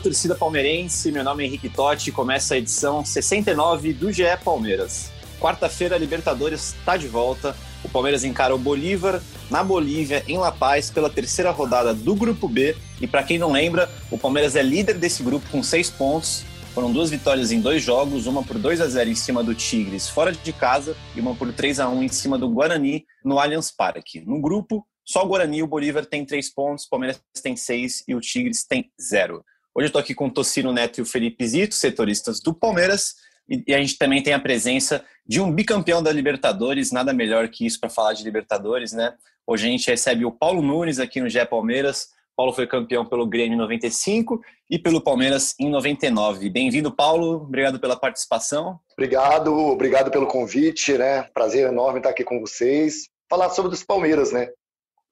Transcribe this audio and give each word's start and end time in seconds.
Torcida 0.00 0.34
palmeirense. 0.34 1.12
Meu 1.12 1.22
nome 1.22 1.44
é 1.44 1.46
Henrique 1.46 1.68
Totti. 1.68 2.10
Começa 2.10 2.54
a 2.54 2.58
edição 2.58 3.04
69 3.04 3.92
do 3.92 4.10
GE 4.10 4.24
Palmeiras. 4.42 5.12
Quarta-feira, 5.38 5.96
Libertadores 5.96 6.74
está 6.74 6.96
de 6.96 7.06
volta. 7.06 7.54
O 7.84 7.88
Palmeiras 7.88 8.24
encara 8.24 8.54
o 8.54 8.58
Bolívar 8.58 9.22
na 9.50 9.62
Bolívia, 9.62 10.22
em 10.26 10.36
La 10.36 10.52
Paz, 10.52 10.90
pela 10.90 11.08
terceira 11.08 11.50
rodada 11.50 11.94
do 11.94 12.14
Grupo 12.14 12.48
B. 12.48 12.76
E 13.00 13.06
para 13.06 13.22
quem 13.22 13.38
não 13.38 13.52
lembra, 13.52 13.90
o 14.10 14.18
Palmeiras 14.18 14.56
é 14.56 14.62
líder 14.62 14.94
desse 14.94 15.22
grupo 15.22 15.48
com 15.50 15.62
seis 15.62 15.88
pontos. 15.88 16.44
Foram 16.74 16.92
duas 16.92 17.10
vitórias 17.10 17.50
em 17.52 17.60
dois 17.60 17.82
jogos, 17.82 18.26
uma 18.26 18.42
por 18.42 18.56
2 18.56 18.80
a 18.80 18.86
0 18.86 19.10
em 19.10 19.14
cima 19.14 19.42
do 19.42 19.54
Tigres 19.54 20.08
fora 20.08 20.30
de 20.30 20.52
casa 20.52 20.96
e 21.16 21.20
uma 21.20 21.34
por 21.34 21.52
3 21.52 21.80
a 21.80 21.88
1 21.88 22.04
em 22.04 22.08
cima 22.08 22.38
do 22.38 22.48
Guarani 22.48 23.04
no 23.24 23.40
Allianz 23.40 23.72
Parque. 23.72 24.20
No 24.20 24.40
grupo, 24.40 24.86
só 25.04 25.24
o 25.24 25.26
Guarani 25.26 25.58
e 25.58 25.62
o 25.64 25.66
Bolívar 25.66 26.06
tem 26.06 26.24
três 26.24 26.48
pontos, 26.48 26.84
o 26.84 26.88
Palmeiras 26.88 27.20
tem 27.42 27.56
seis 27.56 28.04
e 28.06 28.14
o 28.14 28.20
Tigres 28.20 28.64
tem 28.64 28.88
zero. 29.02 29.44
Hoje 29.72 29.84
eu 29.84 29.86
estou 29.86 30.00
aqui 30.00 30.14
com 30.14 30.26
o 30.26 30.30
Tocino 30.30 30.72
Neto 30.72 30.98
e 30.98 31.02
o 31.02 31.06
Felipe 31.06 31.46
Zito, 31.46 31.76
setoristas 31.76 32.40
do 32.40 32.52
Palmeiras, 32.52 33.14
e 33.48 33.72
a 33.72 33.78
gente 33.78 33.96
também 33.96 34.22
tem 34.22 34.32
a 34.32 34.40
presença 34.40 35.04
de 35.24 35.40
um 35.40 35.50
bicampeão 35.50 36.02
da 36.02 36.12
Libertadores, 36.12 36.90
nada 36.90 37.12
melhor 37.12 37.48
que 37.48 37.64
isso 37.64 37.78
para 37.78 37.88
falar 37.88 38.12
de 38.12 38.24
Libertadores, 38.24 38.92
né? 38.92 39.14
Hoje 39.46 39.66
a 39.66 39.70
gente 39.70 39.88
recebe 39.88 40.24
o 40.24 40.32
Paulo 40.32 40.60
Nunes 40.60 40.98
aqui 40.98 41.20
no 41.20 41.28
GE 41.28 41.44
Palmeiras. 41.46 42.08
Paulo 42.36 42.52
foi 42.52 42.66
campeão 42.66 43.04
pelo 43.04 43.26
Grêmio 43.26 43.54
em 43.54 43.58
95 43.58 44.40
e 44.68 44.78
pelo 44.78 45.00
Palmeiras 45.00 45.54
em 45.58 45.68
99. 45.68 46.48
Bem-vindo, 46.48 46.90
Paulo. 46.94 47.42
Obrigado 47.42 47.78
pela 47.78 47.96
participação. 47.96 48.80
Obrigado, 48.92 49.54
obrigado 49.54 50.10
pelo 50.10 50.26
convite, 50.26 50.96
né? 50.96 51.24
Prazer 51.34 51.68
enorme 51.68 51.98
estar 51.98 52.10
aqui 52.10 52.24
com 52.24 52.40
vocês. 52.40 53.08
Falar 53.28 53.50
sobre 53.50 53.74
os 53.74 53.84
Palmeiras, 53.84 54.32
né? 54.32 54.48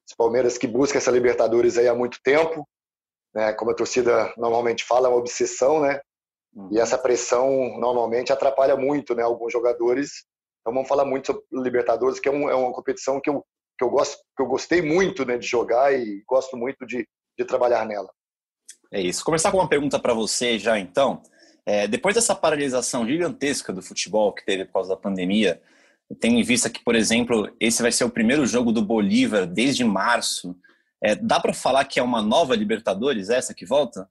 Os 0.09 0.15
Palmeiras 0.15 0.57
que 0.57 0.67
buscam 0.67 0.97
essa 0.97 1.11
Libertadores 1.11 1.77
aí 1.77 1.87
há 1.87 1.95
muito 1.95 2.19
tempo, 2.23 2.67
né? 3.33 3.53
Como 3.53 3.71
a 3.71 3.75
torcida 3.75 4.33
normalmente 4.37 4.83
fala, 4.83 5.07
é 5.07 5.11
uma 5.11 5.19
obsessão, 5.19 5.81
né? 5.81 5.99
E 6.71 6.79
essa 6.79 6.97
pressão 6.97 7.77
normalmente 7.79 8.33
atrapalha 8.33 8.75
muito, 8.75 9.13
né? 9.15 9.23
Alguns 9.23 9.53
jogadores. 9.53 10.25
Então 10.61 10.73
vamos 10.73 10.89
falar 10.89 11.05
muito 11.05 11.27
sobre 11.27 11.43
Libertadores, 11.51 12.19
que 12.19 12.27
é, 12.27 12.31
um, 12.31 12.49
é 12.49 12.55
uma 12.55 12.73
competição 12.73 13.19
que 13.21 13.29
eu, 13.29 13.43
que 13.77 13.85
eu 13.85 13.89
gosto, 13.89 14.17
que 14.35 14.43
eu 14.43 14.47
gostei 14.47 14.81
muito, 14.81 15.25
né? 15.25 15.37
De 15.37 15.47
jogar 15.47 15.93
e 15.93 16.23
gosto 16.27 16.57
muito 16.57 16.85
de, 16.85 17.07
de 17.37 17.45
trabalhar 17.45 17.85
nela. 17.85 18.09
É 18.91 18.99
isso. 18.99 19.23
Começar 19.23 19.51
com 19.51 19.57
uma 19.57 19.69
pergunta 19.69 19.99
para 19.99 20.13
você 20.13 20.57
já, 20.57 20.79
então. 20.79 21.21
É, 21.65 21.87
depois 21.87 22.15
dessa 22.15 22.33
paralisação 22.33 23.05
gigantesca 23.07 23.71
do 23.71 23.81
futebol 23.81 24.33
que 24.33 24.43
teve 24.43 24.65
por 24.65 24.73
causa 24.73 24.89
da 24.89 24.97
pandemia, 24.97 25.61
tendo 26.19 26.37
em 26.37 26.43
vista 26.43 26.69
que, 26.69 26.83
por 26.83 26.95
exemplo, 26.95 27.47
esse 27.59 27.83
vai 27.83 27.91
ser 27.91 28.03
o 28.05 28.09
primeiro 28.09 28.45
jogo 28.45 28.71
do 28.71 28.81
Bolívar 28.81 29.45
desde 29.45 29.83
março, 29.83 30.55
é, 31.03 31.15
dá 31.15 31.39
para 31.39 31.53
falar 31.53 31.85
que 31.85 31.99
é 31.99 32.03
uma 32.03 32.21
nova 32.21 32.55
Libertadores 32.55 33.29
essa 33.29 33.53
que 33.53 33.65
volta? 33.65 34.09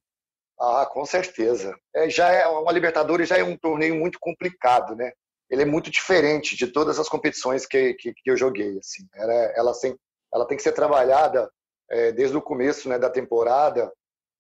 Ah, 0.59 0.87
com 0.91 1.05
certeza. 1.05 1.75
É, 1.95 2.09
já 2.11 2.31
é 2.31 2.47
uma 2.47 2.73
Libertadores 2.73 3.29
já 3.29 3.39
é 3.39 3.45
um 3.45 3.57
torneio 3.57 3.95
muito 3.95 4.19
complicado, 4.21 4.97
né? 4.97 5.13
Ele 5.51 5.63
é 5.63 5.67
muito 5.67 5.91
diferente 5.91 6.57
de 6.57 6.67
todas 6.67 6.99
as 6.99 7.09
competições 7.09 7.65
que, 7.65 7.95
que, 7.95 8.13
que 8.13 8.31
eu 8.31 8.37
joguei. 8.37 8.79
Assim. 8.79 9.07
Ela, 9.15 9.33
ela, 9.33 9.81
tem, 9.81 9.97
ela 10.33 10.47
tem 10.47 10.57
que 10.57 10.63
ser 10.63 10.73
trabalhada 10.73 11.51
é, 11.91 12.13
desde 12.13 12.37
o 12.37 12.43
começo 12.43 12.89
né, 12.89 12.99
da 12.99 13.09
temporada, 13.09 13.91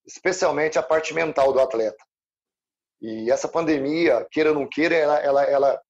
especialmente 0.06 0.78
a 0.78 0.82
parte 0.82 1.14
mental 1.14 1.52
do 1.52 1.60
atleta. 1.60 2.04
E 3.00 3.30
essa 3.30 3.48
pandemia, 3.48 4.26
queira 4.30 4.50
ou 4.50 4.54
não 4.54 4.68
queira, 4.68 4.96
ela, 4.96 5.18
ela, 5.18 5.44
ela 5.44 5.82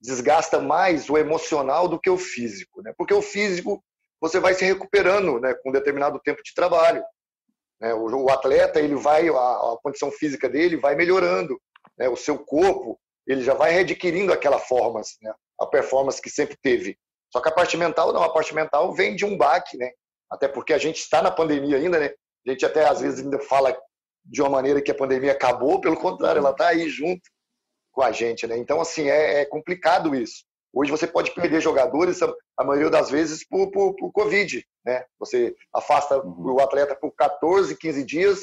desgasta 0.00 0.60
mais 0.60 1.10
o 1.10 1.18
emocional 1.18 1.86
do 1.86 2.00
que 2.00 2.08
o 2.08 2.16
físico, 2.16 2.82
né? 2.82 2.92
Porque 2.96 3.12
o 3.12 3.22
físico 3.22 3.84
você 4.20 4.40
vai 4.40 4.54
se 4.54 4.64
recuperando, 4.64 5.40
né, 5.40 5.54
com 5.54 5.70
um 5.70 5.72
determinado 5.72 6.20
tempo 6.20 6.42
de 6.42 6.54
trabalho. 6.54 7.02
Né? 7.80 7.94
O, 7.94 8.24
o, 8.24 8.30
atleta 8.30 8.80
ele 8.80 8.96
vai 8.96 9.28
a, 9.28 9.32
a, 9.32 9.78
condição 9.82 10.10
física 10.10 10.48
dele 10.48 10.76
vai 10.76 10.96
melhorando, 10.96 11.60
né? 11.96 12.08
O 12.08 12.16
seu 12.16 12.38
corpo 12.38 12.98
ele 13.26 13.42
já 13.42 13.54
vai 13.54 13.72
readquirindo 13.72 14.32
aquela 14.32 14.58
forma, 14.58 15.00
né? 15.22 15.32
A 15.60 15.66
performance 15.66 16.20
que 16.20 16.30
sempre 16.30 16.56
teve. 16.60 16.98
Só 17.30 17.40
que 17.40 17.48
a 17.48 17.52
parte 17.52 17.76
mental 17.76 18.12
não, 18.12 18.22
a 18.22 18.32
parte 18.32 18.54
mental 18.54 18.92
vem 18.94 19.14
de 19.14 19.24
um 19.24 19.36
baque, 19.36 19.76
né? 19.76 19.90
Até 20.30 20.48
porque 20.48 20.72
a 20.72 20.78
gente 20.78 20.98
está 20.98 21.22
na 21.22 21.30
pandemia 21.30 21.76
ainda, 21.76 21.98
né? 22.00 22.10
A 22.46 22.50
gente 22.50 22.66
até 22.66 22.86
às 22.88 23.00
vezes 23.00 23.20
ainda 23.20 23.38
fala 23.40 23.78
de 24.24 24.42
uma 24.42 24.50
maneira 24.50 24.82
que 24.82 24.90
a 24.90 24.94
pandemia 24.94 25.32
acabou, 25.32 25.80
pelo 25.80 25.96
contrário, 25.96 26.40
ela 26.40 26.50
está 26.50 26.68
aí 26.68 26.88
junto 26.88 27.22
com 27.92 28.02
a 28.02 28.12
gente, 28.12 28.46
né? 28.46 28.56
Então, 28.56 28.80
assim, 28.80 29.08
é, 29.08 29.40
é, 29.40 29.44
complicado 29.44 30.14
isso. 30.14 30.44
Hoje 30.72 30.90
você 30.90 31.06
pode 31.06 31.30
perder 31.34 31.60
jogadores, 31.60 32.20
a 32.22 32.64
maioria 32.64 32.90
das 32.90 33.10
vezes, 33.10 33.46
por, 33.46 33.70
por, 33.70 33.94
por 33.94 34.12
Covid, 34.12 34.64
né? 34.84 35.04
Você 35.18 35.54
afasta 35.74 36.18
o 36.18 36.60
atleta 36.60 36.94
por 36.94 37.10
14, 37.12 37.76
15 37.76 38.04
dias, 38.04 38.40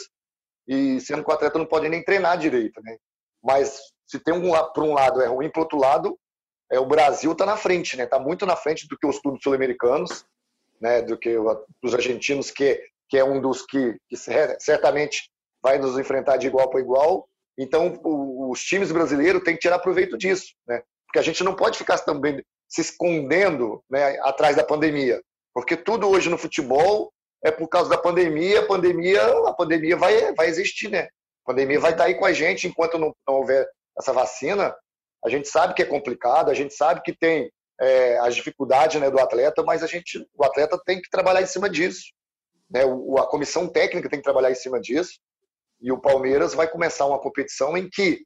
e 0.67 0.99
sendo 0.99 1.23
que 1.23 1.29
o 1.29 1.33
atleta 1.33 1.59
não 1.59 1.65
pode 1.65 1.87
nem 1.87 2.03
treinar 2.03 2.37
direito, 2.37 2.81
né? 2.81 2.97
Mas 3.43 3.79
se 4.07 4.19
tem 4.19 4.33
um, 4.33 4.51
por 4.73 4.83
um 4.83 4.93
lado 4.93 5.21
é 5.21 5.27
ruim, 5.27 5.49
por 5.49 5.61
outro 5.61 5.77
lado, 5.77 6.17
é, 6.71 6.79
o 6.79 6.85
Brasil 6.85 7.31
está 7.31 7.45
na 7.45 7.57
frente, 7.57 7.95
né? 7.95 8.05
Está 8.05 8.19
muito 8.19 8.45
na 8.45 8.55
frente 8.55 8.87
do 8.87 8.97
que 8.97 9.05
os 9.05 9.19
clubes 9.19 9.41
sul-americanos, 9.43 10.25
né? 10.81 11.01
Do 11.03 11.17
que 11.17 11.37
os 11.37 11.93
argentinos, 11.93 12.49
que, 12.49 12.81
que 13.07 13.17
é 13.17 13.23
um 13.23 13.39
dos 13.39 13.63
que, 13.63 13.95
que 14.09 14.17
certamente 14.59 15.29
vai 15.61 15.77
nos 15.77 15.97
enfrentar 15.97 16.37
de 16.37 16.47
igual 16.47 16.69
para 16.69 16.79
igual. 16.79 17.27
Então, 17.57 17.99
os 18.03 18.59
times 18.61 18.91
brasileiros 18.91 19.43
têm 19.43 19.53
que 19.53 19.61
tirar 19.61 19.79
proveito 19.79 20.17
disso, 20.17 20.47
né? 20.67 20.81
Porque 21.15 21.29
a 21.29 21.31
gente 21.31 21.45
não 21.45 21.55
pode 21.55 21.77
ficar 21.77 21.97
também 21.99 22.43
se 22.67 22.81
escondendo 22.81 23.81
né, 23.89 24.19
atrás 24.19 24.53
da 24.53 24.65
pandemia, 24.65 25.21
porque 25.53 25.77
tudo 25.77 26.09
hoje 26.09 26.29
no 26.29 26.37
futebol 26.37 27.09
é 27.41 27.49
por 27.49 27.69
causa 27.69 27.89
da 27.89 27.97
pandemia. 27.97 28.59
A 28.59 28.65
pandemia, 28.65 29.25
a 29.47 29.53
pandemia 29.53 29.95
vai, 29.95 30.33
vai 30.33 30.47
existir, 30.47 30.91
né? 30.91 31.03
A 31.03 31.51
pandemia 31.51 31.79
vai 31.79 31.91
estar 31.91 32.03
aí 32.03 32.15
com 32.15 32.25
a 32.25 32.33
gente 32.33 32.67
enquanto 32.67 32.99
não, 32.99 33.15
não 33.25 33.35
houver 33.35 33.65
essa 33.97 34.11
vacina. 34.11 34.75
A 35.23 35.29
gente 35.29 35.47
sabe 35.47 35.73
que 35.73 35.81
é 35.81 35.85
complicado, 35.85 36.51
a 36.51 36.53
gente 36.53 36.73
sabe 36.73 37.01
que 37.01 37.17
tem 37.17 37.49
é, 37.79 38.17
as 38.17 38.35
dificuldades 38.35 38.99
né, 38.99 39.09
do 39.09 39.17
atleta, 39.17 39.63
mas 39.63 39.83
a 39.83 39.87
gente, 39.87 40.19
o 40.37 40.43
atleta 40.43 40.77
tem 40.85 41.01
que 41.01 41.09
trabalhar 41.09 41.41
em 41.41 41.47
cima 41.47 41.69
disso. 41.69 42.11
Né? 42.69 42.83
O, 42.83 43.17
a 43.19 43.25
comissão 43.25 43.69
técnica 43.69 44.09
tem 44.09 44.19
que 44.19 44.25
trabalhar 44.25 44.51
em 44.51 44.55
cima 44.55 44.81
disso. 44.81 45.13
E 45.79 45.93
o 45.93 46.01
Palmeiras 46.01 46.53
vai 46.53 46.67
começar 46.67 47.05
uma 47.05 47.21
competição 47.21 47.77
em 47.77 47.89
que 47.89 48.19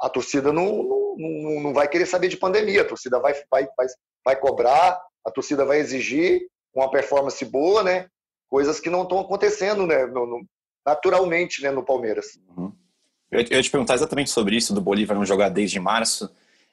a 0.00 0.10
torcida 0.10 0.52
não, 0.52 0.95
não, 1.16 1.60
não 1.60 1.72
vai 1.72 1.88
querer 1.88 2.06
saber 2.06 2.28
de 2.28 2.36
pandemia. 2.36 2.82
A 2.82 2.86
torcida 2.86 3.18
vai, 3.18 3.34
vai, 3.50 3.66
vai, 3.76 3.86
vai 4.24 4.36
cobrar, 4.36 5.00
a 5.24 5.30
torcida 5.30 5.64
vai 5.64 5.78
exigir 5.78 6.42
uma 6.74 6.90
performance 6.90 7.44
boa, 7.44 7.82
né? 7.82 8.08
Coisas 8.48 8.78
que 8.78 8.90
não 8.90 9.02
estão 9.02 9.18
acontecendo, 9.18 9.86
né? 9.86 10.06
No, 10.06 10.26
no, 10.26 10.46
naturalmente, 10.84 11.62
né? 11.62 11.70
No 11.70 11.84
Palmeiras. 11.84 12.38
Uhum. 12.56 12.72
Eu, 13.30 13.40
eu 13.40 13.56
ia 13.56 13.62
te 13.62 13.70
perguntar 13.70 13.94
exatamente 13.94 14.30
sobre 14.30 14.56
isso 14.56 14.74
do 14.74 14.80
Bolívar 14.80 15.16
não 15.16 15.24
jogar 15.24 15.48
desde 15.48 15.80
março. 15.80 16.30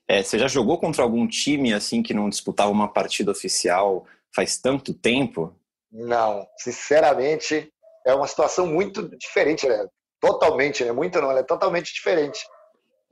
É, 0.08 0.22
você 0.22 0.38
já 0.38 0.48
jogou 0.48 0.78
contra 0.78 1.02
algum 1.02 1.28
time 1.28 1.74
assim 1.74 2.04
que 2.04 2.14
não 2.14 2.30
disputava 2.30 2.70
uma 2.70 2.88
partida 2.88 3.32
oficial 3.32 4.06
faz 4.36 4.58
tanto 4.58 4.94
tempo? 4.94 5.56
Não, 5.92 6.46
sinceramente, 6.58 7.72
é 8.06 8.14
uma 8.14 8.28
situação 8.28 8.68
muito 8.68 9.08
diferente, 9.18 9.68
né? 9.68 9.88
Totalmente, 10.20 10.84
né? 10.84 10.92
Muito 10.92 11.20
não, 11.22 11.30
ela 11.30 11.40
é 11.40 11.44
totalmente 11.44 11.94
diferente. 11.94 12.40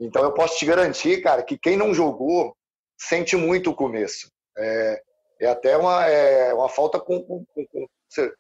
Então 0.02 0.24
eu 0.24 0.34
posso 0.34 0.58
te 0.58 0.66
garantir, 0.66 1.22
cara, 1.22 1.44
que 1.44 1.58
quem 1.58 1.78
não 1.78 1.94
jogou 1.94 2.56
sente 2.98 3.36
muito 3.36 3.70
o 3.70 3.76
começo. 3.76 4.28
É, 4.58 5.02
é 5.40 5.48
até 5.48 5.78
uma, 5.78 6.06
é, 6.08 6.54
uma 6.54 6.68
falta 6.68 7.00
com, 7.00 7.22
com, 7.24 7.46
com, 7.46 7.66
com, 7.68 7.88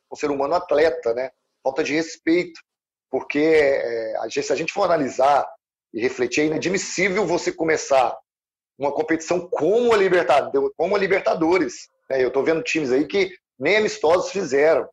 o 0.09 0.15
ser 0.15 0.31
humano 0.31 0.55
atleta, 0.55 1.13
né? 1.13 1.29
Falta 1.63 1.83
de 1.83 1.93
respeito. 1.93 2.59
Porque 3.09 3.39
é, 3.39 4.15
se 4.29 4.51
a 4.51 4.55
gente 4.55 4.73
for 4.73 4.83
analisar 4.83 5.47
e 5.93 6.01
refletir, 6.01 6.41
é 6.41 6.45
inadmissível 6.45 7.25
você 7.25 7.51
começar 7.51 8.17
uma 8.77 8.91
competição 8.91 9.47
como 9.49 9.93
a 9.93 9.97
Libertadores. 9.97 10.71
Como 10.75 10.95
a 10.95 10.99
Libertadores 10.99 11.91
né? 12.11 12.21
Eu 12.21 12.27
estou 12.27 12.43
vendo 12.43 12.61
times 12.61 12.91
aí 12.91 13.07
que 13.07 13.33
nem 13.57 13.77
amistosos 13.77 14.31
fizeram. 14.31 14.87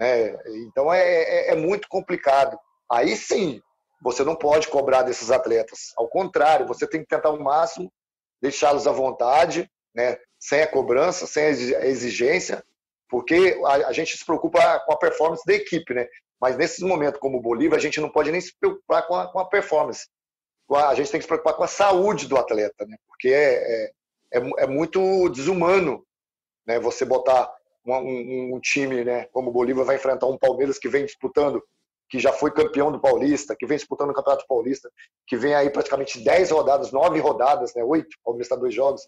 Né? 0.00 0.34
Então 0.66 0.92
é, 0.92 1.02
é, 1.02 1.50
é 1.50 1.54
muito 1.54 1.86
complicado. 1.88 2.58
Aí 2.90 3.14
sim, 3.14 3.60
você 4.00 4.24
não 4.24 4.36
pode 4.36 4.68
cobrar 4.68 5.02
desses 5.02 5.30
atletas. 5.30 5.92
Ao 5.96 6.08
contrário, 6.08 6.66
você 6.66 6.86
tem 6.86 7.00
que 7.00 7.08
tentar 7.08 7.28
ao 7.28 7.40
máximo 7.40 7.92
deixá-los 8.40 8.86
à 8.86 8.92
vontade, 8.92 9.70
né? 9.94 10.16
sem 10.38 10.62
a 10.62 10.66
cobrança, 10.66 11.26
sem 11.26 11.44
a 11.44 11.86
exigência, 11.86 12.64
porque 13.08 13.60
a, 13.66 13.92
gente 13.92 14.16
se 14.16 14.24
preocupa 14.24 14.80
com 14.80 14.92
a 14.92 14.98
performance 14.98 15.42
da 15.44 15.54
equipe. 15.54 15.92
Né? 15.94 16.06
Mas 16.40 16.56
nesses 16.56 16.80
momentos 16.80 17.20
como 17.20 17.38
o 17.38 17.42
Bolívar, 17.42 17.78
a 17.78 17.82
gente 17.82 18.00
não 18.00 18.10
pode 18.10 18.30
nem 18.30 18.40
se 18.40 18.54
preocupar 18.58 19.06
com 19.06 19.14
a, 19.14 19.32
com 19.32 19.38
a 19.38 19.48
performance. 19.48 20.06
a 20.70 20.94
gente 20.94 21.10
tem 21.10 21.18
que 21.18 21.24
se 21.24 21.28
preocupar 21.28 21.54
com 21.54 21.64
a 21.64 21.68
saúde 21.68 22.28
do 22.28 22.36
atleta, 22.36 22.86
né? 22.86 22.96
Porque 23.08 23.28
é, 23.28 23.54
é, 23.54 23.92
é, 24.34 24.50
é 24.58 24.66
muito 24.66 25.28
desumano, 25.30 26.06
né? 26.66 26.78
Você 26.78 27.04
botar 27.04 27.50
um, 27.84 27.92
um, 27.94 28.54
um, 28.54 28.60
time, 28.60 29.04
né? 29.04 29.24
Como 29.32 29.50
o 29.50 29.52
Bolívar 29.52 29.84
vai 29.84 29.96
enfrentar 29.96 30.26
um 30.26 30.38
Palmeiras 30.38 30.78
que 30.78 30.88
vem 30.88 31.04
disputando, 31.04 31.62
que 32.08 32.18
já 32.18 32.32
foi 32.32 32.50
campeão 32.50 32.90
do 32.90 33.00
Paulista, 33.00 33.54
que 33.58 33.66
vem 33.66 33.76
disputando 33.76 34.10
o 34.10 34.14
Campeonato 34.14 34.46
Paulista, 34.48 34.90
que 35.26 35.36
vem 35.36 35.54
aí 35.54 35.70
praticamente 35.70 36.18
10 36.20 36.50
rodadas, 36.50 36.92
9 36.92 37.18
rodadas, 37.20 37.74
né? 37.74 37.82
Oito, 37.84 38.14
o 38.20 38.24
Palmeiras 38.24 38.46
está 38.46 38.56
dois 38.56 38.74
jogos, 38.74 39.02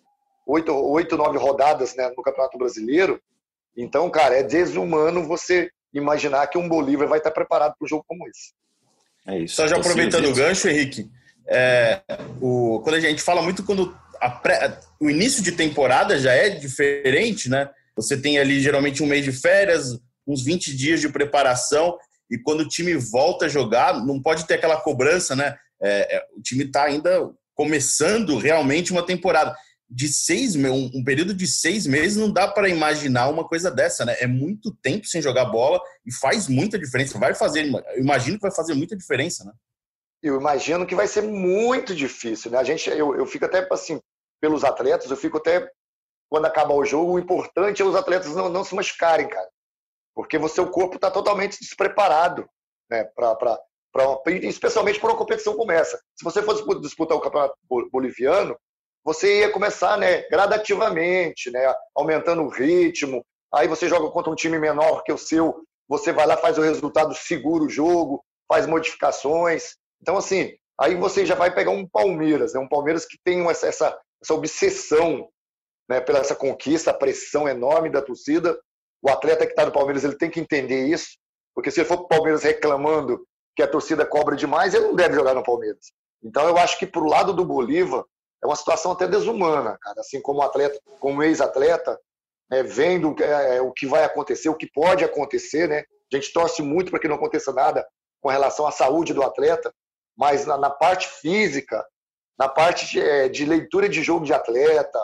oito, 0.47 0.75
oito, 0.75 1.17
nove 1.17 1.39
rodadas 1.39 1.95
né? 1.95 2.11
no 2.17 2.23
Campeonato 2.23 2.59
Brasileiro. 2.59 3.21
Então, 3.77 4.11
cara, 4.11 4.37
é 4.37 4.43
desumano 4.43 5.27
você 5.27 5.71
imaginar 5.93 6.47
que 6.49 6.59
um 6.59 6.69
Bolívar 6.69 7.09
vai 7.09 7.19
estar 7.19 7.31
preparado 7.31 7.75
para 7.79 7.85
um 7.85 7.89
jogo 7.89 8.05
como 8.07 8.29
esse. 8.29 8.53
É 9.27 9.39
isso. 9.39 9.57
Só 9.57 9.67
já 9.67 9.77
aproveitando 9.77 10.27
o 10.27 10.35
gancho, 10.35 10.69
Henrique, 10.69 11.11
é, 11.47 12.01
o, 12.41 12.81
quando 12.83 12.97
a 12.97 13.01
gente 13.01 13.23
fala 13.23 13.43
muito 13.43 13.65
quando 13.65 13.97
pré, 14.43 14.79
o 15.01 15.09
início 15.09 15.43
de 15.43 15.53
temporada 15.53 16.19
já 16.19 16.33
é 16.33 16.51
diferente, 16.51 17.49
né? 17.49 17.71
Você 17.97 18.17
tem 18.17 18.39
ali 18.39 18.61
geralmente 18.61 19.03
um 19.03 19.07
mês 19.07 19.25
de 19.25 19.33
férias, 19.33 19.99
uns 20.27 20.45
20 20.45 20.77
dias 20.77 21.01
de 21.01 21.09
preparação, 21.09 21.99
e 22.31 22.39
quando 22.39 22.61
o 22.61 22.69
time 22.69 22.95
volta 22.95 23.47
a 23.47 23.49
jogar, 23.49 24.05
não 24.05 24.21
pode 24.23 24.47
ter 24.47 24.55
aquela 24.55 24.81
cobrança, 24.81 25.35
né? 25.35 25.57
É, 25.83 26.17
é, 26.17 26.27
o 26.37 26.41
time 26.43 26.65
está 26.65 26.85
ainda 26.85 27.31
começando 27.55 28.39
realmente 28.39 28.93
uma 28.93 29.05
temporada. 29.05 29.55
De 29.93 30.07
seis 30.07 30.55
um, 30.55 30.91
um 30.95 31.03
período 31.03 31.35
de 31.35 31.49
seis 31.49 31.85
meses 31.85 32.17
não 32.17 32.33
dá 32.33 32.47
para 32.47 32.69
imaginar 32.69 33.29
uma 33.29 33.47
coisa 33.47 33.71
dessa, 33.71 34.05
né? 34.05 34.17
É 34.21 34.27
muito 34.27 34.73
tempo 34.81 35.07
sem 35.07 35.21
jogar 35.21 35.47
bola 35.47 35.81
e 36.07 36.15
faz 36.15 36.47
muita 36.47 36.79
diferença. 36.79 37.19
Vai 37.19 37.35
fazer, 37.35 37.69
imagino 37.97 38.37
que 38.37 38.43
vai 38.43 38.55
fazer 38.55 38.75
muita 38.75 38.97
diferença, 38.97 39.45
né? 39.45 39.53
eu 40.23 40.39
imagino 40.39 40.87
que 40.87 40.95
vai 40.95 41.07
ser 41.07 41.23
muito 41.23 41.95
difícil, 41.95 42.51
né? 42.51 42.59
A 42.59 42.65
gente, 42.65 42.91
eu, 42.91 43.15
eu 43.15 43.27
fico 43.27 43.47
até 43.47 43.67
assim, 43.71 44.01
pelos 44.41 44.65
atletas, 44.65 45.11
eu 45.11 45.17
fico 45.17 45.39
até 45.39 45.71
quando 46.29 46.47
acabar 46.47 46.75
o 46.75 46.85
jogo, 46.85 47.13
o 47.13 47.19
importante 47.19 47.81
é 47.81 47.85
os 47.85 47.97
atletas 47.97 48.35
não, 48.35 48.49
não 48.49 48.63
se 48.63 48.75
machucarem, 48.75 49.29
cara, 49.29 49.49
porque 50.15 50.39
você 50.39 50.61
o 50.61 50.71
corpo 50.71 50.97
está 50.97 51.11
totalmente 51.11 51.59
despreparado, 51.61 52.49
né? 52.91 53.05
Para 53.05 53.59
especialmente 54.43 55.01
para 55.01 55.11
uma 55.11 55.19
competição 55.19 55.57
como 55.57 55.73
essa. 55.73 56.01
Se 56.17 56.25
você 56.25 56.43
fosse 56.43 56.65
disputar 56.81 57.17
o 57.17 57.21
campeonato 57.21 57.55
boliviano, 57.91 58.57
você 59.05 59.41
ia 59.41 59.53
começar, 59.53 59.97
né? 59.97 60.23
Gradativamente, 60.29 61.51
né? 61.51 61.75
Aumentando 61.95 62.43
o 62.43 62.49
ritmo. 62.49 63.25
Aí 63.53 63.67
você 63.67 63.89
joga 63.89 64.11
contra 64.11 64.31
um 64.31 64.37
time 64.37 64.59
menor 64.59 65.03
que 65.03 65.13
o 65.13 65.19
seu, 65.19 65.65
você 65.89 66.13
vai 66.13 66.27
lá 66.27 66.37
faz 66.37 66.57
o 66.57 66.63
resultado, 66.63 67.15
segura 67.15 67.65
o 67.65 67.69
jogo, 67.69 68.25
faz 68.49 68.67
modificações. 68.67 69.77
Então, 70.01 70.17
assim, 70.17 70.53
aí 70.79 70.95
você 70.95 71.27
já 71.27 71.35
vai 71.35 71.53
pegar 71.53 71.73
um 71.73 71.89
Palmeiras, 71.89 72.55
né? 72.55 72.61
um 72.61 72.69
Palmeiras 72.69 73.05
que 73.05 73.19
tem 73.25 73.49
essa, 73.49 73.67
essa, 73.67 73.99
essa 74.23 74.35
obsessão 74.35 75.29
né, 75.89 76.01
pela 76.01 76.21
essa 76.21 76.37
conquista, 76.37 76.93
a 76.93 76.95
pressão 76.95 77.49
enorme 77.49 77.91
da 77.91 78.01
torcida. 78.01 78.57
O 79.03 79.11
atleta 79.11 79.47
que 79.47 79.53
está 79.53 79.65
no 79.65 79.73
Palmeiras 79.73 80.05
ele 80.05 80.17
tem 80.17 80.31
que 80.31 80.41
entender 80.41 80.87
isso, 80.87 81.19
porque 81.55 81.71
se 81.71 81.81
ele 81.81 81.89
for 81.89 81.97
para 81.99 82.05
o 82.05 82.09
Palmeiras 82.09 82.43
reclamando 82.43 83.27
que 83.57 83.63
a 83.63 83.69
torcida 83.69 84.07
cobra 84.07 84.37
demais, 84.37 84.75
ele 84.75 84.87
não 84.87 84.95
deve 84.95 85.15
jogar 85.15 85.35
no 85.35 85.43
Palmeiras. 85.43 85.93
Então, 86.23 86.47
eu 86.47 86.57
acho 86.59 86.79
que 86.79 86.87
para 86.87 87.01
o 87.01 87.09
lado 87.09 87.33
do 87.33 87.45
Bolívar 87.45 88.05
é 88.43 88.47
uma 88.47 88.57
situação 88.57 88.93
até 88.93 89.07
desumana, 89.07 89.77
cara. 89.81 90.01
Assim 90.01 90.21
como 90.21 90.43
atleta, 90.43 90.79
como 90.99 91.23
ex-atleta, 91.23 91.99
né, 92.51 92.63
vendo 92.63 93.15
é, 93.23 93.57
é, 93.57 93.61
o 93.61 93.73
que 93.73 93.87
vai 93.87 94.05
acontecer, 94.05 94.49
o 94.49 94.57
que 94.57 94.71
pode 94.71 95.05
acontecer, 95.05 95.69
né? 95.69 95.85
A 96.13 96.17
gente 96.17 96.33
torce 96.33 96.63
muito 96.63 96.91
para 96.91 96.99
que 96.99 97.09
não 97.09 97.17
aconteça 97.17 97.53
nada 97.53 97.87
com 98.21 98.29
relação 98.29 98.67
à 98.67 98.73
saúde 98.73 99.15
do 99.15 99.23
atleta, 99.23 99.73
mas 100.17 100.45
na, 100.45 100.59
na 100.59 100.71
parte 100.71 101.09
física, 101.09 101.87
na 102.39 102.49
parte 102.49 102.87
de, 102.87 103.01
é, 103.01 103.29
de, 103.29 103.45
leitura 103.45 103.89
de 103.89 104.03
jogo 104.03 104.25
de 104.25 104.35
atleta, 104.35 104.99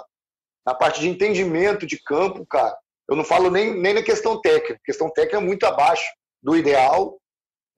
na 0.66 0.74
parte 0.74 1.00
de 1.00 1.08
entendimento 1.08 1.86
de 1.86 2.02
campo, 2.02 2.44
cara, 2.44 2.76
eu 3.08 3.16
não 3.16 3.24
falo 3.24 3.50
nem, 3.50 3.74
nem 3.74 3.94
na 3.94 4.02
questão 4.02 4.40
técnica. 4.40 4.74
A 4.74 4.86
questão 4.86 5.10
técnica 5.10 5.38
é 5.38 5.40
muito 5.40 5.64
abaixo 5.64 6.04
do 6.42 6.56
ideal, 6.56 7.18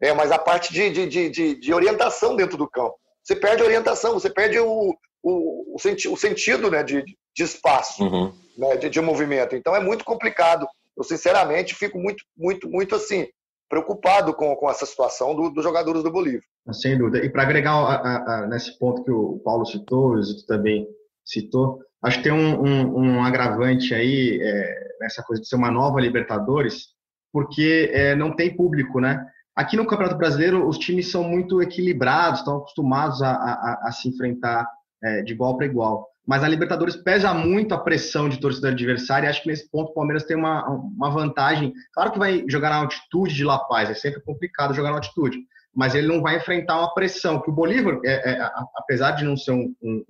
é, 0.01 0.13
mas 0.13 0.31
a 0.31 0.39
parte 0.39 0.73
de, 0.73 0.91
de, 0.91 1.31
de, 1.31 1.55
de 1.61 1.75
orientação 1.75 2.37
dentro 2.37 2.57
do 2.57 2.69
campo. 2.69 2.97
Você 3.23 3.37
perde 3.37 3.63
a 3.63 3.67
orientação, 3.67 4.15
você 4.15 4.31
perde 4.31 4.59
o, 4.59 4.95
o, 5.23 5.75
o, 5.75 5.79
senti, 5.79 6.09
o 6.09 6.17
sentido 6.17 6.71
né, 6.71 6.83
de, 6.83 7.03
de 7.03 7.43
espaço, 7.43 8.03
uhum. 8.03 8.33
né, 8.57 8.77
de, 8.77 8.89
de 8.89 9.01
movimento. 9.01 9.55
Então 9.55 9.75
é 9.77 9.81
muito 9.81 10.05
complicado. 10.05 10.67
Eu, 10.97 11.05
sinceramente, 11.05 11.75
fico 11.75 11.99
muito, 11.99 12.25
muito, 12.37 12.69
muito 12.69 12.95
assim, 12.95 13.27
preocupado 13.69 14.35
com, 14.35 14.57
com 14.57 14.71
essa 14.71 14.87
situação 14.87 15.35
do, 15.35 15.51
dos 15.51 15.63
jogadores 15.63 16.03
do 16.03 16.11
Bolívia. 16.11 16.43
Sem 16.73 16.97
dúvida. 16.99 17.25
E 17.25 17.31
para 17.31 17.43
agregar 17.43 17.73
a, 17.73 17.95
a, 17.95 18.45
a, 18.45 18.47
nesse 18.47 18.79
ponto 18.79 19.05
que 19.05 19.11
o 19.11 19.39
Paulo 19.45 19.67
citou, 19.67 20.13
o 20.13 20.23
Zito 20.23 20.47
também 20.47 20.87
citou, 21.25 21.81
acho 22.03 22.19
que 22.19 22.25
tem 22.25 22.33
um, 22.33 22.63
um, 22.63 22.99
um 22.99 23.25
agravante 23.25 23.95
aí 23.95 24.39
é, 24.41 24.89
nessa 25.01 25.23
coisa 25.23 25.43
de 25.43 25.49
ser 25.49 25.57
uma 25.57 25.71
nova 25.71 26.01
Libertadores, 26.01 26.89
porque 27.33 27.91
é, 27.93 28.15
não 28.15 28.35
tem 28.35 28.55
público, 28.55 29.01
né? 29.01 29.27
Aqui 29.55 29.77
no 29.77 29.87
Campeonato 29.87 30.17
Brasileiro, 30.17 30.69
os 30.69 30.79
times 30.79 31.11
são 31.11 31.25
muito 31.25 31.61
equilibrados, 31.61 32.41
estão 32.41 32.59
acostumados 32.59 33.21
a, 33.23 33.33
a, 33.33 33.81
a 33.89 33.93
se 33.93 34.09
enfrentar 34.09 34.65
é, 35.03 35.23
de 35.23 35.33
igual 35.33 35.57
para 35.57 35.67
igual. 35.67 36.09
Mas 36.29 36.45
a 36.45 36.49
Libertadores 36.49 36.95
pesa 36.95 37.33
muito 37.33 37.75
a 37.75 37.79
pressão 37.79 38.29
de 38.29 38.39
torcida 38.39 38.69
adversária 38.69 39.27
e 39.27 39.31
acho 39.31 39.43
que 39.43 39.49
nesse 39.49 39.69
ponto 39.71 39.91
o 39.91 39.95
Palmeiras 39.95 40.25
tem 40.25 40.37
uma, 40.37 40.69
uma 40.69 41.11
vantagem. 41.11 41.73
Claro 41.93 42.13
que 42.13 42.19
vai 42.19 42.45
jogar 42.47 42.69
na 42.71 42.77
altitude 42.77 43.35
de 43.35 43.45
La 43.45 43.59
Paz, 43.59 43.89
é 43.89 43.95
sempre 43.95 44.21
complicado 44.21 44.75
jogar 44.75 44.91
na 44.91 44.97
altitude, 44.97 45.39
mas 45.75 45.95
ele 45.95 46.07
não 46.07 46.21
vai 46.21 46.37
enfrentar 46.37 46.79
uma 46.79 46.93
pressão. 46.93 47.41
Que 47.41 47.51
o 47.51 47.55
Bolívar, 47.55 47.99
é, 48.05 48.33
é, 48.33 48.51
apesar 48.77 49.13
de 49.13 49.25
não 49.25 49.37
ser 49.37 49.53
um, 49.53 49.75
um, 49.83 50.05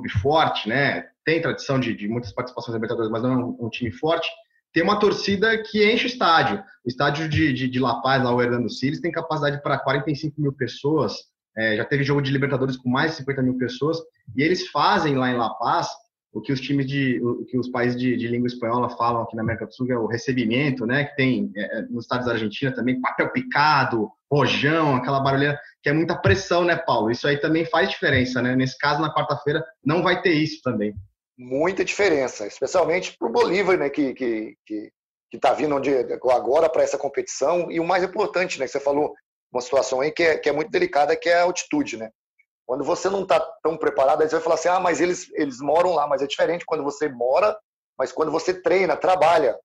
clube 0.00 0.08
forte, 0.08 0.68
né, 0.68 1.04
tem 1.24 1.42
tradição 1.42 1.78
de, 1.78 1.94
de 1.94 2.08
muitas 2.08 2.32
participações 2.32 2.74
Libertadores, 2.74 3.10
mas 3.10 3.22
não 3.22 3.32
é 3.32 3.36
um, 3.36 3.68
time 3.68 3.92
forte, 3.92 4.28
tem 4.72 4.82
uma 4.82 4.98
torcida 4.98 5.62
que 5.62 5.84
enche 5.92 6.06
o 6.06 6.06
estádio. 6.06 6.62
O 6.84 6.88
estádio 6.88 7.28
de, 7.28 7.52
de, 7.52 7.68
de 7.68 7.78
La 7.78 8.00
Paz, 8.00 8.22
lá 8.22 8.34
o 8.34 8.40
Hernando 8.40 8.70
Siles, 8.70 9.00
tem 9.00 9.12
capacidade 9.12 9.62
para 9.62 9.78
45 9.78 10.40
mil 10.40 10.52
pessoas. 10.52 11.14
É, 11.56 11.76
já 11.76 11.84
teve 11.84 12.04
jogo 12.04 12.22
de 12.22 12.30
Libertadores 12.30 12.76
com 12.76 12.88
mais 12.88 13.10
de 13.10 13.18
50 13.18 13.42
mil 13.42 13.58
pessoas, 13.58 13.98
e 14.36 14.42
eles 14.42 14.68
fazem 14.68 15.16
lá 15.16 15.30
em 15.30 15.36
La 15.36 15.50
Paz 15.50 15.88
o 16.32 16.40
que 16.40 16.52
os 16.52 16.60
times 16.60 16.86
de, 16.86 17.20
o 17.22 17.44
que 17.44 17.58
os 17.58 17.68
países 17.68 17.98
de, 17.98 18.16
de 18.16 18.28
língua 18.28 18.46
espanhola 18.46 18.88
falam 18.90 19.22
aqui 19.22 19.34
na 19.34 19.42
América 19.42 19.66
do 19.66 19.74
Sul, 19.74 19.86
que 19.86 19.92
é 19.92 19.98
o 19.98 20.06
recebimento, 20.06 20.86
né? 20.86 21.04
Que 21.04 21.16
tem 21.16 21.52
é, 21.56 21.78
é 21.78 21.82
nos 21.82 22.04
Estados 22.04 22.26
da 22.26 22.32
Argentina 22.32 22.72
também, 22.72 23.00
papel 23.00 23.30
picado, 23.30 24.10
rojão, 24.30 24.94
aquela 24.94 25.20
barulheira, 25.20 25.58
que 25.82 25.88
é 25.88 25.92
muita 25.92 26.16
pressão, 26.16 26.64
né, 26.64 26.76
Paulo? 26.76 27.10
Isso 27.10 27.26
aí 27.26 27.38
também 27.38 27.64
faz 27.64 27.90
diferença, 27.90 28.40
né? 28.40 28.54
Nesse 28.54 28.78
caso, 28.78 29.00
na 29.00 29.12
quarta-feira, 29.12 29.64
não 29.84 30.02
vai 30.02 30.22
ter 30.22 30.32
isso 30.32 30.60
também. 30.62 30.94
Muita 31.36 31.84
diferença, 31.84 32.46
especialmente 32.46 33.16
para 33.18 33.28
o 33.28 33.32
Bolívar, 33.32 33.76
né? 33.76 33.90
Que, 33.90 34.14
que, 34.14 34.56
que 34.66 34.92
está 35.32 35.52
vindo 35.52 35.74
agora 36.30 36.68
para 36.68 36.82
essa 36.82 36.98
competição. 36.98 37.70
E 37.70 37.80
o 37.80 37.84
mais 37.84 38.04
importante, 38.04 38.58
né, 38.58 38.66
que 38.66 38.72
você 38.72 38.80
falou, 38.80 39.14
uma 39.52 39.60
situação 39.60 40.00
aí 40.00 40.12
que 40.12 40.22
é, 40.22 40.38
que 40.38 40.48
é 40.48 40.52
muito 40.52 40.70
delicada, 40.70 41.16
que 41.16 41.28
é 41.28 41.40
a 41.40 41.42
altitude, 41.42 41.96
né? 41.96 42.10
Quando 42.70 42.84
você 42.84 43.10
não 43.10 43.24
está 43.24 43.40
tão 43.64 43.76
preparado, 43.76 44.22
aí 44.22 44.28
você 44.28 44.36
vai 44.36 44.44
falar 44.44 44.54
assim, 44.54 44.68
ah, 44.68 44.78
mas 44.78 45.00
eles, 45.00 45.28
eles 45.34 45.60
moram 45.60 45.92
lá, 45.92 46.06
mas 46.06 46.22
é 46.22 46.26
diferente 46.28 46.64
quando 46.64 46.84
você 46.84 47.08
mora, 47.08 47.58
mas 47.98 48.12
quando 48.12 48.30
você 48.30 48.54
treina, 48.54 48.96
trabalha 48.96 49.58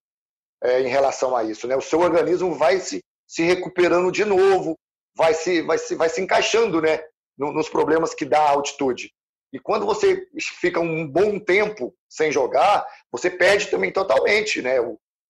é, 0.64 0.82
em 0.82 0.88
relação 0.88 1.36
a 1.36 1.44
isso, 1.44 1.68
né? 1.68 1.76
O 1.76 1.82
seu 1.82 2.00
organismo 2.00 2.56
vai 2.56 2.80
se, 2.80 3.04
se 3.28 3.44
recuperando 3.44 4.12
de 4.12 4.26
novo, 4.26 4.76
vai 5.16 5.36
se, 5.36 5.62
vai 5.62 5.78
se, 5.78 5.94
vai 5.94 6.10
se 6.10 6.20
encaixando, 6.20 6.82
né? 6.82 7.00
Nos 7.38 7.70
problemas 7.70 8.16
que 8.16 8.26
dá 8.26 8.40
a 8.40 8.50
altitude. 8.50 9.12
E 9.54 9.60
quando 9.60 9.86
você 9.86 10.28
fica 10.60 10.80
um 10.80 11.08
bom 11.08 11.40
tempo 11.40 11.94
sem 12.10 12.32
jogar, 12.32 12.88
você 13.12 13.30
perde 13.30 13.68
também 13.68 13.94
totalmente, 13.94 14.64
né? 14.64 14.78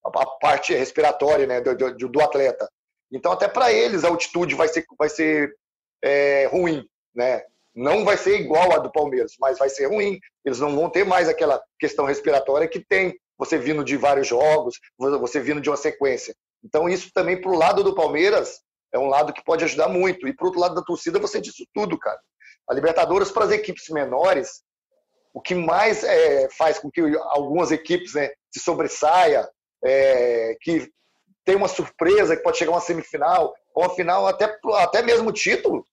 A 0.02 0.26
parte 0.40 0.72
respiratória, 0.72 1.46
né? 1.46 1.60
do, 1.60 1.76
do, 1.76 2.08
do 2.08 2.22
atleta. 2.22 2.66
Então, 3.12 3.32
até 3.32 3.46
para 3.46 3.70
eles, 3.70 4.02
a 4.02 4.08
altitude 4.08 4.54
vai 4.54 4.66
ser, 4.66 4.82
vai 4.98 5.10
ser 5.10 5.54
é, 6.02 6.46
ruim, 6.46 6.82
né? 7.14 7.42
Não 7.76 8.06
vai 8.06 8.16
ser 8.16 8.40
igual 8.40 8.72
a 8.72 8.78
do 8.78 8.90
Palmeiras, 8.90 9.34
mas 9.38 9.58
vai 9.58 9.68
ser 9.68 9.86
ruim. 9.86 10.18
Eles 10.42 10.58
não 10.58 10.74
vão 10.74 10.88
ter 10.88 11.04
mais 11.04 11.28
aquela 11.28 11.62
questão 11.78 12.06
respiratória 12.06 12.66
que 12.66 12.82
tem 12.82 13.14
você 13.38 13.58
vindo 13.58 13.84
de 13.84 13.98
vários 13.98 14.26
jogos, 14.26 14.80
você 14.98 15.38
vindo 15.40 15.60
de 15.60 15.68
uma 15.68 15.76
sequência. 15.76 16.34
Então, 16.64 16.88
isso 16.88 17.10
também 17.12 17.38
para 17.38 17.50
o 17.50 17.54
lado 17.54 17.84
do 17.84 17.94
Palmeiras 17.94 18.60
é 18.94 18.98
um 18.98 19.08
lado 19.08 19.30
que 19.30 19.44
pode 19.44 19.62
ajudar 19.62 19.88
muito. 19.88 20.26
E 20.26 20.34
para 20.34 20.48
o 20.48 20.58
lado 20.58 20.74
da 20.74 20.82
torcida, 20.82 21.18
você 21.18 21.38
disse 21.38 21.68
tudo, 21.74 21.98
cara. 21.98 22.18
A 22.66 22.72
Libertadores 22.72 23.30
para 23.30 23.44
as 23.44 23.50
equipes 23.50 23.90
menores, 23.90 24.62
o 25.34 25.40
que 25.42 25.54
mais 25.54 26.02
é, 26.02 26.48
faz 26.56 26.78
com 26.78 26.90
que 26.90 27.02
algumas 27.24 27.70
equipes 27.70 28.14
né, 28.14 28.30
se 28.50 28.58
sobressaia, 28.58 29.46
é, 29.84 30.56
que 30.62 30.90
tem 31.44 31.56
uma 31.56 31.68
surpresa 31.68 32.34
que 32.34 32.42
pode 32.42 32.56
chegar 32.56 32.72
uma 32.72 32.80
semifinal, 32.80 33.54
ou 33.74 33.84
uma 33.84 33.94
final, 33.94 34.26
até, 34.26 34.58
até 34.78 35.02
mesmo 35.02 35.30
título, 35.30 35.84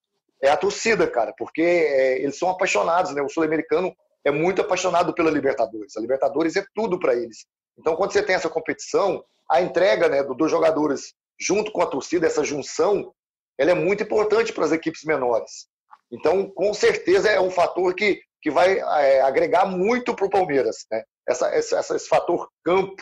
é 0.43 0.49
a 0.49 0.57
torcida, 0.57 1.07
cara, 1.07 1.33
porque 1.37 1.61
é, 1.61 2.21
eles 2.21 2.37
são 2.37 2.49
apaixonados, 2.49 3.13
né? 3.15 3.21
O 3.21 3.29
sul-americano 3.29 3.95
é 4.25 4.29
muito 4.29 4.61
apaixonado 4.61 5.13
pela 5.13 5.31
Libertadores. 5.31 5.95
A 5.95 6.01
Libertadores 6.01 6.57
é 6.57 6.65
tudo 6.75 6.99
para 6.99 7.15
eles. 7.15 7.45
Então, 7.79 7.95
quando 7.95 8.11
você 8.11 8.21
tem 8.21 8.35
essa 8.35 8.49
competição, 8.49 9.23
a 9.49 9.61
entrega 9.61 10.09
né, 10.09 10.21
dos 10.21 10.51
jogadores 10.51 11.13
junto 11.39 11.71
com 11.71 11.81
a 11.81 11.87
torcida, 11.87 12.27
essa 12.27 12.43
junção, 12.43 13.13
ela 13.57 13.71
é 13.71 13.73
muito 13.73 14.03
importante 14.03 14.51
para 14.51 14.65
as 14.65 14.73
equipes 14.73 15.03
menores. 15.05 15.67
Então, 16.11 16.49
com 16.49 16.73
certeza, 16.73 17.29
é 17.29 17.39
um 17.39 17.49
fator 17.49 17.93
que, 17.95 18.21
que 18.41 18.51
vai 18.51 18.79
é, 18.79 19.21
agregar 19.21 19.65
muito 19.65 20.13
para 20.13 20.25
o 20.25 20.29
Palmeiras. 20.29 20.85
Né? 20.91 21.03
Essa, 21.27 21.47
essa, 21.49 21.95
esse 21.95 22.07
fator 22.07 22.49
campo, 22.65 23.01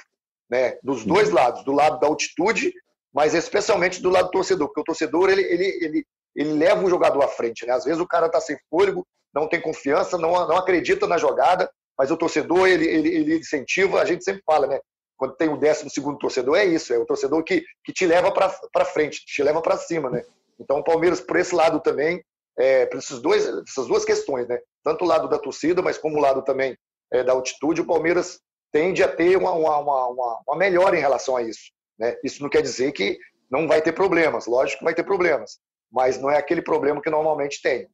né? 0.49 0.77
dos 0.83 1.03
dois 1.03 1.29
uhum. 1.29 1.35
lados, 1.35 1.63
do 1.65 1.71
lado 1.71 1.99
da 1.99 2.07
altitude, 2.07 2.71
mas 3.11 3.33
especialmente 3.33 3.99
do 4.01 4.11
lado 4.11 4.25
do 4.25 4.31
torcedor, 4.31 4.67
porque 4.67 4.81
o 4.81 4.85
torcedor 4.85 5.29
ele, 5.29 5.41
ele, 5.41 5.65
ele, 5.83 6.05
ele 6.35 6.53
leva 6.53 6.83
o 6.83 6.89
jogador 6.89 7.21
à 7.23 7.27
frente. 7.27 7.65
Né? 7.65 7.73
Às 7.73 7.83
vezes 7.83 7.99
o 7.99 8.07
cara 8.07 8.27
está 8.27 8.39
sem 8.39 8.57
fôlego, 8.69 9.05
não 9.33 9.47
tem 9.47 9.61
confiança, 9.61 10.17
não, 10.17 10.31
não 10.47 10.57
acredita 10.57 11.07
na 11.07 11.17
jogada, 11.17 11.69
mas 11.97 12.11
o 12.11 12.17
torcedor 12.17 12.67
ele, 12.67 12.85
ele, 12.85 13.09
ele 13.09 13.37
incentiva, 13.37 14.01
a 14.01 14.05
gente 14.05 14.23
sempre 14.23 14.41
fala, 14.45 14.67
né? 14.67 14.79
Quando 15.17 15.35
tem 15.35 15.49
o 15.49 15.57
décimo 15.57 15.89
segundo 15.89 16.17
torcedor, 16.17 16.57
é 16.57 16.65
isso, 16.65 16.91
é 16.93 16.97
o 16.97 17.05
torcedor 17.05 17.43
que, 17.43 17.63
que 17.83 17.93
te 17.93 18.07
leva 18.07 18.31
para 18.31 18.85
frente, 18.85 19.23
te 19.23 19.43
leva 19.43 19.61
para 19.61 19.77
cima, 19.77 20.09
né? 20.09 20.23
Então 20.59 20.79
o 20.79 20.83
Palmeiras, 20.83 21.21
por 21.21 21.37
esse 21.37 21.53
lado 21.53 21.79
também, 21.79 22.23
é, 22.57 22.85
por 22.87 22.97
esses 22.97 23.21
dois, 23.21 23.45
essas 23.67 23.87
duas 23.87 24.03
questões, 24.03 24.47
né? 24.47 24.59
Tanto 24.83 25.05
o 25.05 25.07
lado 25.07 25.29
da 25.29 25.37
torcida, 25.37 25.81
mas 25.81 25.97
como 25.97 26.17
o 26.17 26.21
lado 26.21 26.43
também 26.43 26.75
é, 27.11 27.23
da 27.23 27.33
altitude, 27.33 27.81
o 27.81 27.85
Palmeiras 27.85 28.39
tende 28.71 29.03
a 29.03 29.07
ter 29.07 29.37
uma, 29.37 29.51
uma, 29.51 29.77
uma, 29.79 30.39
uma 30.47 30.57
melhora 30.57 30.97
em 30.97 31.01
relação 31.01 31.35
a 31.35 31.43
isso. 31.43 31.71
Né? 31.99 32.15
Isso 32.23 32.41
não 32.41 32.49
quer 32.49 32.61
dizer 32.61 32.91
que 32.93 33.17
não 33.49 33.67
vai 33.67 33.81
ter 33.81 33.91
problemas, 33.91 34.47
lógico 34.47 34.79
que 34.79 34.85
vai 34.85 34.95
ter 34.95 35.03
problemas, 35.03 35.59
mas 35.91 36.19
não 36.19 36.29
é 36.29 36.37
aquele 36.37 36.61
problema 36.61 37.01
que 37.01 37.09
normalmente 37.09 37.61
tem. 37.61 37.87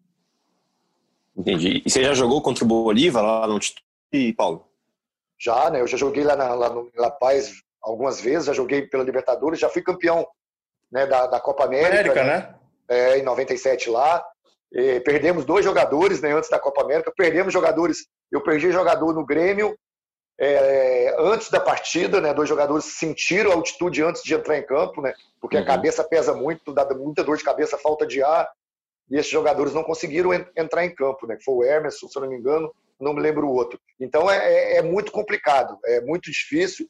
Entendi. 1.35 1.81
E 1.85 1.89
você 1.89 2.03
já 2.03 2.13
jogou 2.13 2.41
contra 2.41 2.63
o 2.63 2.67
Bolívar 2.67 3.23
lá 3.23 3.47
no 3.47 3.53
Altitude, 3.53 4.33
Paulo? 4.35 4.67
Já, 5.39 5.69
né? 5.69 5.81
Eu 5.81 5.87
já 5.87 5.97
joguei 5.97 6.23
lá, 6.23 6.35
na, 6.35 6.53
lá 6.53 6.69
no 6.69 6.89
La 6.95 7.11
Paz 7.11 7.53
algumas 7.81 8.19
vezes, 8.19 8.45
já 8.45 8.53
joguei 8.53 8.81
pela 8.87 9.03
Libertadores, 9.03 9.59
já 9.59 9.69
fui 9.69 9.81
campeão 9.81 10.27
né, 10.91 11.05
da, 11.05 11.27
da 11.27 11.39
Copa 11.39 11.65
América. 11.65 11.91
América, 11.91 12.23
né? 12.23 12.37
né? 12.37 12.55
É, 12.89 13.19
em 13.19 13.23
97 13.23 13.89
lá. 13.89 14.23
E 14.71 14.99
perdemos 15.01 15.45
dois 15.45 15.63
jogadores 15.63 16.21
né, 16.21 16.33
antes 16.33 16.49
da 16.49 16.59
Copa 16.59 16.81
América. 16.81 17.13
Perdemos 17.15 17.53
jogadores. 17.53 18.07
Eu 18.31 18.41
perdi 18.41 18.71
jogador 18.71 19.13
no 19.13 19.25
Grêmio 19.25 19.77
é, 20.39 21.15
antes 21.19 21.49
da 21.49 21.59
partida, 21.59 22.21
né? 22.21 22.33
Dois 22.33 22.47
jogadores 22.47 22.85
sentiram 22.85 23.51
a 23.51 23.55
altitude 23.55 24.03
antes 24.03 24.21
de 24.23 24.33
entrar 24.33 24.57
em 24.57 24.65
campo, 24.65 25.01
né? 25.01 25.13
Porque 25.41 25.57
uhum. 25.57 25.63
a 25.63 25.65
cabeça 25.65 26.03
pesa 26.03 26.33
muito, 26.33 26.73
dá 26.73 26.85
muita 26.93 27.23
dor 27.23 27.37
de 27.37 27.43
cabeça, 27.43 27.77
falta 27.77 28.05
de 28.05 28.21
ar. 28.21 28.47
E 29.09 29.15
esses 29.15 29.31
jogadores 29.31 29.73
não 29.73 29.83
conseguiram 29.83 30.33
entrar 30.55 30.85
em 30.85 30.93
campo, 30.93 31.25
né? 31.25 31.37
Foi 31.43 31.55
o 31.55 31.63
Emerson, 31.63 32.07
se 32.07 32.17
eu 32.17 32.21
não 32.21 32.29
me 32.29 32.37
engano, 32.37 32.71
não 32.99 33.13
me 33.13 33.21
lembro 33.21 33.47
o 33.47 33.53
outro. 33.53 33.79
Então 33.99 34.29
é, 34.29 34.37
é, 34.37 34.77
é 34.77 34.81
muito 34.81 35.11
complicado, 35.11 35.77
é 35.85 36.01
muito 36.01 36.29
difícil, 36.31 36.87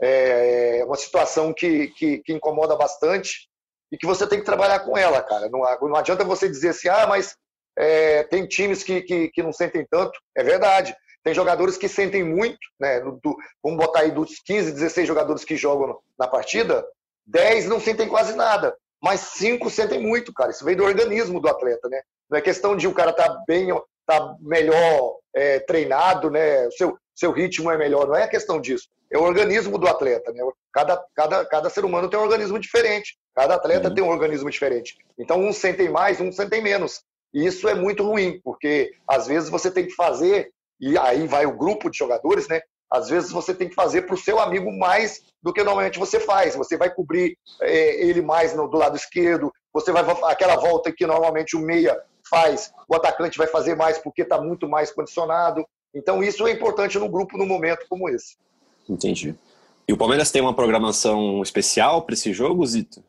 é, 0.00 0.78
é 0.80 0.84
uma 0.84 0.96
situação 0.96 1.52
que, 1.52 1.88
que, 1.88 2.18
que, 2.18 2.32
incomoda 2.32 2.76
bastante 2.76 3.48
e 3.90 3.96
que 3.96 4.06
você 4.06 4.26
tem 4.26 4.38
que 4.38 4.44
trabalhar 4.44 4.80
com 4.80 4.96
ela, 4.96 5.22
cara. 5.22 5.48
Não, 5.48 5.60
não 5.60 5.96
adianta 5.96 6.24
você 6.24 6.48
dizer 6.48 6.70
assim, 6.70 6.88
ah, 6.88 7.06
mas 7.06 7.34
é, 7.78 8.22
tem 8.24 8.46
times 8.46 8.82
que, 8.82 9.02
que, 9.02 9.28
que, 9.28 9.42
não 9.42 9.52
sentem 9.52 9.86
tanto. 9.90 10.18
É 10.36 10.42
verdade. 10.42 10.94
Tem 11.26 11.34
jogadores 11.34 11.76
que 11.76 11.88
sentem 11.88 12.22
muito, 12.22 12.56
né? 12.78 13.00
Do, 13.00 13.36
vamos 13.60 13.84
botar 13.84 14.02
aí 14.02 14.12
dos 14.12 14.38
15, 14.46 14.70
16 14.70 15.08
jogadores 15.08 15.44
que 15.44 15.56
jogam 15.56 15.98
na 16.16 16.28
partida, 16.28 16.86
10 17.26 17.66
não 17.66 17.80
sentem 17.80 18.08
quase 18.08 18.36
nada, 18.36 18.76
mas 19.02 19.18
5 19.18 19.68
sentem 19.68 20.00
muito, 20.00 20.32
cara. 20.32 20.52
Isso 20.52 20.64
vem 20.64 20.76
do 20.76 20.84
organismo 20.84 21.40
do 21.40 21.48
atleta, 21.48 21.88
né? 21.88 22.00
Não 22.30 22.38
é 22.38 22.40
questão 22.40 22.76
de 22.76 22.86
o 22.86 22.94
cara 22.94 23.10
estar 23.10 23.28
tá 23.28 23.42
bem, 23.44 23.70
tá 24.06 24.36
melhor 24.40 25.16
é, 25.34 25.58
treinado, 25.58 26.30
né? 26.30 26.68
O 26.68 26.70
seu, 26.70 26.96
seu 27.12 27.32
ritmo 27.32 27.72
é 27.72 27.76
melhor. 27.76 28.06
Não 28.06 28.14
é 28.14 28.28
questão 28.28 28.60
disso. 28.60 28.86
É 29.12 29.18
o 29.18 29.24
organismo 29.24 29.78
do 29.78 29.88
atleta, 29.88 30.30
né? 30.30 30.48
Cada, 30.72 31.04
cada, 31.12 31.44
cada 31.44 31.68
ser 31.70 31.84
humano 31.84 32.08
tem 32.08 32.20
um 32.20 32.22
organismo 32.22 32.56
diferente. 32.56 33.18
Cada 33.34 33.56
atleta 33.56 33.88
uhum. 33.88 33.94
tem 33.96 34.04
um 34.04 34.10
organismo 34.10 34.48
diferente. 34.48 34.96
Então, 35.18 35.40
uns 35.40 35.56
sentem 35.56 35.88
mais, 35.88 36.20
uns 36.20 36.36
sentem 36.36 36.62
menos. 36.62 37.02
E 37.34 37.44
isso 37.44 37.68
é 37.68 37.74
muito 37.74 38.04
ruim, 38.04 38.40
porque 38.44 38.92
às 39.08 39.26
vezes 39.26 39.50
você 39.50 39.72
tem 39.72 39.86
que 39.86 39.94
fazer 39.96 40.54
e 40.80 40.96
aí 40.98 41.26
vai 41.26 41.46
o 41.46 41.56
grupo 41.56 41.90
de 41.90 41.98
jogadores, 41.98 42.48
né? 42.48 42.60
Às 42.90 43.08
vezes 43.08 43.32
você 43.32 43.52
tem 43.54 43.68
que 43.68 43.74
fazer 43.74 44.02
para 44.02 44.14
o 44.14 44.18
seu 44.18 44.38
amigo 44.38 44.70
mais 44.78 45.22
do 45.42 45.52
que 45.52 45.62
normalmente 45.62 45.98
você 45.98 46.20
faz. 46.20 46.54
Você 46.54 46.76
vai 46.76 46.92
cobrir 46.92 47.36
é, 47.60 48.06
ele 48.06 48.22
mais 48.22 48.54
no, 48.54 48.68
do 48.68 48.76
lado 48.76 48.96
esquerdo, 48.96 49.52
você 49.72 49.90
vai 49.90 50.04
aquela 50.24 50.56
volta 50.56 50.92
que 50.92 51.06
normalmente 51.06 51.56
o 51.56 51.60
meia 51.60 52.00
faz, 52.28 52.72
o 52.88 52.94
atacante 52.94 53.38
vai 53.38 53.46
fazer 53.46 53.74
mais 53.74 53.98
porque 53.98 54.22
está 54.22 54.40
muito 54.40 54.68
mais 54.68 54.90
condicionado. 54.92 55.64
Então 55.94 56.22
isso 56.22 56.46
é 56.46 56.52
importante 56.52 56.98
no 56.98 57.08
grupo 57.08 57.36
num 57.36 57.46
momento 57.46 57.86
como 57.88 58.08
esse. 58.08 58.36
Entendi. 58.88 59.34
E 59.88 59.92
o 59.92 59.96
Palmeiras 59.96 60.30
tem 60.30 60.42
uma 60.42 60.54
programação 60.54 61.42
especial 61.42 62.02
para 62.02 62.14
esse 62.14 62.32
jogo, 62.32 62.66
Zito? 62.66 63.02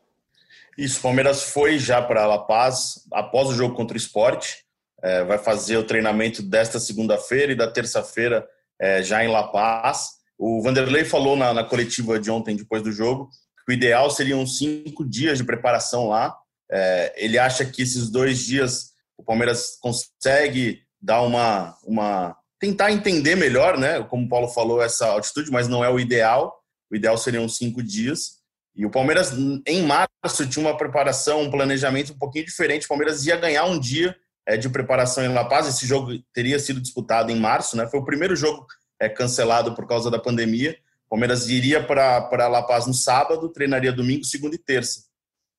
Isso, 0.76 1.00
o 1.00 1.02
Palmeiras 1.02 1.42
foi 1.42 1.76
já 1.76 2.00
para 2.00 2.26
La 2.26 2.38
Paz 2.38 3.04
após 3.12 3.48
o 3.48 3.54
jogo 3.54 3.74
contra 3.74 3.94
o 3.94 3.98
Esporte 3.98 4.64
é, 5.02 5.24
vai 5.24 5.38
fazer 5.38 5.76
o 5.76 5.84
treinamento 5.84 6.42
desta 6.42 6.80
segunda-feira 6.80 7.52
e 7.52 7.56
da 7.56 7.70
terça-feira 7.70 8.46
é, 8.80 9.02
já 9.02 9.24
em 9.24 9.28
La 9.28 9.44
Paz. 9.44 10.10
O 10.36 10.62
Vanderlei 10.62 11.04
falou 11.04 11.36
na, 11.36 11.52
na, 11.52 11.64
coletiva 11.64 12.18
de 12.18 12.30
ontem, 12.30 12.56
depois 12.56 12.82
do 12.82 12.92
jogo, 12.92 13.28
que 13.64 13.72
o 13.72 13.74
ideal 13.74 14.10
seriam 14.10 14.46
cinco 14.46 15.04
dias 15.04 15.38
de 15.38 15.44
preparação 15.44 16.08
lá. 16.08 16.36
É, 16.70 17.14
ele 17.16 17.38
acha 17.38 17.64
que 17.64 17.82
esses 17.82 18.10
dois 18.10 18.38
dias 18.38 18.92
o 19.16 19.24
Palmeiras 19.24 19.76
consegue 19.80 20.82
dar 21.00 21.22
uma, 21.22 21.76
uma 21.84 22.36
tentar 22.58 22.92
entender 22.92 23.36
melhor, 23.36 23.78
né? 23.78 24.02
Como 24.04 24.26
o 24.26 24.28
Paulo 24.28 24.48
falou, 24.48 24.82
essa 24.82 25.06
altitude, 25.06 25.50
mas 25.50 25.68
não 25.68 25.84
é 25.84 25.90
o 25.90 25.98
ideal. 25.98 26.56
O 26.90 26.96
ideal 26.96 27.16
seriam 27.18 27.48
cinco 27.48 27.82
dias. 27.82 28.38
E 28.76 28.86
o 28.86 28.90
Palmeiras, 28.90 29.32
em 29.66 29.82
março, 29.82 30.48
tinha 30.48 30.64
uma 30.64 30.76
preparação, 30.76 31.42
um 31.42 31.50
planejamento 31.50 32.12
um 32.12 32.18
pouquinho 32.18 32.44
diferente. 32.44 32.84
O 32.84 32.88
Palmeiras 32.88 33.26
ia 33.26 33.36
ganhar 33.36 33.64
um 33.64 33.78
dia 33.78 34.16
de 34.56 34.68
preparação 34.68 35.24
em 35.24 35.28
La 35.28 35.44
Paz. 35.44 35.66
Esse 35.66 35.86
jogo 35.86 36.12
teria 36.32 36.58
sido 36.58 36.80
disputado 36.80 37.30
em 37.30 37.38
março, 37.38 37.76
né? 37.76 37.86
Foi 37.86 38.00
o 38.00 38.04
primeiro 38.04 38.34
jogo 38.34 38.66
é, 39.00 39.08
cancelado 39.08 39.74
por 39.74 39.86
causa 39.86 40.10
da 40.10 40.18
pandemia. 40.18 40.76
O 41.06 41.10
Palmeiras 41.10 41.48
iria 41.48 41.82
para 41.82 42.48
La 42.48 42.62
Paz 42.62 42.86
no 42.86 42.94
sábado, 42.94 43.48
treinaria 43.48 43.92
domingo, 43.92 44.24
segunda 44.24 44.54
e 44.54 44.58
terça. 44.58 45.04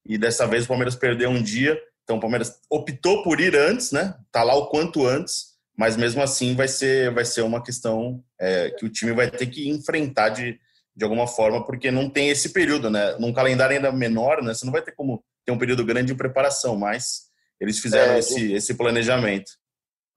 E 0.06 0.18
dessa 0.18 0.48
vez 0.48 0.66
o 0.66 0.68
Palmeiras 0.68 0.96
perdeu 0.96 1.30
um 1.30 1.42
dia. 1.42 1.80
Então 2.04 2.18
o 2.18 2.20
Palmeiras 2.20 2.56
optou 2.70 3.24
por 3.24 3.40
ir 3.40 3.56
antes, 3.56 3.92
né? 3.92 4.16
Tá 4.32 4.44
lá 4.44 4.56
o 4.56 4.68
quanto 4.68 5.06
antes, 5.06 5.56
mas 5.78 5.96
mesmo 5.96 6.22
assim 6.22 6.56
vai 6.56 6.68
ser, 6.68 7.14
vai 7.14 7.26
ser 7.26 7.42
uma 7.42 7.64
questão 7.64 8.24
é, 8.40 8.72
que 8.72 8.86
o 8.86 8.90
time 8.90 9.14
vai 9.14 9.30
ter 9.30 9.48
que 9.48 9.70
enfrentar 9.70 10.30
de, 10.30 10.60
de 10.96 11.04
alguma 11.04 11.28
forma, 11.28 11.64
porque 11.66 11.92
não 11.92 12.10
tem 12.10 12.30
esse 12.30 12.50
período, 12.50 12.90
né? 12.90 13.16
Num 13.20 13.32
calendário 13.32 13.76
ainda 13.76 13.92
menor, 13.92 14.42
né? 14.42 14.54
Você 14.54 14.66
não 14.66 14.74
vai 14.74 14.82
ter 14.82 14.94
como 14.94 15.24
ter 15.46 15.52
um 15.52 15.58
período 15.58 15.86
grande 15.86 16.08
de 16.08 16.18
preparação, 16.18 16.76
mas 16.76 17.29
eles 17.60 17.80
fizeram 17.80 18.14
é, 18.14 18.20
esse, 18.20 18.54
esse 18.54 18.74
planejamento. 18.74 19.52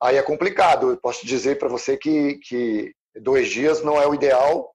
Aí 0.03 0.17
é 0.17 0.23
complicado. 0.23 0.91
Eu 0.91 0.97
posso 0.97 1.27
dizer 1.27 1.59
para 1.59 1.69
você 1.69 1.97
que, 1.97 2.39
que 2.43 2.93
dois 3.21 3.49
dias 3.49 3.83
não 3.83 4.01
é 4.01 4.07
o 4.07 4.15
ideal. 4.15 4.73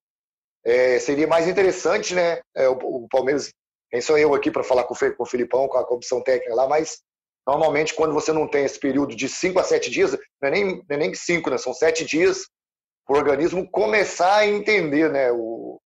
É, 0.65 0.99
seria 0.99 1.27
mais 1.27 1.47
interessante, 1.47 2.13
né? 2.13 2.41
É, 2.55 2.67
o, 2.67 2.73
o, 2.73 3.07
Palmeiras, 3.09 3.51
quem 3.89 4.01
sou 4.01 4.17
eu 4.17 4.33
aqui 4.33 4.51
para 4.51 4.63
falar 4.63 4.83
com 4.83 4.93
o, 4.93 5.15
com 5.15 5.23
o 5.23 5.27
Filipão, 5.27 5.67
com 5.67 5.77
a 5.77 5.85
comissão 5.85 6.21
técnica 6.21 6.53
lá, 6.53 6.67
mas 6.67 6.99
normalmente 7.47 7.93
quando 7.93 8.13
você 8.13 8.33
não 8.33 8.47
tem 8.47 8.65
esse 8.65 8.77
período 8.77 9.15
de 9.15 9.29
cinco 9.29 9.59
a 9.59 9.63
sete 9.63 9.89
dias, 9.89 10.11
não 10.11 10.49
é 10.49 10.51
nem, 10.51 10.65
não 10.65 10.83
é 10.89 10.97
nem 10.97 11.13
cinco, 11.13 11.49
né? 11.49 11.57
São 11.57 11.73
sete 11.73 12.05
dias 12.05 12.47
para 13.05 13.15
o 13.15 13.19
organismo 13.19 13.69
começar 13.71 14.37
a 14.37 14.47
entender, 14.47 15.09
né? 15.09 15.31
O, 15.31 15.79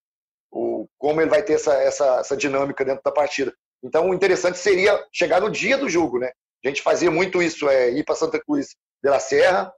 o, 0.51 0.87
como 0.97 1.21
ele 1.21 1.29
vai 1.29 1.43
ter 1.43 1.53
essa, 1.53 1.73
essa, 1.75 2.19
essa 2.19 2.35
dinâmica 2.35 2.83
dentro 2.83 3.03
da 3.03 3.11
partida. 3.11 3.53
Então, 3.83 4.09
o 4.09 4.13
interessante 4.13 4.57
seria 4.57 5.03
chegar 5.11 5.41
no 5.41 5.49
dia 5.49 5.77
do 5.77 5.89
jogo, 5.89 6.19
né? 6.19 6.31
A 6.63 6.67
gente 6.67 6.81
fazia 6.81 7.09
muito 7.09 7.41
isso, 7.41 7.67
é 7.69 7.89
ir 7.89 8.03
para 8.03 8.15
Santa 8.15 8.39
Cruz 8.39 8.75
de 9.03 9.09
la 9.09 9.19
Serra, 9.19 9.73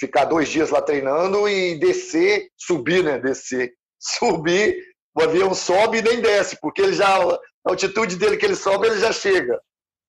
ficar 0.00 0.24
dois 0.24 0.48
dias 0.48 0.70
lá 0.70 0.80
treinando 0.80 1.48
e 1.48 1.78
descer, 1.78 2.48
subir, 2.56 3.04
né? 3.04 3.18
Descer, 3.18 3.72
subir, 3.98 4.82
o 5.14 5.22
avião 5.22 5.52
sobe 5.54 5.98
e 5.98 6.02
nem 6.02 6.20
desce, 6.20 6.58
porque 6.60 6.80
ele 6.80 6.94
já 6.94 7.08
a 7.68 7.70
altitude 7.70 8.16
dele 8.16 8.36
que 8.36 8.46
ele 8.46 8.54
sobe, 8.54 8.86
ele 8.86 9.00
já 9.00 9.12
chega. 9.12 9.60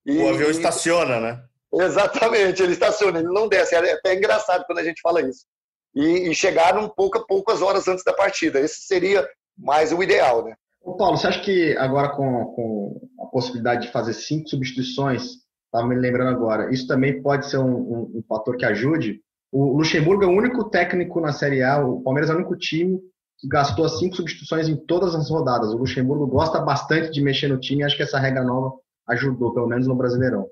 E, 0.06 0.18
o 0.18 0.30
avião 0.30 0.50
estaciona, 0.50 1.20
né? 1.20 1.44
Exatamente, 1.74 2.64
ele 2.64 2.74
estaciona, 2.74 3.20
ele 3.20 3.28
não 3.28 3.48
desce. 3.48 3.76
É 3.76 3.94
até 3.94 4.16
engraçado 4.16 4.66
quando 4.66 4.80
a 4.80 4.84
gente 4.84 5.02
fala 5.02 5.22
isso. 5.22 5.46
E, 5.94 6.30
e 6.30 6.36
chegaram 6.36 6.88
pouca, 6.90 7.20
poucas 7.26 7.62
horas 7.62 7.88
antes 7.88 8.04
da 8.04 8.14
partida. 8.14 8.60
Esse 8.60 8.82
seria 8.82 9.28
mais 9.58 9.92
o 9.92 10.02
ideal, 10.02 10.46
né? 10.46 10.56
Ô 10.82 10.96
Paulo, 10.96 11.18
você 11.18 11.28
acha 11.28 11.42
que 11.42 11.76
agora 11.78 12.10
com, 12.16 12.46
com 12.56 13.10
a 13.22 13.26
possibilidade 13.28 13.88
de 13.88 13.92
fazer 13.92 14.14
cinco 14.14 14.48
substituições 14.48 15.40
estava 15.70 15.88
me 15.88 15.96
lembrando 15.96 16.30
agora. 16.30 16.74
Isso 16.74 16.88
também 16.88 17.22
pode 17.22 17.50
ser 17.50 17.58
um, 17.58 17.72
um, 17.72 18.12
um, 18.16 18.24
fator 18.28 18.58
que 18.58 18.66
ajude. 18.66 19.22
O 19.52 19.78
Luxemburgo 19.78 20.24
é 20.24 20.28
o 20.28 20.32
único 20.32 20.70
técnico 20.70 21.22
na 21.22 21.32
Série 21.32 21.64
A, 21.64 21.84
o 21.84 22.02
Palmeiras 22.02 22.30
é 22.30 22.34
o 22.34 22.38
único 22.38 22.58
time 22.58 23.00
que 23.40 23.48
gastou 23.48 23.88
cinco 23.88 24.16
substituições 24.16 24.68
em 24.68 24.76
todas 24.76 25.16
as 25.16 25.30
rodadas. 25.30 25.74
O 25.74 25.78
Luxemburgo 25.78 26.28
gosta 26.28 26.60
bastante 26.60 27.12
de 27.12 27.22
mexer 27.22 27.48
no 27.48 27.60
time 27.60 27.82
e 27.82 27.86
acho 27.86 27.96
que 27.96 28.04
essa 28.04 28.20
regra 28.20 28.44
nova 28.44 28.76
ajudou, 29.08 29.54
pelo 29.54 29.68
menos 29.68 29.88
no 29.88 29.96
Brasileirão. 29.96 30.48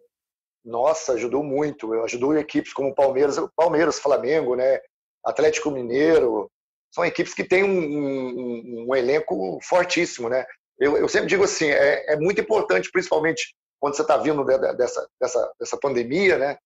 Nossa, 0.63 1.13
ajudou 1.13 1.43
muito. 1.43 1.93
Ajudou 2.03 2.37
equipes 2.37 2.73
como 2.73 2.95
Palmeiras, 2.95 3.37
Palmeiras, 3.55 3.99
Flamengo, 3.99 4.55
né? 4.55 4.79
Atlético 5.23 5.71
Mineiro. 5.71 6.49
São 6.93 7.05
equipes 7.05 7.33
que 7.33 7.43
têm 7.43 7.63
um, 7.63 7.69
um, 7.69 8.85
um 8.87 8.95
elenco 8.95 9.59
fortíssimo, 9.61 10.29
né? 10.29 10.45
Eu, 10.79 10.97
eu, 10.97 11.09
sempre 11.09 11.27
digo 11.27 11.43
assim, 11.43 11.65
é, 11.65 12.13
é 12.13 12.15
muito 12.17 12.39
importante, 12.39 12.89
principalmente 12.91 13.55
quando 13.79 13.95
você 13.95 14.01
está 14.01 14.17
vindo 14.17 14.43
dessa, 14.43 15.07
dessa, 15.19 15.53
dessa 15.59 15.77
pandemia, 15.77 16.37
né? 16.37 16.57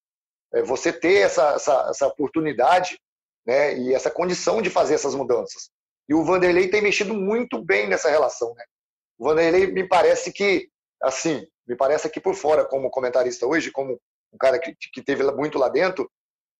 é, 0.53 0.61
você 0.61 0.91
ter 0.91 1.19
essa, 1.19 1.53
essa, 1.53 1.87
essa 1.89 2.07
oportunidade 2.07 2.99
né, 3.45 3.77
e 3.77 3.93
essa 3.93 4.11
condição 4.11 4.61
de 4.61 4.69
fazer 4.69 4.95
essas 4.95 5.15
mudanças. 5.15 5.69
E 6.07 6.13
o 6.13 6.23
Vanderlei 6.23 6.69
tem 6.69 6.81
mexido 6.81 7.13
muito 7.13 7.63
bem 7.63 7.87
nessa 7.87 8.09
relação. 8.09 8.53
Né? 8.53 8.63
O 9.17 9.25
Vanderlei 9.25 9.67
me 9.67 9.87
parece 9.87 10.31
que, 10.31 10.69
assim, 11.01 11.47
me 11.67 11.75
parece 11.75 12.07
aqui 12.07 12.19
por 12.19 12.35
fora, 12.35 12.65
como 12.65 12.89
comentarista 12.89 13.47
hoje, 13.47 13.71
como 13.71 13.99
um 14.33 14.37
cara 14.37 14.59
que, 14.59 14.75
que 14.93 15.01
teve 15.01 15.23
muito 15.31 15.57
lá 15.57 15.69
dentro, 15.69 16.09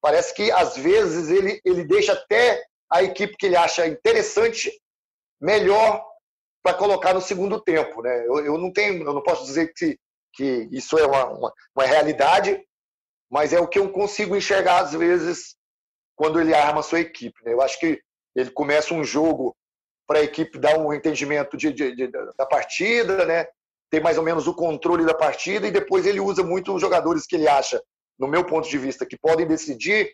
parece 0.02 0.34
que 0.34 0.52
às 0.52 0.78
vezes 0.78 1.30
ele, 1.30 1.60
ele 1.64 1.84
deixa 1.84 2.14
até 2.14 2.64
a 2.90 3.04
equipe 3.04 3.36
que 3.38 3.46
ele 3.46 3.56
acha 3.56 3.88
interessante 3.88 4.72
melhor 5.40 6.04
para 6.64 6.74
colocar 6.74 7.14
no 7.14 7.22
segundo 7.22 7.62
tempo. 7.62 8.02
Né? 8.02 8.26
Eu, 8.28 8.46
eu, 8.46 8.58
não 8.58 8.72
tenho, 8.72 9.04
eu 9.04 9.14
não 9.14 9.24
posso 9.24 9.46
dizer 9.46 9.74
que, 9.74 9.98
que 10.34 10.68
isso 10.72 10.98
é 10.98 11.06
uma, 11.06 11.26
uma, 11.26 11.54
uma 11.76 11.86
realidade, 11.86 12.62
mas 13.30 13.54
é 13.54 13.60
o 13.60 13.68
que 13.68 13.80
eu 13.80 13.92
consigo 13.92 14.36
enxergar 14.36 14.80
às 14.80 14.94
vezes 14.94 15.56
quando 16.16 16.40
ele 16.40 16.54
arma 16.54 16.82
a 16.82 16.84
sua 16.84 17.00
equipe. 17.00 17.38
Né? 17.44 17.54
Eu 17.54 17.62
acho 17.62 17.80
que 17.80 18.00
ele 18.36 18.52
começa 18.52 18.94
um 18.94 19.04
jogo 19.04 19.56
para 20.08 20.20
a 20.20 20.24
equipe 20.24 20.60
dar 20.60 20.78
um 20.78 20.94
entendimento 20.94 21.56
de, 21.56 21.72
de, 21.72 21.96
de, 21.96 22.08
da 22.08 22.46
partida, 22.46 23.26
né? 23.26 23.48
ter 23.90 24.02
mais 24.02 24.18
ou 24.18 24.24
menos 24.24 24.48
o 24.48 24.56
controle 24.56 25.06
da 25.06 25.14
partida, 25.14 25.68
e 25.68 25.72
depois 25.72 26.06
ele 26.06 26.20
usa 26.20 26.44
muito 26.44 26.74
os 26.74 26.82
jogadores 26.82 27.26
que 27.26 27.36
ele 27.36 27.48
acha, 27.48 27.82
no 28.18 28.28
meu 28.28 28.46
ponto 28.46 28.70
de 28.70 28.78
vista, 28.78 29.06
que 29.06 29.18
podem 29.18 29.46
decidir, 29.46 30.14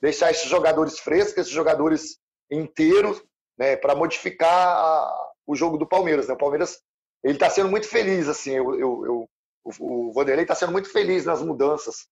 deixar 0.00 0.30
esses 0.30 0.48
jogadores 0.48 0.98
frescos, 0.98 1.38
esses 1.38 1.52
jogadores 1.52 2.18
inteiros, 2.50 3.22
né, 3.56 3.76
para 3.76 3.94
modificar 3.94 4.50
a, 4.50 5.30
o 5.46 5.54
jogo 5.54 5.78
do 5.78 5.86
Palmeiras. 5.86 6.26
Né? 6.26 6.34
O 6.34 6.38
Palmeiras 6.38 6.80
ele 7.22 7.34
está 7.34 7.48
sendo 7.48 7.70
muito 7.70 7.88
feliz, 7.88 8.28
assim, 8.28 8.52
eu, 8.52 8.78
eu, 8.78 9.06
eu 9.06 9.28
o, 9.64 10.08
o 10.08 10.12
Vanderlei 10.12 10.44
está 10.44 10.54
sendo 10.54 10.72
muito 10.72 10.90
feliz 10.90 11.24
nas 11.24 11.42
mudanças 11.42 12.06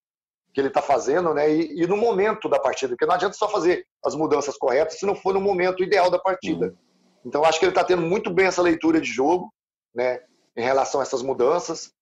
que 0.52 0.60
ele 0.60 0.68
está 0.68 0.82
fazendo, 0.82 1.32
né? 1.32 1.50
E, 1.50 1.82
e, 1.82 1.86
no 1.86 1.96
momento 1.96 2.48
da 2.48 2.58
partida, 2.58 2.90
porque 2.92 3.06
não 3.06 3.14
adianta 3.14 3.34
só 3.34 3.48
fazer 3.48 3.86
as 4.04 4.14
mudanças 4.14 4.56
corretas 4.56 4.98
se 4.98 5.06
não 5.06 5.14
for 5.14 5.32
no 5.32 5.40
momento 5.40 5.82
ideal 5.82 6.10
da 6.10 6.18
partida. 6.18 6.66
Uhum. 6.66 6.76
Então 7.24 7.44
acho 7.44 7.58
que 7.58 7.64
ele 7.64 7.72
está 7.72 7.84
tendo 7.84 8.02
muito 8.02 8.30
bem 8.30 8.46
essa 8.46 8.60
leitura 8.60 9.00
de 9.00 9.10
jogo, 9.10 9.52
né? 9.94 10.20
Em 10.56 10.62
relação 10.62 11.00
a 11.00 11.02
essas 11.04 11.22
mudanças, 11.22 11.92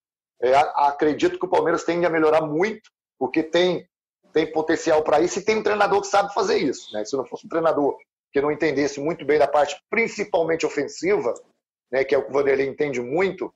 é, 0.42 0.54
acredito 0.54 1.38
que 1.38 1.44
o 1.44 1.50
Palmeiras 1.50 1.84
tende 1.84 2.06
a 2.06 2.10
melhorar 2.10 2.40
muito, 2.40 2.90
porque 3.18 3.42
tem 3.42 3.86
tem 4.32 4.50
potencial 4.50 5.02
para 5.02 5.20
isso 5.20 5.40
e 5.40 5.44
tem 5.44 5.56
um 5.56 5.62
treinador 5.62 6.00
que 6.00 6.06
sabe 6.06 6.32
fazer 6.32 6.56
isso, 6.58 6.92
né? 6.92 7.04
Se 7.04 7.16
não 7.16 7.26
fosse 7.26 7.46
um 7.46 7.48
treinador 7.48 7.96
que 8.32 8.40
não 8.40 8.50
entendesse 8.50 9.00
muito 9.00 9.24
bem 9.24 9.38
da 9.38 9.48
parte 9.48 9.76
principalmente 9.90 10.64
ofensiva, 10.64 11.34
né? 11.90 12.04
Que 12.04 12.14
é 12.14 12.18
o 12.18 12.24
que 12.24 12.30
o 12.30 12.32
Vanderlei 12.32 12.68
entende 12.68 13.00
muito, 13.00 13.52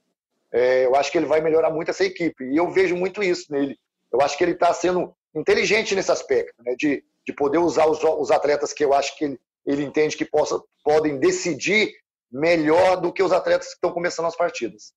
é, 0.55 0.87
eu 0.87 0.95
acho 0.95 1.11
que 1.11 1.19
ele 1.19 1.27
vai 1.27 1.41
melhorar 1.41 1.71
muito 1.71 1.91
essa 1.91 2.05
equipe 2.05 2.45
e 2.45 2.57
eu 2.57 2.71
vejo 2.71 2.97
muito 2.97 3.23
isso 3.23 3.53
nele 3.53 3.77
eu 4.15 4.21
acho 4.21 4.39
que 4.39 4.45
ele 4.45 4.53
está 4.53 4.73
sendo 4.73 5.13
inteligente 5.35 5.95
nesse 5.95 6.13
aspecto, 6.13 6.55
né? 6.65 6.77
de, 6.79 7.03
de 7.27 7.33
poder 7.33 7.59
usar 7.59 7.87
os, 7.87 7.99
os 8.03 8.31
atletas 8.31 8.73
que 8.73 8.85
eu 8.85 8.95
acho 8.95 9.19
que 9.19 9.25
ele, 9.25 9.41
ele 9.67 9.83
entende 9.83 10.17
que 10.17 10.25
possa, 10.25 10.63
podem 10.85 11.19
decidir 11.19 11.93
melhor 12.31 13.01
do 13.01 13.13
que 13.13 13.23
os 13.23 13.33
atletas 13.33 13.69
que 13.69 13.75
estão 13.75 13.91
começando 13.91 14.27
as 14.27 14.37
partidas. 14.37 14.93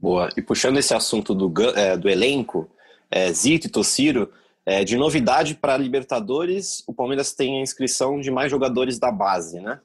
Boa. 0.00 0.30
E 0.36 0.42
puxando 0.42 0.78
esse 0.78 0.94
assunto 0.94 1.34
do, 1.34 1.52
é, 1.76 1.96
do 1.98 2.08
elenco, 2.08 2.70
é, 3.10 3.30
Zito 3.30 3.66
e 3.66 3.70
Tossiro, 3.70 4.32
é, 4.64 4.82
de 4.84 4.96
novidade 4.96 5.54
para 5.54 5.74
a 5.74 5.78
Libertadores, 5.78 6.82
o 6.86 6.94
Palmeiras 6.94 7.34
tem 7.34 7.58
a 7.58 7.62
inscrição 7.62 8.18
de 8.18 8.30
mais 8.30 8.50
jogadores 8.50 8.98
da 8.98 9.12
base, 9.12 9.60
né? 9.60 9.80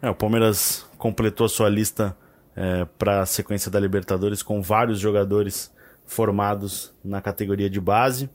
É, 0.00 0.08
o 0.08 0.14
Palmeiras 0.14 0.86
completou 0.96 1.44
a 1.44 1.48
sua 1.48 1.68
lista 1.68 2.16
é, 2.56 2.84
para 2.98 3.22
a 3.22 3.26
sequência 3.26 3.70
da 3.70 3.80
Libertadores 3.80 4.42
com 4.42 4.60
vários 4.60 4.98
jogadores 4.98 5.72
formados 6.04 6.92
na 7.04 7.20
categoria 7.20 7.70
de 7.70 7.80
base. 7.80 8.28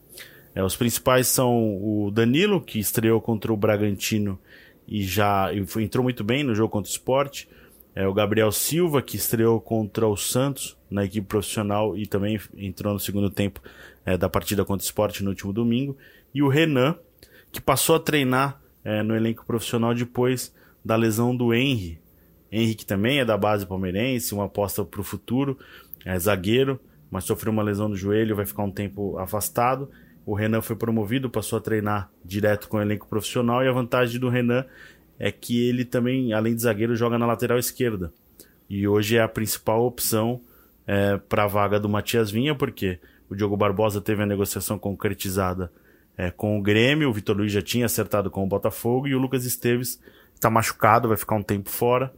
É, 0.55 0.63
os 0.63 0.75
principais 0.75 1.27
são 1.27 1.77
o 1.81 2.09
Danilo, 2.11 2.61
que 2.61 2.79
estreou 2.79 3.21
contra 3.21 3.53
o 3.53 3.57
Bragantino 3.57 4.39
e 4.87 5.03
já 5.03 5.53
e 5.53 5.65
foi, 5.65 5.83
entrou 5.83 6.03
muito 6.03 6.23
bem 6.23 6.43
no 6.43 6.55
jogo 6.55 6.71
contra 6.71 6.89
o 6.89 6.91
Sport. 6.91 7.45
É, 7.93 8.07
o 8.07 8.13
Gabriel 8.13 8.51
Silva, 8.51 9.01
que 9.01 9.17
estreou 9.17 9.59
contra 9.59 10.07
o 10.07 10.15
Santos 10.15 10.77
na 10.89 11.03
equipe 11.03 11.27
profissional 11.27 11.97
e 11.97 12.05
também 12.05 12.39
entrou 12.55 12.93
no 12.93 12.99
segundo 12.99 13.29
tempo 13.29 13.61
é, 14.05 14.17
da 14.17 14.29
partida 14.29 14.63
contra 14.63 14.83
o 14.83 14.85
Sport 14.85 15.21
no 15.21 15.29
último 15.29 15.51
domingo. 15.51 15.97
E 16.33 16.41
o 16.41 16.47
Renan, 16.47 16.95
que 17.51 17.59
passou 17.59 17.95
a 17.95 17.99
treinar 17.99 18.61
é, 18.83 19.03
no 19.03 19.15
elenco 19.15 19.45
profissional 19.45 19.93
depois 19.93 20.53
da 20.83 20.95
lesão 20.95 21.35
do 21.35 21.53
Henry. 21.53 21.99
Henry 22.51 22.75
que 22.75 22.85
também 22.85 23.19
é 23.19 23.25
da 23.25 23.37
base 23.37 23.65
palmeirense, 23.65 24.33
uma 24.33 24.45
aposta 24.45 24.83
para 24.83 25.01
o 25.01 25.03
futuro, 25.03 25.57
é 26.05 26.17
zagueiro, 26.17 26.79
mas 27.09 27.23
sofreu 27.23 27.51
uma 27.51 27.63
lesão 27.63 27.89
no 27.89 27.95
joelho, 27.95 28.35
vai 28.35 28.45
ficar 28.45 28.63
um 28.63 28.71
tempo 28.71 29.17
afastado. 29.17 29.89
O 30.25 30.33
Renan 30.33 30.61
foi 30.61 30.75
promovido, 30.75 31.29
passou 31.29 31.57
a 31.57 31.61
treinar 31.61 32.09
direto 32.23 32.67
com 32.67 32.77
o 32.77 32.81
elenco 32.81 33.07
profissional 33.07 33.63
e 33.63 33.67
a 33.67 33.71
vantagem 33.71 34.19
do 34.19 34.29
Renan 34.29 34.65
é 35.19 35.31
que 35.31 35.67
ele 35.67 35.83
também, 35.83 36.33
além 36.33 36.55
de 36.55 36.61
zagueiro, 36.61 36.95
joga 36.95 37.17
na 37.17 37.25
lateral 37.25 37.57
esquerda. 37.57 38.11
E 38.69 38.87
hoje 38.87 39.17
é 39.17 39.21
a 39.21 39.27
principal 39.27 39.85
opção 39.85 40.41
é, 40.85 41.17
para 41.17 41.45
a 41.45 41.47
vaga 41.47 41.79
do 41.79 41.89
Matias 41.89 42.29
Vinha, 42.29 42.53
porque 42.53 42.99
o 43.29 43.35
Diogo 43.35 43.57
Barbosa 43.57 44.01
teve 44.01 44.23
a 44.23 44.25
negociação 44.25 44.77
concretizada 44.77 45.71
é, 46.17 46.31
com 46.31 46.57
o 46.57 46.61
Grêmio, 46.61 47.09
o 47.09 47.13
Vitor 47.13 47.37
Luiz 47.37 47.51
já 47.51 47.61
tinha 47.61 47.85
acertado 47.85 48.31
com 48.31 48.43
o 48.43 48.47
Botafogo 48.47 49.07
e 49.07 49.13
o 49.13 49.19
Lucas 49.19 49.45
Esteves 49.45 50.01
está 50.33 50.49
machucado, 50.49 51.07
vai 51.07 51.17
ficar 51.17 51.35
um 51.35 51.43
tempo 51.43 51.69
fora. 51.69 52.11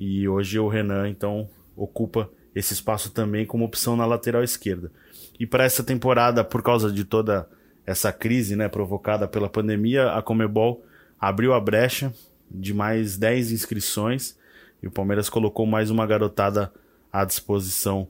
E 0.00 0.28
hoje 0.28 0.60
o 0.60 0.68
Renan, 0.68 1.08
então, 1.08 1.48
ocupa 1.76 2.30
esse 2.54 2.72
espaço 2.72 3.10
também 3.10 3.44
como 3.44 3.64
opção 3.64 3.96
na 3.96 4.06
lateral 4.06 4.44
esquerda. 4.44 4.92
E 5.40 5.44
para 5.44 5.64
essa 5.64 5.82
temporada, 5.82 6.44
por 6.44 6.62
causa 6.62 6.92
de 6.92 7.04
toda 7.04 7.48
essa 7.84 8.12
crise 8.12 8.54
né, 8.54 8.68
provocada 8.68 9.26
pela 9.26 9.48
pandemia, 9.48 10.12
a 10.12 10.22
Comebol 10.22 10.84
abriu 11.18 11.52
a 11.52 11.60
brecha 11.60 12.14
de 12.48 12.72
mais 12.72 13.16
10 13.16 13.50
inscrições 13.50 14.38
e 14.80 14.86
o 14.86 14.90
Palmeiras 14.90 15.28
colocou 15.28 15.66
mais 15.66 15.90
uma 15.90 16.06
garotada 16.06 16.72
à 17.12 17.24
disposição 17.24 18.06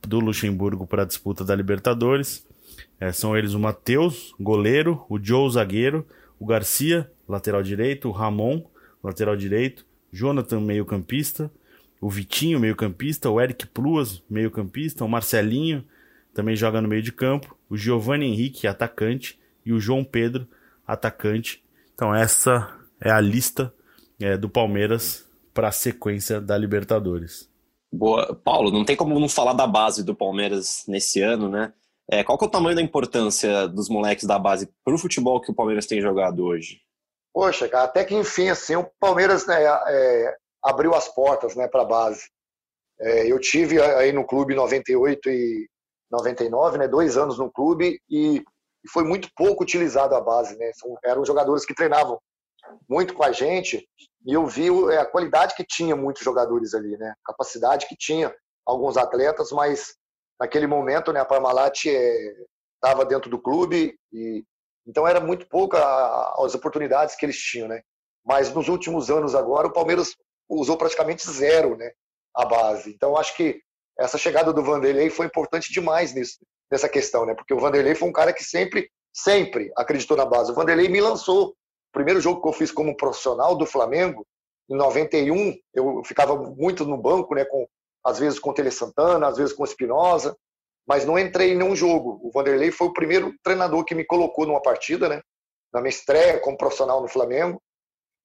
do 0.00 0.18
Luxemburgo 0.18 0.86
para 0.86 1.02
a 1.02 1.06
disputa 1.06 1.44
da 1.44 1.54
Libertadores. 1.54 2.46
É, 2.98 3.12
são 3.12 3.36
eles 3.36 3.52
o 3.52 3.60
Matheus, 3.60 4.34
goleiro, 4.40 5.04
o 5.06 5.22
Joe, 5.22 5.52
zagueiro, 5.52 6.06
o 6.40 6.46
Garcia, 6.46 7.10
lateral 7.28 7.62
direito, 7.62 8.08
o 8.08 8.12
Ramon, 8.12 8.64
lateral 9.04 9.36
direito, 9.36 9.85
Jonathan, 10.16 10.60
meio-campista, 10.60 11.50
o 12.00 12.08
Vitinho, 12.08 12.58
meio-campista, 12.58 13.30
o 13.30 13.40
Eric 13.40 13.66
Pluas, 13.66 14.22
meio-campista, 14.28 15.04
o 15.04 15.08
Marcelinho, 15.08 15.84
também 16.32 16.56
joga 16.56 16.80
no 16.80 16.88
meio 16.88 17.02
de 17.02 17.12
campo, 17.12 17.56
o 17.68 17.76
Giovanni 17.76 18.26
Henrique, 18.26 18.66
atacante, 18.66 19.38
e 19.64 19.72
o 19.72 19.80
João 19.80 20.04
Pedro, 20.04 20.46
atacante. 20.86 21.62
Então, 21.94 22.14
essa 22.14 22.78
é 23.00 23.10
a 23.10 23.20
lista 23.20 23.72
é, 24.20 24.36
do 24.36 24.48
Palmeiras 24.48 25.28
para 25.52 25.68
a 25.68 25.72
sequência 25.72 26.40
da 26.40 26.56
Libertadores. 26.56 27.50
Boa. 27.92 28.34
Paulo, 28.34 28.70
não 28.70 28.84
tem 28.84 28.96
como 28.96 29.18
não 29.18 29.28
falar 29.28 29.54
da 29.54 29.66
base 29.66 30.04
do 30.04 30.14
Palmeiras 30.14 30.84
nesse 30.86 31.20
ano, 31.20 31.48
né? 31.48 31.72
É, 32.08 32.22
qual 32.22 32.38
que 32.38 32.44
é 32.44 32.48
o 32.48 32.50
tamanho 32.50 32.76
da 32.76 32.82
importância 32.82 33.66
dos 33.66 33.88
moleques 33.88 34.26
da 34.26 34.38
base 34.38 34.68
para 34.84 34.94
o 34.94 34.98
futebol 34.98 35.40
que 35.40 35.50
o 35.50 35.54
Palmeiras 35.54 35.86
tem 35.86 36.00
jogado 36.00 36.44
hoje? 36.44 36.80
Poxa, 37.36 37.68
cara, 37.68 37.84
até 37.84 38.02
que 38.02 38.14
enfim, 38.14 38.48
assim, 38.48 38.76
o 38.76 38.90
Palmeiras 38.98 39.46
né, 39.46 39.62
é, 39.62 40.36
abriu 40.64 40.94
as 40.94 41.06
portas 41.06 41.54
né, 41.54 41.68
para 41.68 41.82
a 41.82 41.84
base. 41.84 42.30
É, 42.98 43.30
eu 43.30 43.38
tive 43.38 43.78
aí 43.78 44.10
no 44.10 44.26
clube 44.26 44.54
98 44.54 45.28
e 45.28 45.68
99, 46.10 46.78
né, 46.78 46.88
dois 46.88 47.18
anos 47.18 47.36
no 47.36 47.52
clube 47.52 48.00
e, 48.08 48.42
foi 48.90 49.04
muito 49.04 49.28
pouco 49.36 49.64
utilizado 49.64 50.14
a 50.14 50.20
base. 50.20 50.56
Né, 50.56 50.70
São, 50.76 50.96
eram 51.04 51.26
jogadores 51.26 51.66
que 51.66 51.74
treinavam 51.74 52.18
muito 52.88 53.12
com 53.12 53.22
a 53.22 53.32
gente 53.32 53.86
e 54.24 54.32
eu 54.32 54.46
vi 54.46 54.68
é, 54.90 54.96
a 54.96 55.04
qualidade 55.04 55.54
que 55.54 55.62
tinha 55.62 55.94
muitos 55.94 56.24
jogadores 56.24 56.72
ali, 56.72 56.96
né, 56.96 57.12
capacidade 57.22 57.86
que 57.86 57.96
tinha 57.98 58.34
alguns 58.64 58.96
atletas, 58.96 59.52
mas 59.52 59.94
naquele 60.40 60.66
momento 60.66 61.12
né, 61.12 61.20
a 61.20 61.24
Parmalat 61.26 61.84
estava 61.84 63.02
é, 63.02 63.06
dentro 63.06 63.28
do 63.28 63.38
clube 63.38 63.94
e 64.10 64.42
então 64.86 65.06
era 65.06 65.20
muito 65.20 65.46
pouca 65.48 65.78
as 66.38 66.54
oportunidades 66.54 67.16
que 67.16 67.26
eles 67.26 67.38
tinham, 67.38 67.68
né? 67.68 67.82
Mas 68.24 68.52
nos 68.52 68.68
últimos 68.68 69.10
anos 69.10 69.34
agora 69.34 69.66
o 69.66 69.72
Palmeiras 69.72 70.16
usou 70.48 70.76
praticamente 70.76 71.28
zero 71.30 71.76
né, 71.76 71.90
a 72.34 72.44
base. 72.44 72.90
Então, 72.90 73.16
acho 73.16 73.36
que 73.36 73.60
essa 73.98 74.18
chegada 74.18 74.52
do 74.52 74.62
Vanderlei 74.62 75.10
foi 75.10 75.26
importante 75.26 75.72
demais 75.72 76.14
nisso, 76.14 76.38
nessa 76.70 76.88
questão, 76.88 77.24
né? 77.24 77.34
Porque 77.34 77.54
o 77.54 77.58
Vanderlei 77.58 77.94
foi 77.94 78.08
um 78.08 78.12
cara 78.12 78.32
que 78.32 78.44
sempre, 78.44 78.90
sempre 79.12 79.72
acreditou 79.76 80.16
na 80.16 80.26
base. 80.26 80.52
O 80.52 80.54
Vanderlei 80.54 80.88
me 80.88 81.00
lançou. 81.00 81.48
O 81.48 81.92
primeiro 81.92 82.20
jogo 82.20 82.42
que 82.42 82.48
eu 82.48 82.52
fiz 82.52 82.70
como 82.70 82.96
profissional 82.96 83.56
do 83.56 83.64
Flamengo, 83.64 84.26
em 84.68 84.76
91, 84.76 85.56
eu 85.72 86.02
ficava 86.04 86.36
muito 86.36 86.84
no 86.84 86.98
banco, 86.98 87.34
né? 87.34 87.44
Com, 87.44 87.66
às 88.04 88.18
vezes 88.18 88.38
com 88.38 88.50
o 88.50 88.54
Tele 88.54 88.70
Santana, 88.70 89.28
às 89.28 89.38
vezes 89.38 89.54
com 89.54 89.62
o 89.62 89.66
Espinosa, 89.66 90.36
mas 90.86 91.04
não 91.04 91.18
entrei 91.18 91.52
em 91.52 91.56
nenhum 91.56 91.74
jogo. 91.74 92.20
O 92.22 92.30
Vanderlei 92.30 92.70
foi 92.70 92.86
o 92.86 92.92
primeiro 92.92 93.34
treinador 93.42 93.84
que 93.84 93.94
me 93.94 94.04
colocou 94.04 94.46
numa 94.46 94.62
partida, 94.62 95.08
né? 95.08 95.20
Na 95.72 95.80
minha 95.80 95.90
estreia 95.90 96.38
como 96.38 96.56
profissional 96.56 97.00
no 97.02 97.08
Flamengo. 97.08 97.60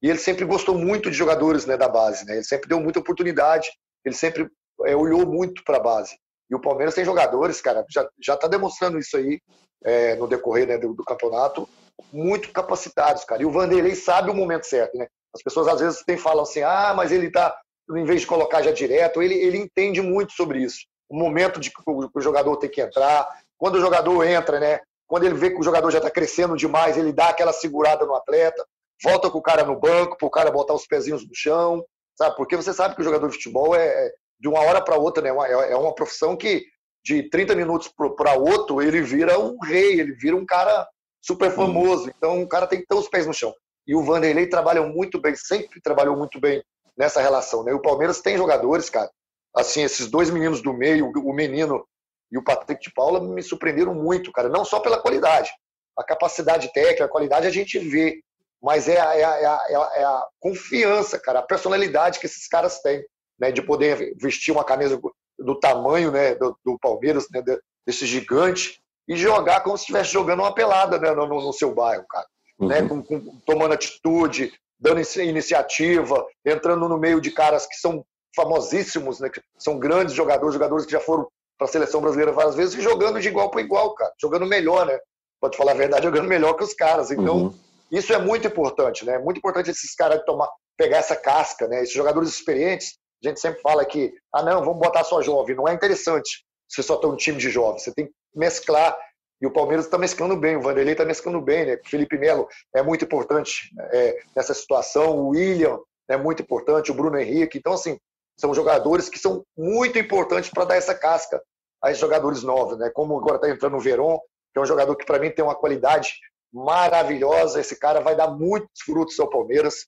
E 0.02 0.10
ele 0.10 0.19
sempre 0.19 0.45
gostou 0.45 0.78
muito 0.78 1.10
de 1.10 1.17
jogadores 1.17 1.65
né, 1.65 1.78
da 1.78 1.88
base, 1.88 2.26
né? 2.26 2.36
Ele 2.36 2.43
sempre 2.43 2.69
deu 2.69 2.80
muita 2.80 3.00
oportunidade, 3.00 3.69
ele 4.06 4.15
sempre 4.15 4.47
é, 4.86 4.95
olhou 4.95 5.26
muito 5.26 5.63
para 5.63 5.78
a 5.78 5.82
base. 5.82 6.15
E 6.50 6.56
o 6.56 6.62
Palmeiras 6.62 6.95
tem 6.95 7.06
jogadores, 7.06 7.62
cara, 7.62 7.86
já, 7.89 8.08
já 8.21 8.36
tá 8.36 8.47
demonstrando 8.47 9.00
isso 9.00 9.15
aí 9.15 9.39
é, 9.84 10.15
no 10.15 10.28
decorrer 10.28 10.67
né, 10.67 10.78
do, 10.78 10.93
do, 10.93 11.04
campeonato, 11.04 11.67
muito 12.12 12.52
capacitados, 12.52 13.24
cara. 13.24 13.41
E 13.41 13.45
o 13.45 13.52
Vanderlei 13.52 13.95
sabe 13.95 14.30
o 14.30 14.34
momento 14.34 14.65
certo, 14.65 14.97
né? 14.97 15.08
As 15.34 15.41
pessoas 15.41 15.67
às 15.67 15.80
vezes 15.80 16.04
tem, 16.04 16.17
falam 16.17 16.43
assim, 16.43 16.62
ah, 16.62 16.93
mas 16.95 17.12
ele 17.12 17.32
tá, 17.32 17.56
em 17.95 18.04
vez 18.04 18.21
de 18.21 18.28
colocar 18.28 18.62
já 18.62 18.71
direto, 18.71 19.21
ele, 19.21 19.36
ele 19.36 19.58
entende 19.58 20.02
muito 20.02 20.34
sobre 20.34 20.60
isso. 20.60 20.80
O 21.12 21.17
momento 21.17 21.60
de 21.60 21.69
que 21.69 21.82
o, 21.86 22.21
jogador 22.21 22.56
tem 22.58 22.69
que 22.69 22.82
entrar, 22.82 23.28
quando 23.58 23.76
o 23.76 23.82
jogador 23.82 24.24
entra, 24.24 24.60
né? 24.60 24.80
Quando 25.06 25.26
ele 25.26 25.36
vê 25.36 25.50
que 25.50 25.60
o 25.60 25.63
jogador 25.63 25.91
já 25.91 25.97
está 25.97 26.10
crescendo 26.10 26.56
demais, 26.56 26.97
ele 26.97 27.12
dá 27.12 27.30
aquela 27.30 27.52
segurada 27.52 28.06
no 28.06 28.15
atleta, 28.15 28.65
volta 29.04 29.30
com 29.30 29.39
o 29.39 29.41
cara 29.41 29.65
no 29.65 29.78
banco, 29.78 30.17
para 30.17 30.28
o 30.28 30.32
cara 30.32 30.50
botar 30.50 30.74
os 30.74 30.88
pezinhos 30.88 31.28
no 31.28 31.36
chão, 31.36 31.84
sabe? 32.17 32.36
Porque 32.38 32.56
você 32.56 32.74
sabe 32.74 32.95
que 32.95 33.02
o 33.02 33.04
jogador 33.04 33.28
de 33.28 33.36
futebol 33.36 33.76
é, 33.76 33.88
é 33.88 34.12
de 34.39 34.47
uma 34.47 34.62
hora 34.62 34.82
para 34.82 34.95
outra, 34.95 35.21
né? 35.21 35.30
É, 35.30 35.74
é 35.74 35.76
uma 35.76 35.93
profissão 35.93 36.38
que 36.38 36.63
de 37.04 37.30
30 37.30 37.56
minutos 37.56 37.91
para 38.15 38.36
outro 38.36 38.82
ele 38.82 39.02
vira 39.02 39.38
um 39.38 39.58
rei, 39.60 40.00
ele 40.00 40.13
vira 40.13 40.36
um 40.36 40.45
cara 40.45 40.88
super 41.21 41.52
famoso. 41.52 42.10
Então 42.10 42.41
o 42.41 42.47
cara 42.47 42.67
tem 42.67 42.80
que 42.80 42.88
ter 42.88 42.95
os 42.95 43.10
pés 43.10 43.28
no 43.28 43.34
chão. 43.34 43.54
E 43.88 43.95
o 43.95 44.04
Vanderlei 44.04 44.47
trabalha 44.47 44.82
muito 44.84 45.19
bem, 45.19 45.36
sempre 45.36 45.82
trabalhou 45.82 46.15
muito 46.15 46.39
bem 46.39 46.63
nessa 46.97 47.21
relação. 47.21 47.63
Né? 47.63 47.74
O 47.74 47.82
Palmeiras 47.82 48.21
tem 48.21 48.38
jogadores, 48.38 48.89
cara. 48.89 49.10
Assim, 49.55 49.83
esses 49.83 50.07
dois 50.07 50.29
meninos 50.29 50.61
do 50.61 50.73
meio, 50.73 51.11
o 51.11 51.33
menino 51.33 51.85
e 52.31 52.37
o 52.37 52.43
Patrick 52.43 52.81
de 52.81 52.93
Paula, 52.93 53.19
me 53.19 53.43
surpreenderam 53.43 53.93
muito, 53.93 54.31
cara. 54.31 54.47
Não 54.47 54.63
só 54.63 54.79
pela 54.79 54.99
qualidade. 54.99 55.51
A 55.97 56.03
capacidade 56.03 56.71
técnica, 56.71 57.05
a 57.05 57.09
qualidade 57.09 57.45
a 57.45 57.51
gente 57.51 57.77
vê. 57.77 58.21
Mas 58.61 58.87
é 58.87 58.99
a, 58.99 59.15
é 59.15 59.23
a, 59.23 59.35
é 59.37 59.45
a, 59.45 59.91
é 59.95 60.03
a 60.03 60.27
confiança, 60.39 61.19
cara, 61.19 61.39
a 61.39 61.43
personalidade 61.43 62.19
que 62.19 62.27
esses 62.27 62.47
caras 62.47 62.79
têm, 62.81 63.03
né? 63.39 63.51
De 63.51 63.61
poder 63.61 64.15
vestir 64.21 64.51
uma 64.51 64.63
camisa 64.63 65.01
do 65.37 65.59
tamanho 65.59 66.11
né, 66.11 66.35
do, 66.35 66.57
do 66.63 66.77
Palmeiras, 66.79 67.25
né, 67.31 67.43
desse 67.85 68.05
gigante, 68.05 68.79
e 69.07 69.15
jogar 69.15 69.61
como 69.61 69.77
se 69.77 69.83
estivesse 69.83 70.11
jogando 70.11 70.41
uma 70.41 70.53
pelada 70.53 70.99
né, 70.99 71.11
no, 71.11 71.25
no 71.25 71.53
seu 71.53 71.73
bairro, 71.73 72.05
cara. 72.09 72.27
Né, 72.59 72.81
uhum. 72.81 72.81
Né, 72.81 73.03
com, 73.03 73.03
com, 73.03 73.39
tomando 73.45 73.73
atitude, 73.73 74.53
dando 74.79 75.01
iniciativa, 75.21 76.25
entrando 76.45 76.87
no 76.87 76.97
meio 76.97 77.19
de 77.19 77.31
caras 77.31 77.65
que 77.65 77.75
são 77.75 78.05
famosíssimos, 78.35 79.19
né, 79.19 79.29
que 79.29 79.41
são 79.57 79.77
grandes 79.77 80.13
jogadores, 80.13 80.53
jogadores 80.53 80.85
que 80.85 80.91
já 80.91 80.99
foram 80.99 81.27
para 81.57 81.67
a 81.67 81.71
seleção 81.71 82.01
brasileira 82.01 82.31
várias 82.31 82.55
vezes, 82.55 82.75
e 82.75 82.81
jogando 82.81 83.19
de 83.19 83.27
igual 83.27 83.51
para 83.51 83.61
igual, 83.61 83.93
cara. 83.93 84.11
Jogando 84.19 84.45
melhor, 84.45 84.85
né? 84.85 84.97
Pode 85.39 85.57
falar 85.57 85.73
a 85.73 85.75
verdade, 85.75 86.05
jogando 86.05 86.27
melhor 86.27 86.53
que 86.53 86.63
os 86.63 86.73
caras. 86.73 87.11
Então, 87.11 87.37
uhum. 87.37 87.59
isso 87.91 88.11
é 88.13 88.17
muito 88.17 88.47
importante, 88.47 89.05
né? 89.05 89.19
Muito 89.19 89.37
importante 89.37 89.69
esses 89.69 89.93
caras 89.93 90.23
tomar, 90.25 90.49
pegar 90.77 90.97
essa 90.97 91.15
casca, 91.15 91.67
né? 91.67 91.83
Esses 91.83 91.93
jogadores 91.93 92.29
experientes 92.29 92.99
a 93.23 93.29
gente 93.29 93.39
sempre 93.39 93.61
fala 93.61 93.85
que, 93.85 94.11
ah, 94.33 94.41
não, 94.41 94.65
vamos 94.65 94.79
botar 94.79 95.03
só 95.03 95.21
jovem. 95.21 95.55
Não 95.55 95.67
é 95.67 95.73
interessante 95.73 96.43
você 96.67 96.81
só 96.81 96.97
ter 96.97 97.07
um 97.07 97.15
time 97.15 97.37
de 97.37 97.49
jovens. 97.49 97.83
Você 97.83 97.93
tem 97.93 98.07
que 98.07 98.13
mesclar. 98.35 98.97
E 99.41 99.45
o 99.45 99.51
Palmeiras 99.51 99.85
está 99.85 99.97
mesclando 99.97 100.35
bem, 100.37 100.55
o 100.55 100.61
Vanderlei 100.61 100.93
está 100.93 101.03
mesclando 101.03 101.41
bem, 101.41 101.65
né? 101.65 101.79
O 101.83 101.89
Felipe 101.89 102.17
Melo 102.17 102.47
é 102.75 102.83
muito 102.83 103.05
importante 103.05 103.71
é, 103.91 104.19
nessa 104.35 104.53
situação, 104.53 105.17
o 105.17 105.29
William 105.29 105.79
é 106.07 106.15
muito 106.15 106.43
importante, 106.43 106.91
o 106.91 106.93
Bruno 106.93 107.17
Henrique. 107.17 107.57
Então, 107.57 107.73
assim, 107.73 107.97
são 108.37 108.53
jogadores 108.53 109.09
que 109.09 109.19
são 109.19 109.43
muito 109.57 109.99
importantes 109.99 110.49
para 110.49 110.65
dar 110.65 110.75
essa 110.75 110.95
casca 110.95 111.41
a 111.83 111.89
esses 111.89 112.01
jogadores 112.01 112.43
novos, 112.43 112.77
né? 112.77 112.89
Como 112.93 113.17
agora 113.17 113.35
está 113.35 113.49
entrando 113.49 113.77
o 113.77 113.79
Veron, 113.79 114.19
que 114.53 114.59
é 114.59 114.61
um 114.61 114.65
jogador 114.65 114.95
que 114.95 115.05
para 115.05 115.19
mim 115.19 115.31
tem 115.31 115.43
uma 115.43 115.55
qualidade 115.55 116.13
maravilhosa. 116.53 117.59
Esse 117.59 117.77
cara 117.77 118.01
vai 118.01 118.15
dar 118.15 118.27
muitos 118.27 118.81
frutos 118.83 119.19
ao 119.19 119.29
Palmeiras. 119.29 119.87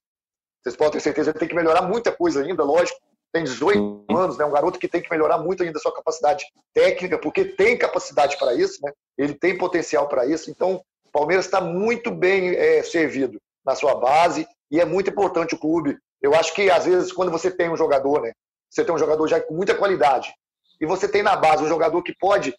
Vocês 0.62 0.76
podem 0.76 0.94
ter 0.94 1.02
certeza, 1.02 1.30
ele 1.32 1.40
tem 1.40 1.48
que 1.48 1.56
melhorar 1.56 1.82
muita 1.82 2.12
coisa 2.12 2.42
ainda, 2.42 2.64
lógico 2.64 3.00
tem 3.34 3.44
18 3.44 4.06
anos, 4.12 4.38
né? 4.38 4.46
Um 4.46 4.52
garoto 4.52 4.78
que 4.78 4.88
tem 4.88 5.02
que 5.02 5.10
melhorar 5.10 5.40
muito 5.40 5.64
ainda 5.64 5.80
a 5.80 5.82
sua 5.82 5.94
capacidade 5.94 6.46
técnica, 6.72 7.18
porque 7.18 7.44
tem 7.44 7.76
capacidade 7.76 8.38
para 8.38 8.54
isso, 8.54 8.80
né? 8.84 8.92
Ele 9.18 9.34
tem 9.34 9.58
potencial 9.58 10.08
para 10.08 10.26
isso. 10.28 10.52
Então, 10.52 10.80
o 11.04 11.12
Palmeiras 11.12 11.46
está 11.46 11.60
muito 11.60 12.12
bem 12.12 12.56
é, 12.56 12.84
servido 12.84 13.42
na 13.66 13.76
sua 13.76 13.96
base 13.96 14.48
e 14.70 14.80
é 14.80 14.86
muito 14.86 15.10
importante 15.10 15.56
o 15.56 15.60
clube. 15.60 15.98
Eu 16.24 16.34
acho 16.34 16.54
que 16.54 16.72
às 16.72 16.86
vezes 16.86 17.12
quando 17.12 17.32
você 17.32 17.52
tem 17.52 17.70
um 17.70 17.78
jogador, 17.78 18.22
né? 18.22 18.32
Você 18.70 18.84
tem 18.84 18.96
um 18.96 18.98
jogador 18.98 19.28
já 19.28 19.40
com 19.40 19.54
muita 19.54 19.76
qualidade 19.76 20.34
e 20.82 20.86
você 20.86 21.08
tem 21.08 21.22
na 21.22 21.36
base 21.36 21.64
um 21.64 21.68
jogador 21.68 22.02
que 22.02 22.16
pode 22.18 22.56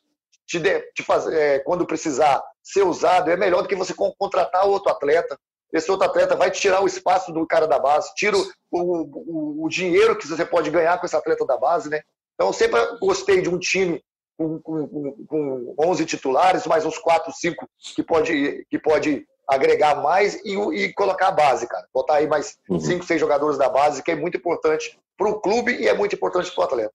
te, 0.46 0.60
de, 0.60 0.80
te 0.92 1.02
fazer, 1.02 1.36
é, 1.36 1.58
quando 1.60 1.86
precisar 1.86 2.40
ser 2.62 2.82
usado, 2.82 3.30
é 3.30 3.36
melhor 3.36 3.62
do 3.62 3.68
que 3.68 3.74
você 3.74 3.94
contratar 3.94 4.66
outro 4.66 4.92
atleta 4.92 5.36
esse 5.74 5.90
outro 5.90 6.06
atleta 6.06 6.36
vai 6.36 6.52
tirar 6.52 6.80
o 6.80 6.86
espaço 6.86 7.32
do 7.32 7.44
cara 7.44 7.66
da 7.66 7.80
base, 7.80 8.14
tira 8.14 8.36
o, 8.36 8.46
o, 8.70 9.64
o, 9.64 9.68
dinheiro 9.68 10.16
que 10.16 10.26
você 10.26 10.46
pode 10.46 10.70
ganhar 10.70 10.96
com 10.98 11.04
esse 11.04 11.16
atleta 11.16 11.44
da 11.44 11.56
base, 11.56 11.90
né? 11.90 12.00
Então, 12.34 12.46
eu 12.46 12.52
sempre 12.52 12.80
gostei 13.00 13.42
de 13.42 13.48
um 13.48 13.58
time 13.58 14.00
com, 14.38 14.60
com, 14.60 15.26
com 15.26 15.74
11 15.76 16.06
titulares, 16.06 16.64
mais 16.64 16.86
uns 16.86 16.96
4, 16.96 17.32
5 17.32 17.68
que 17.96 18.04
pode, 18.04 18.64
que 18.70 18.78
pode 18.78 19.26
agregar 19.48 20.02
mais 20.02 20.34
e, 20.44 20.56
e 20.56 20.92
colocar 20.92 21.28
a 21.28 21.32
base, 21.32 21.66
cara. 21.66 21.86
Botar 21.92 22.16
aí 22.16 22.26
mais 22.26 22.58
5, 22.66 22.72
uhum. 22.72 23.02
6 23.02 23.20
jogadores 23.20 23.58
da 23.58 23.68
base, 23.68 24.02
que 24.02 24.10
é 24.10 24.16
muito 24.16 24.36
importante 24.36 24.98
para 25.16 25.28
o 25.28 25.40
clube 25.40 25.72
e 25.72 25.88
é 25.88 25.94
muito 25.94 26.14
importante 26.14 26.52
para 26.52 26.62
o 26.62 26.64
atleta. 26.64 26.92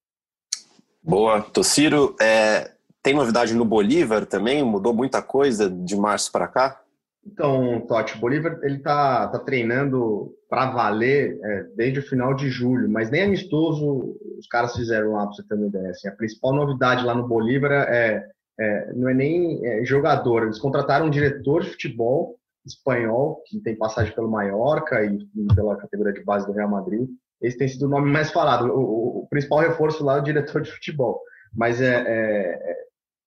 Boa. 1.01 1.41
Tociro, 1.41 2.15
é, 2.21 2.71
tem 3.01 3.13
novidade 3.13 3.53
no 3.53 3.65
Bolívar 3.65 4.25
também? 4.25 4.63
Mudou 4.63 4.93
muita 4.93 5.21
coisa 5.21 5.69
de 5.69 5.95
março 5.95 6.31
para 6.31 6.47
cá? 6.47 6.81
Então, 7.25 7.81
Totti, 7.87 8.17
o 8.17 8.19
Bolívar 8.19 8.59
ele 8.63 8.79
tá, 8.79 9.27
tá 9.27 9.39
treinando 9.39 10.33
para 10.49 10.71
valer 10.71 11.39
é, 11.43 11.63
desde 11.75 11.99
o 11.99 12.07
final 12.07 12.33
de 12.33 12.49
julho, 12.49 12.89
mas 12.89 13.11
nem 13.11 13.23
amistoso 13.23 14.17
os 14.37 14.47
caras 14.47 14.75
fizeram 14.75 15.11
lá, 15.11 15.25
para 15.25 15.35
você 15.35 15.43
ter 15.43 15.55
uma 15.55 15.67
ideia. 15.67 15.89
Assim, 15.89 16.07
a 16.07 16.15
principal 16.15 16.53
novidade 16.53 17.05
lá 17.05 17.13
no 17.13 17.27
Bolívar 17.27 17.71
é, 17.71 18.25
é 18.59 18.93
não 18.93 19.09
é 19.09 19.13
nem 19.13 19.65
é, 19.65 19.85
jogador, 19.85 20.43
eles 20.43 20.59
contrataram 20.59 21.05
um 21.05 21.11
diretor 21.11 21.63
de 21.63 21.71
futebol 21.71 22.38
espanhol, 22.69 23.41
que 23.45 23.59
tem 23.61 23.77
passagem 23.77 24.13
pelo 24.13 24.29
Mallorca 24.29 25.03
e, 25.03 25.27
pela 25.55 25.77
categoria 25.77 26.13
de 26.13 26.23
base 26.23 26.45
do 26.45 26.53
Real 26.53 26.69
Madrid. 26.69 27.07
Esse 27.41 27.57
tem 27.57 27.67
sido 27.67 27.85
o 27.85 27.89
nome 27.89 28.11
mais 28.11 28.31
falado. 28.31 28.65
O, 28.65 28.79
o, 28.79 29.23
o 29.23 29.27
principal 29.29 29.59
reforço 29.59 30.03
lá 30.03 30.17
é 30.17 30.19
o 30.19 30.23
diretor 30.23 30.61
de 30.61 30.71
futebol. 30.71 31.21
Mas 31.53 31.81
é, 31.81 31.95
é, 31.95 32.71
é 32.71 32.75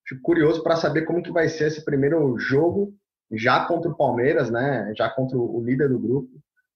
fico 0.07 0.23
curioso 0.23 0.63
para 0.63 0.77
saber 0.77 1.03
como 1.03 1.23
que 1.23 1.33
vai 1.33 1.49
ser 1.49 1.69
esse 1.69 1.85
primeiro 1.85 2.39
jogo 2.39 2.95
já 3.31 3.65
contra 3.65 3.91
o 3.91 3.97
Palmeiras, 3.97 4.51
né, 4.51 4.93
já 4.97 5.09
contra 5.09 5.39
o 5.39 5.63
líder 5.65 5.89
do 5.89 5.99
grupo. 5.99 6.29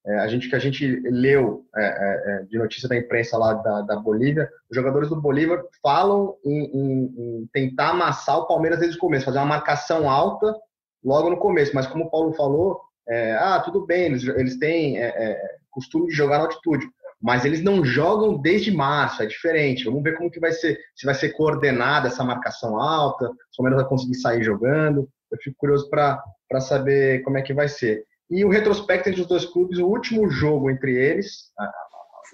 É, 0.07 0.21
a 0.21 0.29
gente 0.29 0.49
que 0.49 0.55
a 0.55 0.59
gente 0.61 1.01
leu 1.11 1.67
é, 1.75 1.85
é, 1.85 2.31
é, 2.31 2.43
de 2.45 2.57
notícia 2.57 2.89
da 2.89 2.97
imprensa 2.97 3.37
lá 3.37 3.55
da, 3.55 3.83
da 3.83 3.97
Bolívia, 3.97 4.49
os 4.71 4.77
jogadores 4.77 5.09
do 5.09 5.21
Bolívar 5.21 5.61
falam 5.83 6.37
em, 6.45 6.65
em, 6.65 7.05
em, 7.19 7.49
tentar 7.53 7.91
amassar 7.91 8.39
o 8.39 8.47
Palmeiras 8.47 8.79
desde 8.79 8.97
o 8.97 9.01
começo, 9.01 9.25
fazer 9.25 9.39
uma 9.39 9.47
marcação 9.47 10.09
alta 10.09 10.55
logo 11.07 11.31
no 11.31 11.39
começo. 11.39 11.75
Mas 11.75 11.87
como 11.87 12.05
o 12.05 12.11
Paulo 12.11 12.35
falou, 12.35 12.81
é, 13.09 13.33
ah, 13.37 13.61
tudo 13.65 13.87
bem, 13.87 14.07
eles, 14.07 14.25
eles 14.25 14.59
têm 14.59 14.99
é, 14.99 15.41
costume 15.71 16.09
de 16.09 16.15
jogar 16.15 16.39
na 16.39 16.45
altitude, 16.45 16.87
mas 17.23 17.45
eles 17.45 17.63
não 17.63 17.85
jogam 17.85 18.37
desde 18.37 18.71
março, 18.71 19.23
é 19.23 19.27
diferente. 19.27 19.85
Vamos 19.85 20.03
ver 20.03 20.17
como 20.17 20.31
que 20.31 20.41
vai 20.41 20.53
ser, 20.53 20.79
se 20.95 21.07
vai 21.07 21.15
ser 21.15 21.31
coordenada 21.31 22.09
essa 22.09 22.25
marcação 22.25 22.79
alta, 22.79 23.27
se 23.27 23.33
o 23.33 23.57
Palmeiras 23.59 23.83
vai 23.83 23.89
conseguir 23.89 24.17
sair 24.17 24.43
jogando. 24.43 25.09
Eu 25.31 25.39
fico 25.39 25.57
curioso 25.59 25.89
para 25.89 26.23
para 26.49 26.61
saber 26.61 27.23
como 27.23 27.39
é 27.39 27.43
que 27.43 27.55
vai 27.55 27.69
ser. 27.69 28.05
E 28.31 28.45
o 28.45 28.49
retrospecto 28.49 29.09
entre 29.09 29.21
os 29.21 29.27
dois 29.27 29.45
clubes, 29.45 29.79
o 29.79 29.87
último 29.87 30.29
jogo 30.31 30.71
entre 30.71 30.95
eles, 30.97 31.51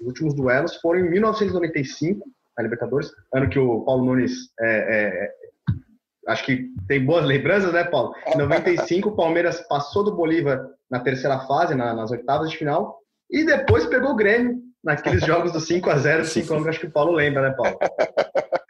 os 0.01 0.07
últimos 0.07 0.33
duelos, 0.33 0.75
foram 0.77 0.99
em 0.99 1.09
1995, 1.09 2.25
na 2.57 2.63
Libertadores, 2.63 3.11
ano 3.33 3.49
que 3.49 3.59
o 3.59 3.81
Paulo 3.81 4.05
Nunes 4.05 4.31
é, 4.59 4.67
é, 4.67 5.33
acho 6.27 6.45
que 6.45 6.67
tem 6.87 7.05
boas 7.05 7.25
lembranças, 7.25 7.73
né, 7.73 7.83
Paulo? 7.83 8.13
Em 8.27 8.37
95, 8.37 9.09
o 9.09 9.15
Palmeiras 9.15 9.61
passou 9.67 10.03
do 10.03 10.15
Bolívar 10.15 10.65
na 10.89 10.99
terceira 10.99 11.39
fase, 11.47 11.75
na, 11.75 11.93
nas 11.93 12.11
oitavas 12.11 12.49
de 12.49 12.57
final, 12.57 12.97
e 13.29 13.45
depois 13.45 13.85
pegou 13.85 14.11
o 14.11 14.15
Grêmio 14.15 14.61
naqueles 14.83 15.21
jogos 15.25 15.51
do 15.51 15.59
5 15.59 15.89
a 15.89 15.97
0 15.97 16.25
5 16.25 16.53
a 16.53 16.69
acho 16.69 16.79
que 16.79 16.87
o 16.87 16.91
Paulo 16.91 17.11
lembra, 17.11 17.41
né, 17.41 17.55
Paulo? 17.55 17.77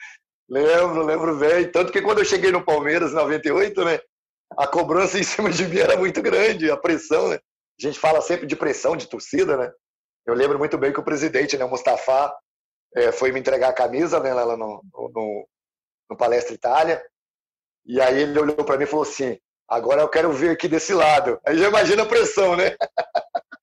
Lembro, 0.49 1.03
lembro 1.03 1.39
bem. 1.39 1.71
Tanto 1.71 1.91
que 1.91 2.01
quando 2.01 2.19
eu 2.19 2.25
cheguei 2.25 2.51
no 2.51 2.63
Palmeiras 2.63 3.11
em 3.11 3.15
98, 3.15 3.85
né, 3.85 3.99
a 4.55 4.67
cobrança 4.67 5.17
em 5.19 5.23
cima 5.23 5.49
de 5.49 5.67
mim 5.67 5.79
era 5.79 5.97
muito 5.97 6.21
grande, 6.21 6.69
a 6.69 6.77
pressão, 6.77 7.29
né? 7.29 7.35
A 7.35 7.87
gente 7.87 7.97
fala 7.97 8.21
sempre 8.21 8.45
de 8.45 8.55
pressão, 8.55 8.95
de 8.95 9.07
torcida, 9.07 9.57
né? 9.57 9.71
Eu 10.27 10.35
lembro 10.35 10.59
muito 10.59 10.77
bem 10.77 10.93
que 10.93 10.99
o 10.99 11.03
presidente, 11.03 11.57
né, 11.57 11.65
o 11.65 11.69
Mustafa, 11.69 12.33
é, 12.95 13.11
foi 13.11 13.31
me 13.31 13.39
entregar 13.39 13.69
a 13.69 13.73
camisa 13.73 14.19
né, 14.19 14.31
lá 14.31 14.55
no, 14.55 14.81
no, 14.93 15.47
no 16.09 16.17
Palestra 16.17 16.53
Itália. 16.53 17.03
E 17.85 17.99
aí 17.99 18.21
ele 18.21 18.39
olhou 18.39 18.63
para 18.63 18.77
mim 18.77 18.83
e 18.83 18.87
falou 18.87 19.03
assim: 19.03 19.37
agora 19.67 20.01
eu 20.01 20.09
quero 20.09 20.31
ver 20.31 20.51
aqui 20.51 20.67
desse 20.67 20.93
lado. 20.93 21.39
Aí 21.45 21.57
já 21.57 21.67
imagina 21.67 22.03
a 22.03 22.07
pressão, 22.07 22.55
né? 22.55 22.75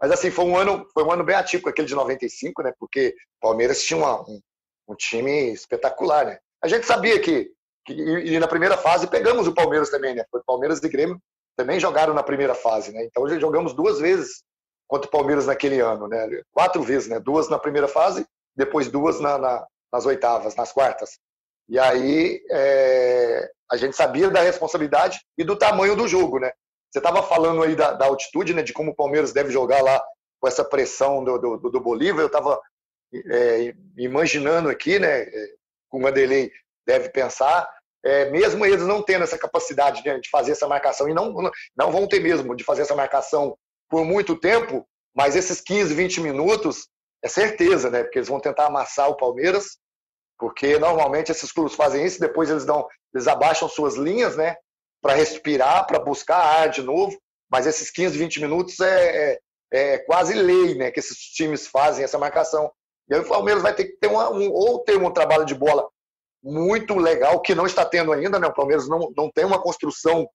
Mas 0.00 0.12
assim, 0.12 0.30
foi 0.30 0.44
um 0.44 0.56
ano, 0.56 0.86
foi 0.94 1.02
um 1.02 1.10
ano 1.10 1.24
bem 1.24 1.34
atípico 1.34 1.68
aquele 1.68 1.88
de 1.88 1.94
95, 1.94 2.62
né? 2.62 2.72
Porque 2.78 3.14
o 3.38 3.48
Palmeiras 3.48 3.82
tinha 3.82 3.98
um, 3.98 4.40
um 4.88 4.94
time 4.94 5.52
espetacular, 5.52 6.24
né? 6.24 6.38
A 6.62 6.68
gente 6.68 6.86
sabia 6.86 7.20
que 7.20 7.50
e, 7.88 8.34
e, 8.34 8.38
na 8.38 8.46
primeira 8.46 8.76
fase 8.76 9.06
pegamos 9.06 9.46
o 9.46 9.54
Palmeiras 9.54 9.90
também, 9.90 10.14
né? 10.14 10.24
Foi 10.30 10.42
Palmeiras 10.46 10.82
e 10.82 10.88
Grêmio 10.88 11.20
também 11.56 11.80
jogaram 11.80 12.14
na 12.14 12.22
primeira 12.22 12.54
fase, 12.54 12.92
né? 12.92 13.04
Então 13.04 13.26
jogamos 13.40 13.72
duas 13.72 13.98
vezes 13.98 14.44
contra 14.86 15.08
o 15.08 15.10
Palmeiras 15.10 15.46
naquele 15.46 15.80
ano, 15.80 16.06
né? 16.06 16.28
Quatro 16.52 16.82
vezes, 16.82 17.08
né? 17.08 17.18
Duas 17.18 17.48
na 17.48 17.58
primeira 17.58 17.88
fase, 17.88 18.26
depois 18.54 18.88
duas 18.88 19.20
na, 19.20 19.38
na, 19.38 19.66
nas 19.92 20.06
oitavas, 20.06 20.54
nas 20.54 20.72
quartas. 20.72 21.18
E 21.68 21.78
aí 21.78 22.40
é, 22.50 23.50
a 23.70 23.76
gente 23.76 23.94
sabia 23.94 24.30
da 24.30 24.40
responsabilidade 24.40 25.20
e 25.36 25.44
do 25.44 25.56
tamanho 25.56 25.94
do 25.94 26.08
jogo, 26.08 26.38
né? 26.38 26.50
Você 26.90 26.98
estava 26.98 27.22
falando 27.22 27.62
aí 27.62 27.76
da, 27.76 27.92
da, 27.92 28.06
altitude, 28.06 28.54
né? 28.54 28.62
De 28.62 28.72
como 28.72 28.92
o 28.92 28.96
Palmeiras 28.96 29.32
deve 29.32 29.50
jogar 29.50 29.82
lá 29.82 30.02
com 30.40 30.48
essa 30.48 30.64
pressão 30.64 31.22
do, 31.22 31.38
do, 31.38 31.70
do 31.70 31.80
Bolívar. 31.80 32.22
Eu 32.22 32.28
estava 32.28 32.58
é, 33.30 33.74
imaginando 33.96 34.70
aqui, 34.70 34.98
né? 34.98 35.22
É, 35.22 35.48
como 35.90 36.04
o 36.04 36.08
Vanderlei 36.08 36.50
deve 36.86 37.10
pensar, 37.10 37.68
é, 38.04 38.30
mesmo 38.30 38.64
eles 38.64 38.86
não 38.86 39.02
tendo 39.02 39.24
essa 39.24 39.38
capacidade 39.38 40.02
né, 40.04 40.18
de 40.18 40.30
fazer 40.30 40.52
essa 40.52 40.68
marcação, 40.68 41.08
e 41.08 41.14
não, 41.14 41.34
não 41.76 41.92
vão 41.92 42.06
ter 42.06 42.20
mesmo 42.20 42.54
de 42.54 42.64
fazer 42.64 42.82
essa 42.82 42.94
marcação 42.94 43.56
por 43.90 44.04
muito 44.04 44.38
tempo, 44.38 44.86
mas 45.14 45.34
esses 45.34 45.60
15, 45.60 45.94
20 45.94 46.20
minutos, 46.20 46.88
é 47.22 47.28
certeza, 47.28 47.90
né? 47.90 48.02
Porque 48.02 48.18
eles 48.18 48.28
vão 48.28 48.40
tentar 48.40 48.66
amassar 48.66 49.08
o 49.10 49.16
Palmeiras, 49.16 49.78
porque 50.38 50.78
normalmente 50.78 51.32
esses 51.32 51.50
clubes 51.50 51.74
fazem 51.74 52.04
isso, 52.04 52.20
depois 52.20 52.48
eles 52.48 52.64
dão, 52.64 52.86
eles 53.12 53.26
abaixam 53.26 53.68
suas 53.68 53.96
linhas, 53.96 54.36
né? 54.36 54.56
Para 55.02 55.14
respirar, 55.14 55.86
para 55.86 55.98
buscar 55.98 56.38
ar 56.38 56.68
de 56.68 56.82
novo. 56.82 57.18
Mas 57.50 57.66
esses 57.66 57.90
15, 57.90 58.16
20 58.16 58.40
minutos 58.40 58.78
é, 58.80 59.32
é, 59.32 59.38
é, 59.72 59.98
quase 59.98 60.34
lei, 60.34 60.74
né? 60.74 60.90
Que 60.90 61.00
esses 61.00 61.18
times 61.18 61.66
fazem 61.66 62.04
essa 62.04 62.18
marcação. 62.18 62.70
E 63.08 63.14
aí 63.14 63.20
o 63.20 63.28
Palmeiras 63.28 63.62
vai 63.62 63.74
ter 63.74 63.86
que 63.86 63.96
ter 63.96 64.06
uma, 64.06 64.30
um, 64.30 64.50
ou 64.52 64.80
ter 64.84 64.96
um 64.96 65.10
trabalho 65.10 65.44
de 65.44 65.54
bola 65.54 65.88
muito 66.42 66.94
legal, 66.94 67.40
que 67.40 67.54
não 67.54 67.66
está 67.66 67.84
tendo 67.84 68.12
ainda, 68.12 68.38
né? 68.38 68.46
O 68.46 68.54
Palmeiras 68.54 68.88
não, 68.88 69.12
não 69.16 69.30
tem 69.30 69.44
uma 69.44 69.60
construção 69.60 70.28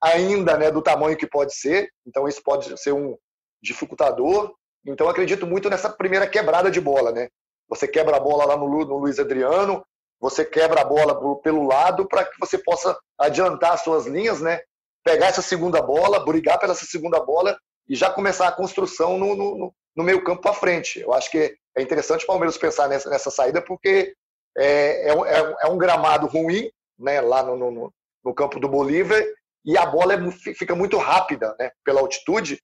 ainda 0.00 0.56
né, 0.56 0.70
do 0.70 0.80
tamanho 0.80 1.16
que 1.16 1.26
pode 1.26 1.52
ser, 1.54 1.90
então 2.06 2.28
isso 2.28 2.40
pode 2.44 2.80
ser 2.80 2.92
um 2.92 3.16
dificultador. 3.60 4.54
Então 4.86 5.08
acredito 5.08 5.46
muito 5.46 5.68
nessa 5.68 5.90
primeira 5.90 6.26
quebrada 6.28 6.70
de 6.70 6.80
bola, 6.80 7.10
né? 7.10 7.28
Você 7.68 7.86
quebra 7.86 8.16
a 8.16 8.20
bola 8.20 8.44
lá 8.44 8.56
no, 8.56 8.66
no 8.66 8.98
Luiz 8.98 9.18
Adriano, 9.18 9.84
você 10.20 10.44
quebra 10.44 10.80
a 10.80 10.84
bola 10.84 11.40
pelo 11.40 11.66
lado 11.66 12.06
para 12.06 12.24
que 12.24 12.38
você 12.40 12.58
possa 12.58 12.98
adiantar 13.18 13.72
as 13.72 13.82
suas 13.82 14.06
linhas, 14.06 14.40
né? 14.40 14.60
Pegar 15.04 15.26
essa 15.26 15.42
segunda 15.42 15.80
bola, 15.80 16.24
brigar 16.24 16.58
pela 16.58 16.74
segunda 16.74 17.20
bola 17.20 17.56
e 17.88 17.94
já 17.94 18.10
começar 18.10 18.48
a 18.48 18.52
construção 18.52 19.16
no, 19.16 19.36
no, 19.36 19.74
no 19.96 20.04
meio 20.04 20.22
campo 20.24 20.42
para 20.42 20.52
frente. 20.52 21.00
Eu 21.00 21.12
acho 21.12 21.30
que 21.30 21.56
é 21.76 21.82
interessante 21.82 22.24
o 22.24 22.26
Palmeiras 22.26 22.58
pensar 22.58 22.88
nessa, 22.88 23.08
nessa 23.08 23.30
saída 23.30 23.62
porque 23.62 24.14
é, 24.56 25.10
é, 25.10 25.12
é, 25.12 25.54
é 25.62 25.66
um 25.68 25.78
gramado 25.78 26.26
ruim, 26.26 26.70
né? 26.98 27.20
Lá 27.20 27.42
no, 27.42 27.56
no, 27.56 27.92
no 28.24 28.34
campo 28.34 28.58
do 28.58 28.68
Bolívar 28.68 29.22
e 29.64 29.76
a 29.76 29.86
bola 29.86 30.14
é, 30.14 30.30
fica 30.54 30.74
muito 30.74 30.96
rápida, 30.98 31.54
né? 31.58 31.70
Pela 31.84 32.00
altitude, 32.00 32.60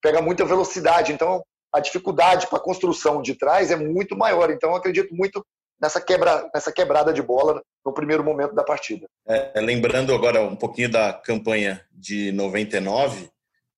pega 0.00 0.22
muita 0.22 0.44
velocidade. 0.44 1.12
Então, 1.12 1.42
a 1.72 1.80
dificuldade 1.80 2.46
para 2.46 2.58
a 2.58 2.62
construção 2.62 3.22
de 3.22 3.34
trás 3.34 3.70
é 3.70 3.76
muito 3.76 4.16
maior. 4.16 4.50
Então, 4.50 4.70
eu 4.70 4.76
acredito 4.76 5.14
muito 5.14 5.44
nessa, 5.80 6.00
quebra, 6.00 6.48
nessa 6.54 6.70
quebrada 6.70 7.12
de 7.12 7.22
bola 7.22 7.62
no 7.84 7.92
primeiro 7.92 8.22
momento 8.22 8.54
da 8.54 8.62
partida. 8.62 9.06
É, 9.26 9.60
lembrando 9.60 10.14
agora 10.14 10.42
um 10.42 10.54
pouquinho 10.54 10.90
da 10.90 11.12
campanha 11.12 11.84
de 11.90 12.30
99, 12.32 13.30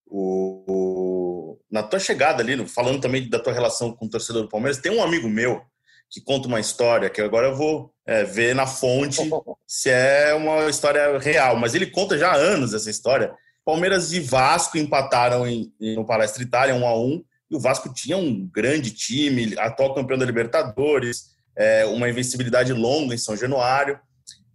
o, 0.06 0.64
o, 0.66 1.60
na 1.70 1.82
tua 1.82 1.98
chegada 1.98 2.42
ali, 2.42 2.66
falando 2.66 3.00
também 3.00 3.28
da 3.28 3.38
tua 3.38 3.52
relação 3.52 3.92
com 3.92 4.06
o 4.06 4.10
torcedor 4.10 4.42
do 4.42 4.48
Palmeiras, 4.48 4.78
tem 4.78 4.92
um 4.92 5.02
amigo 5.02 5.28
meu 5.28 5.62
que 6.10 6.20
conta 6.20 6.46
uma 6.46 6.60
história 6.60 7.10
que 7.10 7.20
agora 7.20 7.48
eu 7.48 7.56
vou 7.56 7.92
é, 8.06 8.22
ver 8.22 8.54
na 8.54 8.66
fonte 8.66 9.22
se 9.66 9.90
é 9.90 10.34
uma 10.34 10.68
história 10.68 11.18
real, 11.18 11.56
mas 11.56 11.74
ele 11.74 11.86
conta 11.86 12.18
já 12.18 12.32
há 12.32 12.36
anos 12.36 12.74
essa 12.74 12.90
história. 12.90 13.34
Palmeiras 13.64 14.12
e 14.12 14.20
Vasco 14.20 14.76
empataram 14.76 15.46
em, 15.46 15.72
no 15.80 16.04
Palestra 16.04 16.42
Itália, 16.42 16.74
um 16.74 16.86
a 16.86 16.94
um, 16.94 17.24
e 17.50 17.56
o 17.56 17.60
Vasco 17.60 17.92
tinha 17.92 18.16
um 18.16 18.46
grande 18.46 18.90
time, 18.90 19.54
atual 19.58 19.94
campeão 19.94 20.18
da 20.18 20.24
Libertadores, 20.24 21.34
é, 21.56 21.84
uma 21.86 22.08
invencibilidade 22.08 22.72
longa 22.72 23.14
em 23.14 23.18
São 23.18 23.36
Januário. 23.36 23.98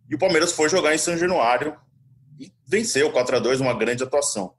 E 0.10 0.16
o 0.16 0.20
Palmeiras 0.20 0.52
foi 0.52 0.70
jogar 0.70 0.94
em 0.94 0.98
São 0.98 1.18
Januário 1.18 1.78
e 2.40 2.52
venceu 2.68 3.12
4 3.12 3.38
a 3.38 3.40
2 3.40 3.62
uma 3.62 3.74
grande 3.74 4.04
atuação. 4.04 4.54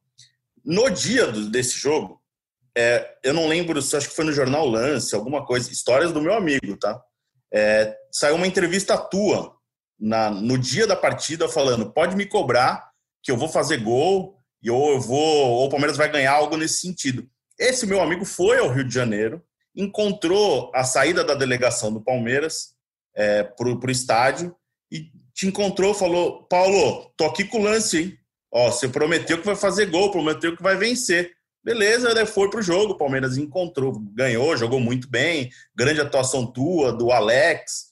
No 0.64 0.88
dia 0.90 1.27
do, 1.27 1.51
desse 1.51 1.79
jogo, 1.79 2.21
é, 2.77 3.16
eu 3.25 3.35
não 3.35 3.49
lembro, 3.49 3.79
acho 3.79 4.09
que 4.09 4.14
foi 4.14 4.25
no 4.25 4.33
Jornal 4.33 4.66
Lance, 4.66 5.14
alguma 5.14 5.45
coisa, 5.45 5.73
histórias 5.73 6.12
do 6.12 6.23
meu 6.23 6.35
amigo, 6.35 6.77
tá? 6.77 7.01
É, 7.53 7.97
saiu 8.12 8.37
uma 8.37 8.47
entrevista 8.47 8.97
tua 8.97 9.57
na, 9.99 10.31
no 10.31 10.57
dia 10.57 10.87
da 10.87 10.95
partida 10.95 11.49
falando: 11.49 11.93
pode 11.93 12.14
me 12.16 12.25
cobrar 12.25 12.90
que 13.23 13.31
eu 13.31 13.37
vou 13.37 13.49
fazer 13.49 13.79
gol 13.79 14.38
e 14.62 14.71
ou 14.71 14.93
eu 14.93 15.01
vou, 15.01 15.19
ou 15.19 15.66
o 15.66 15.69
Palmeiras 15.69 15.97
vai 15.97 16.11
ganhar 16.11 16.33
algo 16.33 16.57
nesse 16.57 16.81
sentido. 16.81 17.29
Esse 17.61 17.87
meu 17.87 18.01
amigo 18.01 18.25
foi 18.25 18.59
ao 18.59 18.73
Rio 18.73 18.85
de 18.85 18.94
Janeiro, 18.94 19.44
encontrou 19.77 20.73
a 20.75 20.83
saída 20.83 21.23
da 21.23 21.35
delegação 21.35 21.92
do 21.92 22.01
Palmeiras 22.01 22.75
é, 23.14 23.42
para 23.42 23.68
o 23.68 23.90
estádio 23.90 24.57
e 24.90 25.11
te 25.35 25.46
encontrou, 25.46 25.92
falou: 25.92 26.44
Paulo, 26.44 27.12
tô 27.18 27.27
aqui 27.27 27.44
com 27.44 27.59
o 27.59 27.62
lance, 27.62 27.99
hein? 27.99 28.18
Ó, 28.51 28.70
você 28.70 28.88
prometeu 28.88 29.38
que 29.38 29.46
vai 29.46 29.55
fazer 29.55 29.87
gol, 29.87 30.11
prometeu 30.11 30.57
que 30.57 30.62
vai 30.62 30.75
vencer. 30.75 31.33
Beleza, 31.62 32.11
ele 32.11 32.25
foi 32.25 32.49
pro 32.49 32.62
jogo, 32.62 32.94
o 32.94 32.99
Palmeiras 32.99 33.37
encontrou, 33.37 33.92
ganhou, 34.14 34.57
jogou 34.57 34.81
muito 34.81 35.07
bem, 35.07 35.51
grande 35.77 36.01
atuação 36.01 36.46
tua, 36.46 36.90
do 36.90 37.12
Alex. 37.12 37.90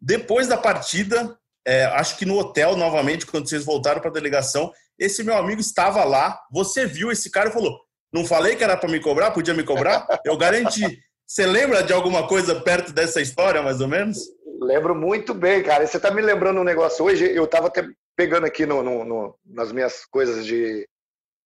Depois 0.00 0.48
da 0.48 0.56
partida, 0.56 1.38
é, 1.64 1.84
acho 1.84 2.18
que 2.18 2.26
no 2.26 2.36
hotel, 2.36 2.76
novamente, 2.76 3.24
quando 3.24 3.48
vocês 3.48 3.64
voltaram 3.64 4.00
para 4.00 4.10
a 4.10 4.12
delegação, 4.12 4.72
esse 4.98 5.22
meu 5.22 5.36
amigo 5.36 5.60
estava 5.60 6.02
lá, 6.02 6.40
você 6.50 6.84
viu 6.84 7.12
esse 7.12 7.30
cara 7.30 7.50
e 7.50 7.52
falou: 7.52 7.83
não 8.14 8.24
falei 8.24 8.54
que 8.54 8.62
era 8.62 8.76
para 8.76 8.88
me 8.88 9.00
cobrar? 9.00 9.32
Podia 9.32 9.52
me 9.52 9.64
cobrar? 9.64 10.06
Eu 10.24 10.36
garanti. 10.38 11.00
Você 11.26 11.44
lembra 11.44 11.82
de 11.82 11.92
alguma 11.92 12.28
coisa 12.28 12.60
perto 12.60 12.92
dessa 12.92 13.20
história, 13.20 13.60
mais 13.60 13.80
ou 13.80 13.88
menos? 13.88 14.18
Lembro 14.60 14.94
muito 14.94 15.34
bem, 15.34 15.64
cara. 15.64 15.84
Você 15.84 15.96
está 15.96 16.12
me 16.12 16.22
lembrando 16.22 16.60
um 16.60 16.64
negócio. 16.64 17.04
Hoje 17.04 17.28
eu 17.34 17.44
estava 17.44 17.72
pegando 18.16 18.46
aqui 18.46 18.64
no, 18.64 18.84
no, 18.84 19.04
no, 19.04 19.38
nas 19.44 19.72
minhas 19.72 20.04
coisas 20.06 20.46
de 20.46 20.88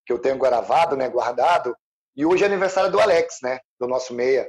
que 0.05 0.13
eu 0.13 0.19
tenho 0.19 0.37
gravado, 0.37 0.95
né, 0.95 1.09
guardado. 1.09 1.75
E 2.15 2.27
hoje 2.27 2.43
é 2.43 2.47
aniversário 2.47 2.91
do 2.91 3.01
Alex, 3.01 3.39
né, 3.43 3.59
do 3.81 3.89
nosso 3.89 4.13
meia. 4.13 4.47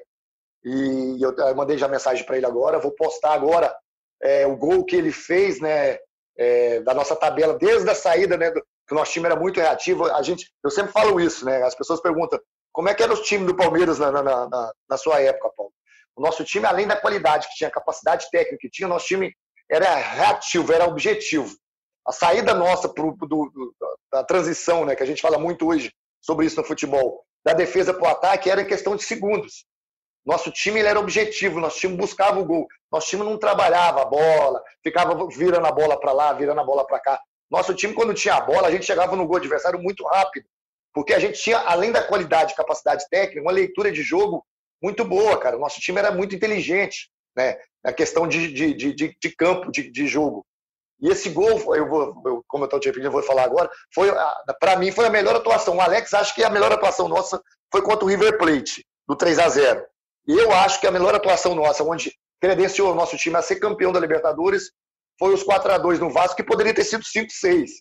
E 0.66 1.24
eu, 1.24 1.34
eu 1.34 1.56
mandei 1.56 1.78
já 1.78 1.88
mensagem 1.88 2.26
para 2.26 2.36
ele 2.36 2.46
agora. 2.46 2.80
Vou 2.80 2.92
postar 2.92 3.32
agora 3.32 3.74
é, 4.22 4.46
o 4.46 4.58
gol 4.58 4.84
que 4.84 4.98
ele 4.98 5.14
fez, 5.14 5.62
né, 5.62 5.98
é, 6.38 6.82
da 6.82 6.94
nossa 6.94 7.16
tabela 7.16 7.58
desde 7.58 7.90
a 7.90 7.96
saída, 7.96 8.36
né, 8.36 8.52
do, 8.52 8.62
que 8.90 8.96
o 8.96 8.98
nosso 8.98 9.14
time 9.14 9.28
era 9.28 9.36
muito 9.36 9.60
reativo. 9.60 10.12
A 10.12 10.22
gente, 10.24 10.52
eu 10.64 10.72
sempre 10.72 10.92
falo 10.92 11.20
isso, 11.20 11.46
né? 11.46 11.62
As 11.62 11.76
pessoas 11.76 12.02
perguntam 12.02 12.40
como 12.74 12.90
é 12.90 12.96
que 12.96 13.04
era 13.04 13.14
o 13.14 13.22
time 13.22 13.46
do 13.46 13.56
Palmeiras 13.56 14.00
na, 14.00 14.12
na, 14.12 14.24
na, 14.24 14.74
na 14.90 14.98
sua 14.98 15.22
época, 15.22 15.52
Paulo. 15.56 15.72
O 16.16 16.22
nosso 16.22 16.44
time, 16.44 16.66
além 16.66 16.88
da 16.88 17.00
qualidade 17.00 17.48
que 17.48 17.54
tinha, 17.54 17.70
capacidade 17.70 18.28
técnica 18.32 18.58
que 18.60 18.70
tinha, 18.70 18.88
o 18.88 18.90
nosso 18.90 19.06
time 19.06 19.32
era 19.70 19.94
reativo, 19.96 20.74
era 20.74 20.88
objetivo. 20.88 21.56
A 22.06 22.12
saída 22.12 22.56
nossa 22.56 22.90
pro, 22.90 23.16
do, 23.16 23.28
do, 23.28 23.76
da 24.12 24.24
transição, 24.24 24.84
né, 24.84 24.96
que 24.96 25.04
a 25.04 25.06
gente 25.06 25.22
fala 25.22 25.38
muito 25.38 25.68
hoje 25.68 25.94
sobre 26.20 26.48
isso 26.48 26.60
no 26.60 26.66
futebol, 26.66 27.24
da 27.46 27.54
defesa 27.54 27.94
para 27.94 28.04
o 28.04 28.12
ataque, 28.12 28.50
era 28.50 28.62
em 28.62 28.68
questão 28.68 28.96
de 28.96 29.04
segundos. 29.04 29.66
Nosso 30.26 30.52
time 30.52 30.82
era 30.82 31.00
objetivo, 31.00 31.60
nosso 31.60 31.80
time 31.80 31.96
buscava 31.96 32.40
o 32.40 32.46
gol. 32.46 32.68
Nosso 32.92 33.08
time 33.08 33.24
não 33.24 33.38
trabalhava 33.38 34.02
a 34.02 34.06
bola, 34.06 34.64
ficava 34.84 35.28
virando 35.28 35.68
a 35.68 35.72
bola 35.72 36.00
para 36.00 36.12
lá, 36.12 36.34
virando 36.34 36.60
a 36.60 36.64
bola 36.64 36.86
para 36.86 37.00
cá. 37.00 37.22
Nosso 37.50 37.74
time, 37.74 37.94
quando 37.94 38.14
tinha 38.14 38.36
a 38.36 38.42
bola, 38.42 38.68
a 38.68 38.72
gente 38.72 38.86
chegava 38.86 39.16
no 39.16 39.26
gol 39.26 39.38
adversário 39.38 39.80
muito 39.80 40.06
rápido, 40.06 40.46
porque 40.94 41.14
a 41.14 41.20
gente 41.20 41.42
tinha, 41.42 41.58
além 41.60 41.92
da 41.92 42.04
qualidade 42.04 42.54
e 42.54 42.56
capacidade 42.56 43.08
técnica, 43.10 43.42
uma 43.42 43.52
leitura 43.52 43.92
de 43.92 44.04
jogo 44.04 44.46
muito 44.82 45.04
boa, 45.04 45.38
cara. 45.38 45.58
O 45.58 45.60
nosso 45.60 45.80
time 45.80 46.00
era 46.00 46.12
muito 46.12 46.36
inteligente, 46.36 47.10
né? 47.36 47.58
Na 47.84 47.94
questão 47.94 48.28
de, 48.28 48.52
de, 48.52 48.74
de, 48.74 48.94
de 48.94 49.36
campo, 49.36 49.72
de, 49.72 49.90
de 49.90 50.08
jogo. 50.08 50.46
E 51.02 51.10
esse 51.10 51.30
gol, 51.30 51.76
eu 51.76 51.88
vou, 51.88 52.22
eu, 52.26 52.44
como 52.48 52.64
eu 52.64 52.66
estou 52.66 52.80
te 52.80 52.90
pedindo, 52.90 53.08
eu 53.08 53.12
vou 53.12 53.24
falar 53.24 53.44
agora, 53.44 53.70
foi 53.94 54.12
para 54.60 54.76
mim 54.76 54.92
foi 54.92 55.06
a 55.06 55.10
melhor 55.10 55.36
atuação. 55.36 55.78
O 55.78 55.82
Alex 55.82 56.14
acha 56.14 56.36
que 56.36 56.44
a 56.44 56.50
melhor 56.50 56.72
atuação 56.72 57.08
nossa 57.08 57.42
foi 57.72 57.82
contra 57.82 58.04
o 58.04 58.08
River 58.08 58.38
Plate, 58.38 58.86
do 59.08 59.16
3 59.16 59.40
a 59.40 59.48
0 59.48 59.86
E 60.28 60.38
eu 60.38 60.52
acho 60.52 60.80
que 60.80 60.88
a 60.88 60.92
melhor 60.92 61.16
atuação 61.16 61.56
nossa, 61.56 61.84
onde 61.84 62.14
credenciou 62.42 62.92
o 62.92 62.96
nosso 62.96 63.16
time 63.18 63.38
a 63.38 63.42
ser 63.42 63.58
campeão 63.58 63.94
da 63.94 64.00
Libertadores, 64.00 64.72
foi 65.20 65.34
os 65.34 65.44
4 65.44 65.74
a 65.74 65.78
2 65.78 66.00
no 66.00 66.10
Vasco, 66.10 66.38
que 66.38 66.44
poderia 66.44 66.74
ter 66.74 66.84
sido 66.84 67.04
5 67.04 67.30
6 67.30 67.72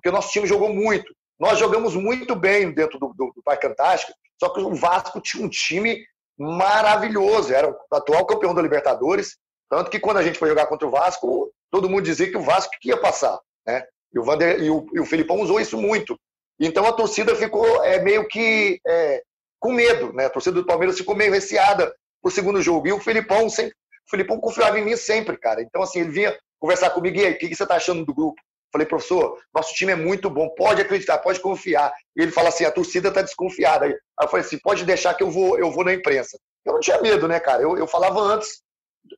porque 0.00 0.10
nosso 0.10 0.30
time 0.30 0.46
jogou 0.46 0.72
muito. 0.72 1.14
Nós 1.38 1.58
jogamos 1.58 1.94
muito 1.94 2.34
bem 2.34 2.72
dentro 2.72 2.98
do, 2.98 3.08
do, 3.08 3.32
do 3.36 3.42
Parque 3.42 3.66
Antártico, 3.66 4.12
só 4.38 4.48
que 4.48 4.60
o 4.60 4.74
Vasco 4.74 5.20
tinha 5.20 5.44
um 5.44 5.48
time 5.48 6.02
maravilhoso, 6.38 7.52
era 7.52 7.68
o 7.68 7.76
atual 7.92 8.26
campeão 8.26 8.54
da 8.54 8.62
Libertadores, 8.62 9.36
tanto 9.70 9.90
que 9.90 10.00
quando 10.00 10.16
a 10.16 10.22
gente 10.22 10.38
foi 10.38 10.48
jogar 10.48 10.66
contra 10.66 10.88
o 10.88 10.90
Vasco, 10.90 11.52
todo 11.70 11.88
mundo 11.88 12.02
dizia 12.02 12.30
que 12.30 12.36
o 12.36 12.42
Vasco 12.42 12.72
ia 12.82 12.96
passar, 12.96 13.38
né? 13.66 13.84
E 14.12 14.18
o, 14.18 14.24
Vander, 14.24 14.60
e 14.60 14.70
o, 14.70 14.86
e 14.92 15.00
o 15.00 15.04
Filipão 15.04 15.40
usou 15.40 15.60
isso 15.60 15.76
muito. 15.76 16.18
Então 16.58 16.84
a 16.84 16.92
torcida 16.92 17.34
ficou 17.36 17.84
é, 17.84 18.00
meio 18.00 18.26
que 18.26 18.80
é, 18.86 19.22
com 19.60 19.72
medo, 19.72 20.12
né? 20.12 20.26
A 20.26 20.30
torcida 20.30 20.56
do 20.56 20.66
Palmeiras 20.66 20.98
ficou 20.98 21.14
meio 21.14 21.32
receada 21.32 21.94
pro 22.20 22.30
segundo 22.30 22.60
jogo. 22.60 22.88
E 22.88 22.92
o 22.92 22.98
Filipão 22.98 23.48
sempre, 23.48 23.74
o 24.06 24.10
Filipão 24.10 24.40
confiava 24.40 24.78
em 24.78 24.84
mim 24.84 24.96
sempre, 24.96 25.36
cara. 25.36 25.62
Então, 25.62 25.82
assim, 25.82 26.00
ele 26.00 26.10
vinha 26.10 26.36
conversar 26.60 26.90
comigo, 26.90 27.16
e 27.16 27.26
aí, 27.26 27.32
o 27.32 27.38
que, 27.38 27.54
você 27.54 27.62
está 27.62 27.76
achando 27.76 28.04
do 28.04 28.14
grupo? 28.14 28.40
Falei, 28.72 28.86
professor, 28.86 29.36
nosso 29.52 29.74
time 29.74 29.92
é 29.92 29.96
muito 29.96 30.30
bom, 30.30 30.48
pode 30.50 30.80
acreditar, 30.80 31.18
pode 31.18 31.40
confiar. 31.40 31.92
E 32.16 32.22
ele 32.22 32.30
fala 32.30 32.50
assim, 32.50 32.64
a 32.64 32.70
torcida 32.70 33.08
está 33.08 33.20
desconfiada. 33.20 33.86
Aí 33.86 33.92
eu 34.20 34.28
falei 34.28 34.46
assim, 34.46 34.58
pode 34.58 34.84
deixar 34.84 35.14
que 35.14 35.24
eu 35.24 35.30
vou, 35.30 35.58
eu 35.58 35.72
vou 35.72 35.84
na 35.84 35.92
imprensa. 35.92 36.38
Eu 36.64 36.74
não 36.74 36.80
tinha 36.80 37.00
medo, 37.00 37.26
né, 37.26 37.40
cara? 37.40 37.62
Eu, 37.62 37.76
eu 37.76 37.86
falava 37.88 38.20
antes. 38.20 38.62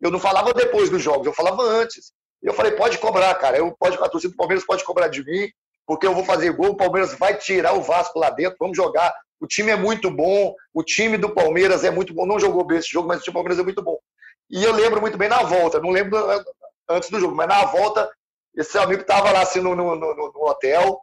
Eu 0.01 0.11
não 0.11 0.19
falava 0.19 0.55
depois 0.55 0.89
dos 0.89 1.03
jogos, 1.03 1.27
eu 1.27 1.35
falava 1.35 1.63
antes. 1.63 2.13
Eu 2.43 2.55
falei, 2.55 2.73
pode 2.73 2.97
cobrar, 2.97 3.35
cara. 3.35 3.59
Eu 3.59 3.77
pode, 3.79 3.97
a 3.97 4.09
torcida 4.09 4.33
do 4.33 4.37
Palmeiras 4.37 4.65
pode 4.65 4.85
cobrar 4.85 5.09
de 5.09 5.23
mim, 5.23 5.51
porque 5.87 6.07
eu 6.07 6.15
vou 6.15 6.25
fazer 6.25 6.51
gol, 6.53 6.71
o 6.71 6.77
Palmeiras 6.77 7.13
vai 7.15 7.37
tirar 7.37 7.75
o 7.75 7.83
Vasco 7.83 8.19
lá 8.19 8.31
dentro, 8.31 8.57
vamos 8.59 8.77
jogar. 8.77 9.15
O 9.39 9.47
time 9.47 9.71
é 9.71 9.77
muito 9.77 10.11
bom, 10.11 10.55
o 10.73 10.83
time 10.83 11.19
do 11.19 11.35
Palmeiras 11.35 11.85
é 11.85 11.91
muito 11.91 12.15
bom. 12.15 12.25
Não 12.25 12.41
jogou 12.41 12.65
bem 12.65 12.79
esse 12.79 12.89
jogo, 12.91 13.09
mas 13.09 13.21
o 13.21 13.23
time 13.23 13.33
do 13.33 13.35
Palmeiras 13.35 13.59
é 13.59 13.63
muito 13.63 13.83
bom. 13.83 13.99
E 14.51 14.65
eu 14.65 14.73
lembro 14.73 15.01
muito 15.01 15.19
bem 15.19 15.29
na 15.29 15.43
volta, 15.43 15.81
não 15.81 15.91
lembro 15.91 16.17
antes 16.89 17.11
do 17.11 17.21
jogo, 17.21 17.35
mas 17.35 17.49
na 17.49 17.65
volta, 17.65 18.11
esse 18.55 18.77
amigo 18.79 19.03
estava 19.03 19.31
lá 19.31 19.43
assim 19.43 19.61
no, 19.61 19.75
no, 19.75 19.95
no, 19.97 20.15
no 20.15 20.49
hotel, 20.49 21.01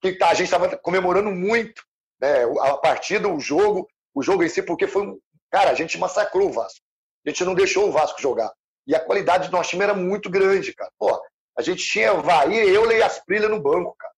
que 0.00 0.12
tá, 0.12 0.30
a 0.30 0.34
gente 0.34 0.46
estava 0.46 0.76
comemorando 0.78 1.30
muito 1.30 1.82
né, 2.20 2.44
a 2.60 2.76
partida, 2.76 3.28
o 3.28 3.40
jogo, 3.40 3.88
o 4.14 4.22
jogo 4.22 4.42
em 4.42 4.48
si, 4.48 4.62
porque 4.62 4.86
foi 4.86 5.02
um. 5.02 5.18
Cara, 5.50 5.70
a 5.70 5.74
gente 5.74 5.98
massacrou 5.98 6.48
o 6.48 6.52
Vasco. 6.52 6.80
A 7.26 7.30
gente 7.30 7.44
não 7.44 7.54
deixou 7.54 7.88
o 7.88 7.92
Vasco 7.92 8.20
jogar. 8.20 8.52
E 8.86 8.94
a 8.94 9.00
qualidade 9.00 9.48
do 9.48 9.52
nosso 9.52 9.70
time 9.70 9.82
era 9.82 9.94
muito 9.94 10.30
grande, 10.30 10.74
cara. 10.74 10.90
Pô, 10.98 11.20
a 11.58 11.62
gente 11.62 11.84
tinha 11.84 12.14
Vai, 12.14 12.54
eu 12.54 12.90
e 12.90 13.02
Asprilha 13.02 13.48
no 13.48 13.60
banco, 13.60 13.94
cara. 13.98 14.12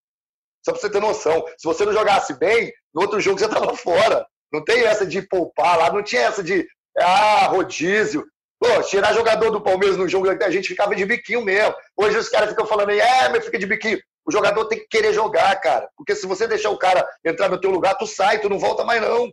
Só 0.63 0.71
pra 0.71 0.81
você 0.81 0.89
ter 0.89 0.99
noção. 0.99 1.45
Se 1.57 1.65
você 1.65 1.85
não 1.85 1.93
jogasse 1.93 2.33
bem, 2.35 2.71
no 2.93 3.01
outro 3.01 3.19
jogo 3.19 3.39
você 3.39 3.47
tava 3.47 3.75
fora. 3.75 4.25
Não 4.51 4.63
tem 4.63 4.83
essa 4.83 5.05
de 5.05 5.21
poupar 5.21 5.77
lá, 5.77 5.91
não 5.91 6.03
tinha 6.03 6.21
essa 6.21 6.43
de 6.43 6.67
ah, 6.97 7.47
rodízio. 7.47 8.25
Pô, 8.63 8.81
tirar 8.83 9.11
jogador 9.11 9.49
do 9.49 9.59
Palmeiras 9.59 9.97
no 9.97 10.07
jogo, 10.07 10.29
a 10.29 10.49
gente 10.49 10.69
ficava 10.69 10.95
de 10.95 11.05
biquinho 11.05 11.43
mesmo. 11.43 11.75
Hoje 11.97 12.17
os 12.17 12.29
caras 12.29 12.49
ficam 12.49 12.65
falando 12.65 12.91
aí, 12.91 12.99
é, 13.01 13.27
mas 13.27 13.43
fica 13.43 13.59
de 13.59 13.65
biquinho. 13.65 13.99
O 14.25 14.31
jogador 14.31 14.63
tem 14.67 14.79
que 14.79 14.87
querer 14.87 15.11
jogar, 15.11 15.53
cara. 15.59 15.89
Porque 15.97 16.15
se 16.15 16.25
você 16.25 16.47
deixar 16.47 16.69
o 16.69 16.77
cara 16.77 17.05
entrar 17.25 17.49
no 17.49 17.59
teu 17.59 17.69
lugar, 17.69 17.97
tu 17.97 18.07
sai, 18.07 18.39
tu 18.39 18.47
não 18.47 18.57
volta 18.57 18.85
mais 18.85 19.01
não. 19.01 19.29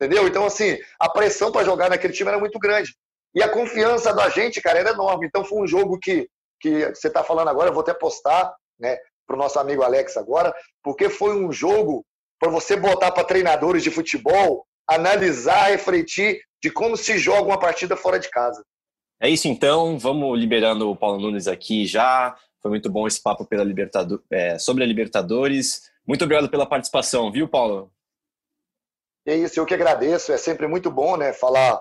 Entendeu? 0.00 0.26
Então, 0.26 0.46
assim, 0.46 0.78
a 0.98 1.06
pressão 1.06 1.52
para 1.52 1.66
jogar 1.66 1.90
naquele 1.90 2.14
time 2.14 2.30
era 2.30 2.38
muito 2.38 2.58
grande. 2.58 2.96
E 3.34 3.42
a 3.42 3.48
confiança 3.50 4.10
da 4.14 4.30
gente, 4.30 4.58
cara, 4.62 4.78
era 4.78 4.92
enorme. 4.92 5.26
Então 5.26 5.44
foi 5.44 5.58
um 5.58 5.66
jogo 5.66 5.98
que, 5.98 6.26
que 6.58 6.86
você 6.94 7.08
está 7.08 7.22
falando 7.22 7.48
agora, 7.48 7.68
eu 7.68 7.74
vou 7.74 7.82
até 7.82 7.92
postar, 7.92 8.54
né, 8.80 8.96
para 9.26 9.36
o 9.36 9.38
nosso 9.38 9.58
amigo 9.58 9.82
Alex 9.82 10.16
agora, 10.16 10.50
porque 10.82 11.10
foi 11.10 11.36
um 11.36 11.52
jogo 11.52 12.06
para 12.40 12.50
você 12.50 12.74
botar 12.74 13.12
para 13.12 13.22
treinadores 13.22 13.82
de 13.82 13.90
futebol 13.90 14.66
analisar, 14.94 15.70
refletir 15.70 16.40
de 16.62 16.70
como 16.70 16.96
se 16.96 17.18
joga 17.18 17.48
uma 17.48 17.58
partida 17.58 17.96
fora 17.96 18.18
de 18.18 18.30
casa. 18.30 18.64
É 19.20 19.28
isso 19.28 19.48
então, 19.48 19.98
vamos 19.98 20.38
liberando 20.38 20.90
o 20.90 20.96
Paulo 20.96 21.20
Nunes 21.20 21.46
aqui 21.46 21.86
já. 21.86 22.36
Foi 22.60 22.70
muito 22.70 22.90
bom 22.90 23.06
esse 23.06 23.20
papo 23.20 23.44
pela 23.44 23.64
Libertador, 23.64 24.22
é, 24.30 24.58
sobre 24.58 24.84
a 24.84 24.86
Libertadores. 24.86 25.90
Muito 26.06 26.24
obrigado 26.24 26.48
pela 26.48 26.66
participação, 26.66 27.30
viu, 27.30 27.48
Paulo? 27.48 27.92
É 29.26 29.36
isso, 29.36 29.58
eu 29.58 29.66
que 29.66 29.74
agradeço. 29.74 30.32
É 30.32 30.36
sempre 30.36 30.66
muito 30.66 30.90
bom, 30.90 31.16
né, 31.16 31.32
falar 31.32 31.80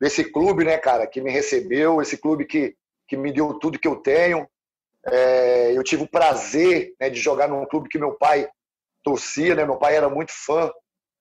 desse 0.00 0.24
clube, 0.24 0.64
né, 0.64 0.76
cara, 0.76 1.06
que 1.06 1.20
me 1.20 1.30
recebeu, 1.30 2.02
esse 2.02 2.18
clube 2.18 2.44
que, 2.44 2.74
que 3.08 3.16
me 3.16 3.32
deu 3.32 3.54
tudo 3.58 3.78
que 3.78 3.88
eu 3.88 3.96
tenho. 3.96 4.46
É, 5.06 5.76
eu 5.76 5.82
tive 5.82 6.02
o 6.02 6.08
prazer 6.08 6.94
né, 7.00 7.08
de 7.08 7.20
jogar 7.20 7.48
num 7.48 7.64
clube 7.66 7.88
que 7.88 7.98
meu 7.98 8.14
pai 8.16 8.48
torcia, 9.02 9.54
né? 9.54 9.64
Meu 9.64 9.76
pai 9.76 9.96
era 9.96 10.08
muito 10.08 10.32
fã, 10.32 10.70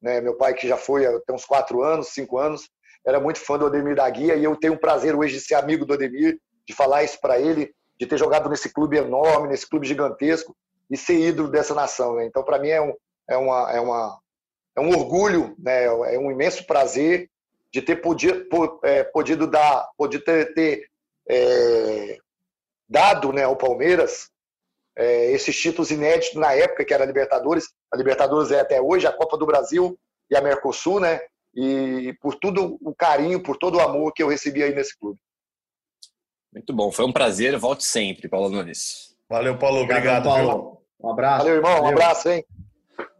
né? 0.05 0.21
Meu 0.21 0.35
pai 0.35 0.53
que 0.53 0.67
já 0.67 0.77
foi 0.77 1.03
até 1.03 1.33
uns 1.33 1.45
quatro 1.45 1.81
anos, 1.81 2.09
cinco 2.09 2.37
anos, 2.37 2.69
era 3.03 3.19
muito 3.19 3.39
fã 3.39 3.57
do 3.57 3.65
Ademir 3.65 3.95
da 3.95 4.07
Guia 4.07 4.35
e 4.35 4.43
eu 4.43 4.55
tenho 4.55 4.73
o 4.73 4.79
prazer 4.79 5.15
hoje 5.15 5.33
de 5.33 5.39
ser 5.41 5.55
amigo 5.55 5.83
do 5.83 5.93
Ademir, 5.95 6.37
de 6.67 6.75
falar 6.75 7.03
isso 7.03 7.19
para 7.19 7.39
ele, 7.39 7.73
de 7.99 8.05
ter 8.05 8.17
jogado 8.17 8.47
nesse 8.47 8.71
clube 8.71 8.97
enorme, 8.97 9.47
nesse 9.47 9.67
clube 9.67 9.87
gigantesco 9.87 10.55
e 10.91 10.95
ser 10.95 11.19
ídolo 11.19 11.49
dessa 11.49 11.73
nação. 11.73 12.15
Né? 12.15 12.25
Então, 12.25 12.43
para 12.43 12.59
mim 12.59 12.69
é 12.69 12.79
um, 12.79 12.93
é 13.27 13.35
uma, 13.35 13.71
é 13.71 13.79
uma 13.79 14.19
é 14.77 14.81
um 14.81 14.89
orgulho, 14.89 15.55
né? 15.57 15.85
É 15.85 16.19
um 16.19 16.29
imenso 16.29 16.67
prazer 16.67 17.29
de 17.71 17.81
ter 17.81 17.95
podido, 17.95 18.45
é, 18.83 19.03
podido 19.03 19.47
dar, 19.47 19.87
podido 19.97 20.23
ter, 20.23 20.53
ter 20.53 20.85
é, 21.27 22.17
dado 22.87 23.33
né, 23.33 23.43
ao 23.43 23.55
Palmeiras 23.55 24.29
é, 24.97 25.31
esses 25.31 25.55
títulos 25.57 25.91
inéditos 25.91 26.39
na 26.39 26.53
época 26.53 26.85
que 26.85 26.93
era 26.93 27.05
Libertadores. 27.05 27.65
A 27.95 27.97
Libertadores 27.97 28.51
é 28.51 28.59
até 28.59 28.81
hoje 28.81 29.07
a 29.07 29.11
Copa 29.13 29.37
do 29.37 29.45
Brasil 29.45 29.97
e 30.29 30.35
a 30.35 30.41
Mercosul, 30.41 30.99
né? 30.99 31.21
E 31.55 32.13
por 32.21 32.35
tudo 32.35 32.77
o 32.81 32.93
carinho, 32.93 33.41
por 33.41 33.55
todo 33.55 33.77
o 33.77 33.79
amor 33.79 34.11
que 34.13 34.21
eu 34.21 34.27
recebi 34.27 34.61
aí 34.61 34.75
nesse 34.75 34.99
clube. 34.99 35.17
Muito 36.53 36.73
bom, 36.73 36.91
foi 36.91 37.05
um 37.05 37.13
prazer. 37.13 37.57
Volte 37.57 37.85
sempre, 37.85 38.27
Paulo 38.27 38.49
Nunes. 38.49 39.15
Valeu, 39.29 39.57
Paulo. 39.57 39.79
Obrigado, 39.79 40.27
obrigado 40.27 40.45
Paulo. 40.45 40.81
Um 41.01 41.09
abraço. 41.09 41.37
Valeu, 41.37 41.55
irmão. 41.55 41.71
Valeu. 41.71 41.85
Um 41.85 41.91
abraço, 41.93 42.29
hein? 42.29 42.45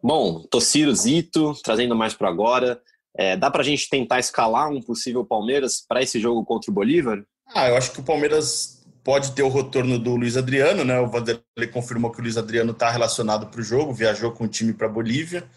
Bom, 0.03 0.41
Tociro 0.43 0.93
Zito, 0.93 1.53
trazendo 1.63 1.95
mais 1.95 2.13
para 2.13 2.27
agora. 2.27 2.81
É, 3.17 3.37
dá 3.37 3.49
para 3.49 3.61
a 3.61 3.65
gente 3.65 3.89
tentar 3.89 4.19
escalar 4.19 4.69
um 4.69 4.81
possível 4.81 5.23
Palmeiras 5.25 5.79
para 5.87 6.01
esse 6.01 6.19
jogo 6.19 6.43
contra 6.43 6.69
o 6.69 6.73
Bolívar? 6.73 7.23
Ah, 7.53 7.69
eu 7.69 7.77
acho 7.77 7.93
que 7.93 8.01
o 8.01 8.03
Palmeiras 8.03 8.74
pode 9.05 9.33
ter 9.33 9.43
o 9.43 9.49
retorno 9.49 9.99
do 9.99 10.15
Luiz 10.15 10.35
Adriano, 10.35 10.83
né? 10.83 10.99
O 10.99 11.07
Vanderlei 11.07 11.67
confirmou 11.71 12.11
que 12.11 12.19
o 12.19 12.23
Luiz 12.23 12.37
Adriano 12.37 12.71
está 12.71 12.89
relacionado 12.89 13.45
para 13.45 13.61
o 13.61 13.63
jogo, 13.63 13.93
viajou 13.93 14.31
com 14.31 14.45
o 14.45 14.47
time 14.47 14.73
para 14.73 14.89
Bolívia. 14.89 15.47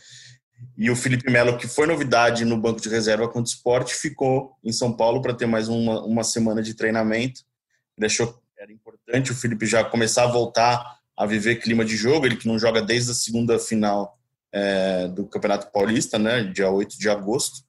E 0.77 0.91
o 0.91 0.97
Felipe 0.97 1.31
Melo, 1.31 1.57
que 1.57 1.67
foi 1.67 1.87
novidade 1.87 2.45
no 2.45 2.59
banco 2.59 2.79
de 2.79 2.91
reserva 2.91 3.27
contra 3.27 3.41
o 3.41 3.45
esporte, 3.45 3.95
ficou 3.95 4.53
em 4.63 4.71
São 4.71 4.93
Paulo 4.93 5.23
para 5.23 5.33
ter 5.33 5.47
mais 5.47 5.67
uma, 5.67 6.05
uma 6.05 6.23
semana 6.23 6.63
de 6.63 6.75
treinamento. 6.75 7.41
Achou 8.03 8.27
que 8.27 8.39
era 8.59 8.71
importante 8.71 9.33
o 9.33 9.35
Felipe 9.35 9.65
já 9.65 9.83
começar 9.83 10.25
a 10.25 10.33
voltar 10.33 10.99
a 11.17 11.25
viver 11.25 11.57
clima 11.57 11.87
de 11.87 11.97
jogo, 11.97 12.27
ele 12.27 12.37
que 12.37 12.47
não 12.47 12.59
joga 12.59 12.83
desde 12.83 13.13
a 13.13 13.15
segunda 13.15 13.59
final 13.59 14.19
é, 14.53 15.09
do 15.09 15.27
Campeonato 15.27 15.73
Paulista, 15.73 16.19
né, 16.19 16.45
dia 16.45 16.71
8 16.71 16.99
de 16.99 17.09
agosto. 17.09 17.67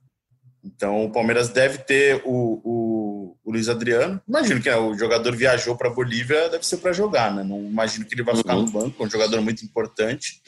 Então 0.63 1.05
o 1.05 1.11
Palmeiras 1.11 1.49
deve 1.49 1.77
ter 1.79 2.21
o, 2.25 2.61
o, 2.63 2.98
o 3.43 3.51
Luiz 3.51 3.69
Adriano. 3.69 4.21
Imagino 4.27 4.61
que 4.61 4.69
é, 4.69 4.77
o 4.77 4.97
jogador 4.97 5.35
viajou 5.35 5.75
para 5.75 5.89
Bolívia, 5.89 6.49
deve 6.49 6.65
ser 6.65 6.77
para 6.77 6.93
jogar, 6.93 7.33
né? 7.33 7.43
Não 7.43 7.59
imagino 7.59 8.05
que 8.05 8.15
ele 8.15 8.23
vai 8.23 8.35
ficar 8.35 8.55
uhum. 8.55 8.63
no 8.63 8.71
banco, 8.71 9.03
é 9.03 9.05
um 9.05 9.09
jogador 9.09 9.41
muito 9.41 9.63
importante. 9.63 10.41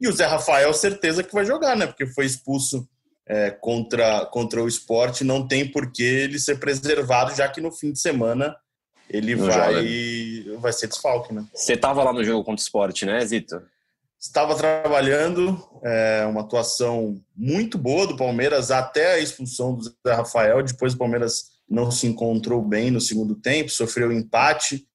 E 0.00 0.08
o 0.08 0.12
Zé 0.12 0.26
Rafael, 0.26 0.72
certeza 0.72 1.22
que 1.22 1.34
vai 1.34 1.44
jogar, 1.44 1.76
né? 1.76 1.86
Porque 1.86 2.06
foi 2.06 2.26
expulso 2.26 2.88
é, 3.26 3.50
contra, 3.50 4.26
contra 4.26 4.62
o 4.62 4.68
esporte, 4.68 5.24
não 5.24 5.46
tem 5.46 5.66
por 5.66 5.92
que 5.92 6.02
ele 6.02 6.38
ser 6.38 6.58
preservado, 6.58 7.34
já 7.34 7.48
que 7.48 7.60
no 7.60 7.72
fim 7.72 7.92
de 7.92 8.00
semana 8.00 8.56
ele 9.08 9.34
vai, 9.34 10.44
vai 10.58 10.72
ser 10.72 10.86
desfalque, 10.86 11.34
né? 11.34 11.44
Você 11.54 11.74
estava 11.74 12.02
lá 12.02 12.12
no 12.12 12.24
jogo 12.24 12.44
contra 12.44 12.60
o 12.60 12.64
esporte, 12.64 13.04
né, 13.04 13.24
Zito? 13.24 13.62
estava 14.22 14.54
trabalhando, 14.54 15.60
é, 15.82 16.24
uma 16.26 16.42
atuação 16.42 17.20
muito 17.36 17.76
boa 17.76 18.06
do 18.06 18.16
Palmeiras 18.16 18.70
até 18.70 19.14
a 19.14 19.18
expulsão 19.18 19.74
do 19.74 19.82
Zé 19.82 20.14
Rafael. 20.14 20.62
Depois 20.62 20.94
o 20.94 20.98
Palmeiras 20.98 21.50
não 21.72 21.90
se 21.90 22.06
encontrou 22.06 22.62
bem 22.62 22.90
no 22.90 23.00
segundo 23.00 23.34
tempo, 23.34 23.70
sofreu 23.70 24.12
empate. 24.12 24.86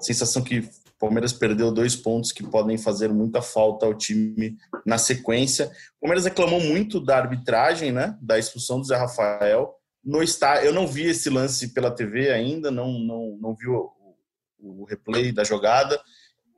Sensação 0.00 0.42
que 0.42 0.58
o 0.58 0.68
Palmeiras 0.98 1.32
perdeu 1.32 1.72
dois 1.72 1.94
pontos 1.94 2.32
que 2.32 2.42
podem 2.42 2.76
fazer 2.76 3.08
muita 3.12 3.40
falta 3.40 3.86
ao 3.86 3.94
time 3.94 4.56
na 4.84 4.98
sequência. 4.98 5.70
O 5.96 6.00
Palmeiras 6.02 6.24
reclamou 6.24 6.60
muito 6.60 7.00
da 7.00 7.16
arbitragem, 7.16 7.92
né, 7.92 8.18
da 8.20 8.38
expulsão 8.38 8.80
do 8.80 8.86
Zé 8.86 8.96
Rafael. 8.96 9.74
No 10.04 10.22
estádio, 10.22 10.66
eu 10.66 10.72
não 10.72 10.86
vi 10.86 11.06
esse 11.06 11.30
lance 11.30 11.72
pela 11.72 11.90
TV 11.90 12.30
ainda, 12.30 12.70
não, 12.70 12.98
não, 12.98 13.38
não 13.40 13.54
vi 13.54 13.68
o, 13.68 13.90
o 14.58 14.84
replay 14.84 15.32
da 15.32 15.44
jogada 15.44 16.00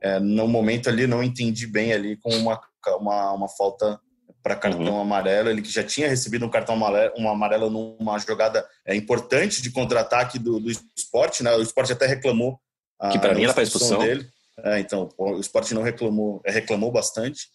é, 0.01 0.19
no 0.19 0.47
momento 0.47 0.89
ali 0.89 1.05
não 1.05 1.21
entendi 1.21 1.67
bem 1.67 1.93
ali 1.93 2.15
com 2.17 2.29
uma, 2.29 2.59
uma, 2.99 3.33
uma 3.33 3.47
falta 3.49 3.99
para 4.41 4.55
cartão 4.55 4.93
uhum. 4.93 5.01
amarelo, 5.01 5.49
ele 5.49 5.61
que 5.61 5.71
já 5.71 5.83
tinha 5.83 6.07
recebido 6.07 6.45
um 6.45 6.49
cartão 6.49 6.75
amarelo, 6.75 7.13
uma 7.17 7.31
amarela 7.31 7.69
numa 7.69 8.17
jogada 8.19 8.65
é, 8.85 8.95
importante 8.95 9.61
de 9.61 9.71
contra-ataque 9.71 10.39
do, 10.39 10.59
do 10.59 10.69
esporte, 10.95 11.43
né? 11.43 11.53
O 11.55 11.61
esporte 11.61 11.91
até 11.91 12.05
reclamou 12.05 12.59
que 13.11 13.19
para 13.19 13.33
mim 13.33 13.43
era 13.43 13.53
para 13.53 13.63
expulsão 13.63 13.99
dele. 13.99 14.27
É, 14.63 14.79
então 14.79 15.09
o 15.17 15.39
esporte 15.39 15.73
não 15.73 15.81
reclamou, 15.81 16.41
é, 16.45 16.51
reclamou 16.51 16.91
bastante, 16.91 17.47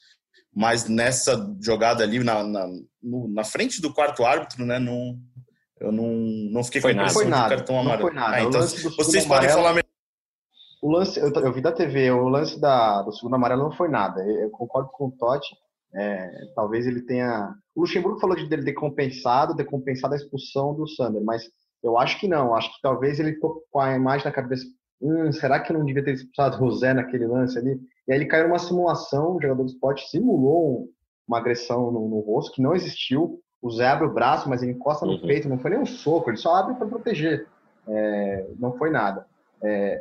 mas 0.55 0.89
nessa 0.89 1.55
jogada 1.61 2.03
ali 2.03 2.23
na, 2.23 2.43
na, 2.43 2.67
no, 3.03 3.29
na 3.29 3.45
frente 3.45 3.81
do 3.81 3.93
quarto 3.93 4.25
árbitro, 4.25 4.65
né? 4.65 4.79
Não, 4.79 5.19
eu 5.81 5.91
não, 5.91 6.09
não 6.51 6.65
fiquei 6.65 6.81
foi 6.81 6.95
com 6.95 7.01
a 7.01 7.03
impressão 7.03 7.25
de 7.25 7.31
cartão 7.31 7.81
amarelo. 7.81 8.03
Não 8.03 8.09
foi 8.09 8.21
nada. 8.21 8.37
Ah, 8.37 8.43
então 8.43 8.61
vocês 8.61 9.25
podem 9.27 9.51
amarelo... 9.51 9.53
falar 9.53 9.85
o 10.85 10.91
lance, 10.91 11.19
eu, 11.19 11.33
eu, 11.33 11.51
vi 11.51 11.63
da 11.63 11.73
TV, 11.73 12.11
o 12.11 12.29
lance 12.29 12.61
da, 12.61 13.01
do 13.01 13.11
segundo 13.11 13.37
amarelo 13.37 13.63
não 13.63 13.73
foi 13.73 13.89
nada. 13.89 14.21
Eu, 14.21 14.43
eu 14.43 14.51
concordo 14.51 14.91
com 14.93 15.07
o 15.07 15.11
Totti. 15.13 15.57
É, 15.95 16.31
talvez 16.55 16.87
ele 16.87 17.03
tenha. 17.03 17.55
O 17.75 17.83
Luxemburgo 17.83 18.19
falou 18.19 18.37
de 18.37 18.49
dele 18.49 18.65
ter 18.65 18.73
compensado, 18.73 19.55
ter 19.55 19.65
compensado 19.65 20.15
a 20.15 20.17
expulsão 20.17 20.75
do 20.75 20.89
Sander, 20.89 21.23
mas 21.23 21.45
eu 21.83 21.99
acho 21.99 22.19
que 22.19 22.27
não. 22.27 22.55
Acho 22.55 22.73
que 22.75 22.83
talvez 22.83 23.21
ele 23.21 23.35
ficou 23.35 23.63
com 23.71 23.81
a 23.81 23.95
imagem 23.95 24.25
na 24.25 24.33
cabeça. 24.33 24.65
Hum, 25.01 25.31
será 25.33 25.61
que 25.61 25.71
eu 25.71 25.79
não 25.79 25.85
devia 25.85 26.05
ter 26.05 26.15
expulsado 26.15 26.65
o 26.65 26.71
Zé 26.73 26.95
naquele 26.95 27.27
lance 27.27 27.59
ali? 27.59 27.79
E 28.09 28.13
aí 28.13 28.19
ele 28.19 28.27
caiu 28.27 28.49
numa 28.49 28.59
simulação, 28.59 29.37
o 29.37 29.41
jogador 29.41 29.63
do 29.63 29.71
esporte 29.71 30.09
simulou 30.09 30.89
uma 31.27 31.39
agressão 31.39 31.91
no, 31.91 32.09
no 32.09 32.21
rosto 32.21 32.53
que 32.53 32.63
não 32.63 32.75
existiu. 32.75 33.41
O 33.63 33.71
Zé 33.71 33.87
abre 33.87 34.07
o 34.07 34.13
braço, 34.13 34.49
mas 34.49 34.63
ele 34.63 34.73
encosta 34.73 35.07
no 35.07 35.13
uhum. 35.13 35.27
peito, 35.27 35.49
não 35.49 35.59
foi 35.59 35.71
nem 35.71 35.81
um 35.81 35.87
soco, 35.87 36.29
ele 36.29 36.37
só 36.37 36.55
abre 36.55 36.75
para 36.75 36.87
proteger. 36.87 37.47
É, 37.87 38.47
não 38.59 38.77
foi 38.77 38.91
nada. 38.91 39.27
É, 39.63 40.01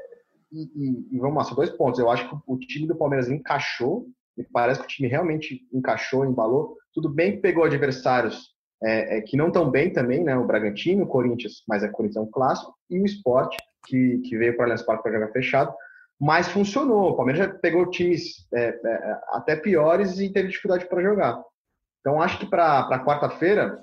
e, 0.52 0.64
e, 0.76 1.16
e, 1.16 1.20
vamos 1.20 1.38
lá, 1.38 1.44
são 1.44 1.56
dois 1.56 1.70
pontos. 1.70 2.00
Eu 2.00 2.10
acho 2.10 2.30
que 2.30 2.36
o 2.46 2.58
time 2.58 2.88
do 2.88 2.96
Palmeiras 2.96 3.30
encaixou, 3.30 4.06
e 4.38 4.44
parece 4.44 4.80
que 4.80 4.86
o 4.86 4.90
time 4.90 5.08
realmente 5.08 5.68
encaixou, 5.72 6.26
embalou. 6.26 6.78
Tudo 6.94 7.10
bem 7.10 7.34
que 7.34 7.42
pegou 7.42 7.64
adversários 7.64 8.54
é, 8.84 9.18
é, 9.18 9.22
que 9.22 9.38
não 9.38 9.48
estão 9.48 9.70
bem 9.70 9.92
também, 9.92 10.24
né? 10.24 10.36
O 10.36 10.46
Bragantino, 10.46 11.04
o 11.04 11.08
Corinthians, 11.08 11.64
mas 11.68 11.84
é 11.84 11.88
Corinthians 11.88 12.18
é 12.18 12.28
um 12.28 12.32
clássico, 12.32 12.76
e 12.90 13.00
o 13.00 13.06
Sport, 13.06 13.56
que, 13.86 14.20
que 14.20 14.38
veio 14.38 14.56
para 14.56 14.62
o 14.62 14.64
Allianz 14.64 14.82
Parque 14.82 15.04
para 15.04 15.14
jogar 15.14 15.32
fechado. 15.32 15.74
mas 16.20 16.48
funcionou. 16.48 17.12
O 17.12 17.16
Palmeiras 17.16 17.48
já 17.48 17.54
pegou 17.54 17.90
times 17.90 18.48
é, 18.54 18.70
é, 18.70 19.20
até 19.30 19.56
piores 19.56 20.20
e 20.20 20.32
teve 20.32 20.50
dificuldade 20.50 20.86
para 20.88 21.02
jogar. 21.02 21.42
Então, 22.00 22.22
acho 22.22 22.40
que 22.40 22.46
para 22.46 23.04
quarta-feira, 23.06 23.82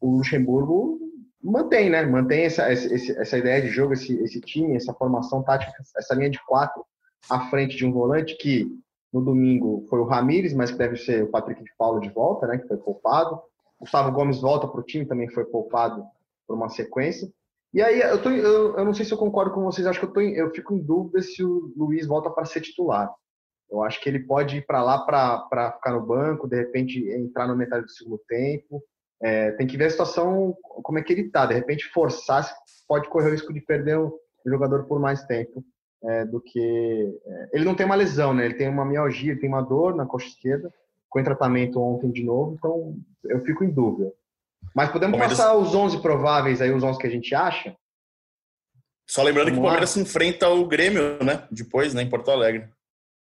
o 0.00 0.16
Luxemburgo 0.16 0.98
mantém, 1.42 1.90
né? 1.90 2.02
Mantém 2.04 2.44
essa, 2.44 2.70
essa, 2.70 3.20
essa 3.20 3.38
ideia 3.38 3.60
de 3.60 3.68
jogo, 3.68 3.92
esse, 3.92 4.14
esse 4.22 4.40
time, 4.40 4.76
essa 4.76 4.94
formação 4.94 5.42
tática, 5.42 5.72
essa 5.96 6.14
linha 6.14 6.30
de 6.30 6.42
quatro 6.46 6.84
à 7.28 7.48
frente 7.50 7.76
de 7.76 7.84
um 7.84 7.92
volante 7.92 8.36
que 8.38 8.66
no 9.12 9.20
domingo 9.20 9.86
foi 9.88 9.98
o 9.98 10.04
Ramires, 10.04 10.54
mas 10.54 10.70
que 10.70 10.78
deve 10.78 10.96
ser 10.96 11.24
o 11.24 11.30
Patrick 11.30 11.62
de 11.62 11.72
Paulo 11.76 12.00
de 12.00 12.08
volta, 12.10 12.46
né? 12.46 12.58
Que 12.58 12.68
foi 12.68 12.76
poupado. 12.76 13.40
Gustavo 13.80 14.12
Gomes 14.12 14.40
volta 14.40 14.68
para 14.68 14.80
o 14.80 14.84
time, 14.84 15.06
também 15.06 15.28
foi 15.30 15.44
poupado 15.44 16.04
por 16.46 16.54
uma 16.54 16.68
sequência. 16.68 17.28
E 17.72 17.80
aí, 17.80 18.00
eu, 18.00 18.20
tô, 18.20 18.30
eu, 18.30 18.76
eu, 18.76 18.84
não 18.84 18.92
sei 18.92 19.04
se 19.04 19.12
eu 19.12 19.18
concordo 19.18 19.52
com 19.52 19.62
vocês, 19.62 19.86
acho 19.86 19.98
que 19.98 20.06
eu, 20.06 20.12
tô, 20.12 20.20
eu 20.20 20.50
fico 20.50 20.74
em 20.74 20.82
dúvida 20.82 21.22
se 21.22 21.42
o 21.42 21.72
Luiz 21.76 22.06
volta 22.06 22.28
para 22.30 22.44
ser 22.44 22.60
titular. 22.60 23.12
Eu 23.70 23.82
acho 23.82 24.00
que 24.00 24.08
ele 24.08 24.18
pode 24.20 24.58
ir 24.58 24.66
para 24.66 24.82
lá 24.82 24.98
para 24.98 25.72
ficar 25.72 25.92
no 25.92 26.04
banco, 26.04 26.48
de 26.48 26.56
repente 26.56 27.08
entrar 27.10 27.46
no 27.46 27.56
metade 27.56 27.84
do 27.84 27.90
segundo 27.90 28.20
tempo. 28.28 28.82
É, 29.22 29.52
tem 29.52 29.66
que 29.66 29.76
ver 29.76 29.86
a 29.86 29.90
situação, 29.90 30.56
como 30.82 30.98
é 30.98 31.02
que 31.02 31.12
ele 31.12 31.22
está. 31.22 31.46
De 31.46 31.54
repente, 31.54 31.88
forçar, 31.92 32.52
pode 32.88 33.08
correr 33.08 33.28
o 33.28 33.32
risco 33.32 33.52
de 33.52 33.60
perder 33.60 33.98
o 33.98 34.18
jogador 34.44 34.84
por 34.86 34.98
mais 34.98 35.22
tempo 35.24 35.64
é, 36.04 36.24
do 36.24 36.40
que. 36.40 37.20
É, 37.24 37.48
ele 37.52 37.64
não 37.64 37.74
tem 37.74 37.86
uma 37.86 37.94
lesão, 37.94 38.32
né? 38.32 38.44
Ele 38.44 38.54
tem 38.54 38.68
uma 38.68 38.84
mialgia, 38.84 39.32
ele 39.32 39.40
tem 39.40 39.48
uma 39.48 39.62
dor 39.62 39.94
na 39.94 40.06
coxa 40.06 40.28
esquerda, 40.28 40.72
com 41.08 41.22
tratamento 41.22 41.80
ontem 41.80 42.10
de 42.10 42.22
novo, 42.22 42.54
então 42.56 42.96
eu 43.24 43.40
fico 43.40 43.64
em 43.64 43.70
dúvida. 43.70 44.12
Mas 44.74 44.90
podemos 44.90 45.18
Palmeiras... 45.18 45.38
passar 45.38 45.56
os 45.56 45.74
11 45.74 46.00
prováveis 46.00 46.60
aí, 46.60 46.72
os 46.72 46.82
11 46.82 46.98
que 46.98 47.06
a 47.06 47.10
gente 47.10 47.34
acha? 47.34 47.76
Só 49.08 49.22
lembrando 49.22 49.46
Vamos 49.46 49.58
que 49.58 49.60
o 49.60 49.64
Palmeiras 49.64 49.90
se 49.90 50.00
enfrenta 50.00 50.48
o 50.48 50.66
Grêmio, 50.66 51.22
né? 51.24 51.46
Depois, 51.50 51.92
né? 51.92 52.02
Em 52.02 52.08
Porto 52.08 52.30
Alegre. 52.30 52.68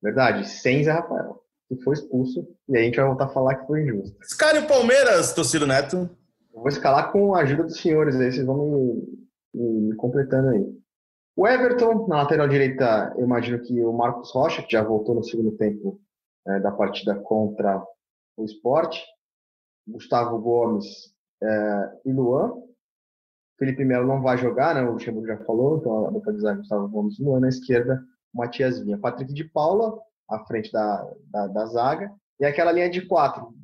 Verdade, 0.02 0.48
sem 0.48 0.82
Zé 0.82 0.92
Rafael, 0.92 1.42
que 1.68 1.76
foi 1.82 1.94
expulso. 1.94 2.48
E 2.68 2.76
aí 2.76 2.82
a 2.82 2.86
gente 2.86 2.96
vai 2.96 3.06
voltar 3.06 3.24
a 3.26 3.28
falar 3.28 3.56
que 3.56 3.66
foi 3.66 3.82
injusto. 3.82 4.16
Escale 4.22 4.60
o 4.60 4.66
Palmeiras, 4.66 5.34
torcido 5.34 5.66
Neto. 5.66 6.08
Eu 6.54 6.60
vou 6.60 6.68
escalar 6.68 7.12
com 7.12 7.34
a 7.34 7.40
ajuda 7.40 7.64
dos 7.64 7.78
senhores 7.78 8.16
aí, 8.16 8.32
vocês 8.32 8.46
vão 8.46 8.56
me, 8.56 9.20
me, 9.54 9.80
me 9.88 9.96
completando 9.96 10.48
aí. 10.48 10.64
O 11.36 11.46
Everton, 11.46 12.06
na 12.08 12.22
lateral 12.22 12.48
direita, 12.48 13.12
eu 13.14 13.24
imagino 13.24 13.60
que 13.60 13.84
o 13.84 13.92
Marcos 13.92 14.32
Rocha, 14.32 14.62
que 14.62 14.72
já 14.72 14.82
voltou 14.82 15.14
no 15.14 15.22
segundo 15.22 15.54
tempo 15.54 16.00
é, 16.48 16.60
da 16.60 16.72
partida 16.72 17.14
contra 17.14 17.84
o 18.38 18.44
esporte. 18.44 19.04
Gustavo 19.86 20.38
Gomes 20.38 21.14
é, 21.42 21.92
e 22.06 22.12
Luan. 22.12 22.54
Felipe 23.58 23.84
Melo 23.84 24.06
não 24.06 24.22
vai 24.22 24.38
jogar, 24.38 24.74
né? 24.74 24.82
O 24.82 24.92
Luxemburgo 24.92 25.26
já 25.26 25.36
falou, 25.44 25.76
então 25.76 26.06
a 26.08 26.32
zaga 26.38 26.58
Gustavo 26.58 26.88
Gomes 26.88 27.18
e 27.18 27.22
Luan. 27.22 27.40
Na 27.40 27.48
esquerda, 27.50 28.02
Matias 28.32 28.80
Vinha. 28.80 28.96
Patrick 28.96 29.34
de 29.34 29.44
Paula, 29.44 29.94
à 30.30 30.38
frente 30.46 30.72
da, 30.72 31.06
da, 31.30 31.46
da 31.48 31.66
zaga. 31.66 32.10
E 32.40 32.46
aquela 32.46 32.72
linha 32.72 32.88
de 32.88 33.06
quatro. 33.06 33.54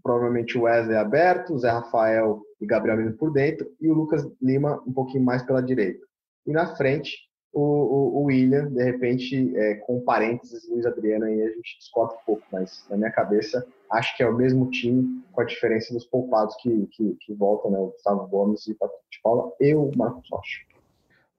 Provavelmente 0.00 0.56
o 0.56 0.62
Wesley 0.62 0.96
aberto, 0.96 1.58
Zé 1.58 1.70
Rafael 1.70 2.40
e 2.60 2.66
Gabriel 2.66 2.98
Menino 2.98 3.16
por 3.16 3.32
dentro. 3.32 3.68
E 3.80 3.90
o 3.90 3.94
Lucas 3.94 4.24
Lima 4.40 4.80
um 4.86 4.92
pouquinho 4.92 5.24
mais 5.24 5.42
pela 5.42 5.60
direita. 5.60 6.05
E 6.46 6.52
na 6.52 6.76
frente, 6.76 7.16
o, 7.52 7.60
o, 7.60 8.18
o 8.18 8.24
William, 8.24 8.66
de 8.68 8.84
repente, 8.84 9.56
é, 9.56 9.74
com 9.76 10.00
parênteses, 10.00 10.68
Luiz 10.68 10.84
Adriano, 10.84 11.24
aí 11.24 11.42
a 11.42 11.48
gente 11.48 11.78
discorda 11.78 12.14
um 12.14 12.24
pouco, 12.26 12.42
mas 12.52 12.84
na 12.90 12.96
minha 12.96 13.10
cabeça, 13.10 13.66
acho 13.90 14.16
que 14.16 14.22
é 14.22 14.28
o 14.28 14.36
mesmo 14.36 14.70
time, 14.70 15.22
com 15.32 15.40
a 15.40 15.44
diferença 15.44 15.92
dos 15.92 16.04
poupados 16.04 16.54
que, 16.60 16.86
que, 16.92 17.16
que 17.20 17.34
voltam, 17.34 17.70
né? 17.70 17.78
O 17.78 17.88
Gustavo 17.88 18.26
Gomes 18.28 18.66
e 18.66 18.72
o 18.72 18.76
Patrick 18.76 19.02
de 19.10 19.20
Paula 19.22 19.52
e 19.60 19.74
o 19.74 19.90
Marcos 19.96 20.28
Rocha. 20.30 20.60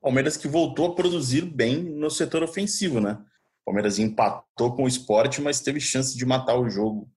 Palmeiras 0.02 0.38
que 0.38 0.48
voltou 0.48 0.88
a 0.88 0.96
produzir 0.96 1.44
bem 1.44 1.84
no 1.84 2.10
setor 2.10 2.44
ofensivo, 2.44 3.00
né? 3.00 3.20
Palmeiras 3.66 4.00
empatou 4.00 4.76
com 4.76 4.86
o 4.86 4.88
esporte, 4.88 5.42
mas 5.42 5.60
teve 5.60 5.80
chance 5.80 6.18
de 6.18 6.26
matar 6.26 6.58
o 6.58 6.70
jogo. 6.70 7.10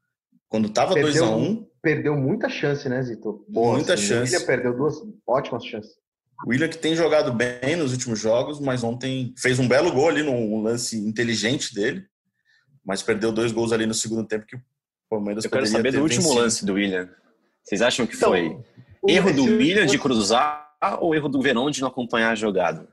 Quando 0.48 0.66
estava 0.66 0.94
2 0.94 1.22
a 1.22 1.30
1 1.30 1.38
um, 1.38 1.66
Perdeu 1.80 2.14
muita 2.14 2.48
chance, 2.48 2.88
né, 2.88 3.00
Zito? 3.02 3.44
Boa, 3.48 3.76
muita 3.76 3.94
assim, 3.94 4.02
chance. 4.02 4.34
Ele 4.34 4.44
perdeu 4.44 4.76
duas 4.76 4.96
ótimas 5.26 5.64
chances. 5.64 5.99
O 6.44 6.50
William 6.50 6.68
que 6.68 6.78
tem 6.78 6.94
jogado 6.94 7.32
bem 7.32 7.76
nos 7.76 7.92
últimos 7.92 8.18
jogos, 8.18 8.58
mas 8.60 8.82
ontem 8.82 9.34
fez 9.36 9.58
um 9.58 9.68
belo 9.68 9.92
gol 9.92 10.08
ali 10.08 10.22
num 10.22 10.62
lance 10.62 10.96
inteligente 10.96 11.74
dele, 11.74 12.04
mas 12.84 13.02
perdeu 13.02 13.30
dois 13.30 13.52
gols 13.52 13.72
ali 13.72 13.86
no 13.86 13.94
segundo 13.94 14.26
tempo 14.26 14.46
que 14.46 14.56
o 14.56 14.62
Palmeiras 15.08 15.44
Eu 15.44 15.50
quero 15.50 15.66
saber 15.66 15.92
do 15.92 16.00
último 16.00 16.22
vencido. 16.22 16.40
lance 16.40 16.64
do 16.64 16.74
William. 16.74 17.08
Vocês 17.62 17.82
acham 17.82 18.06
que 18.06 18.16
então, 18.16 18.30
foi 18.30 18.58
erro 19.06 19.32
do 19.32 19.44
William 19.44 19.86
de 19.86 19.98
cruzar 19.98 20.66
ou 21.00 21.14
erro 21.14 21.28
do 21.28 21.42
Verão 21.42 21.70
de 21.70 21.80
não 21.80 21.88
acompanhar 21.88 22.30
a 22.30 22.34
jogada? 22.34 22.88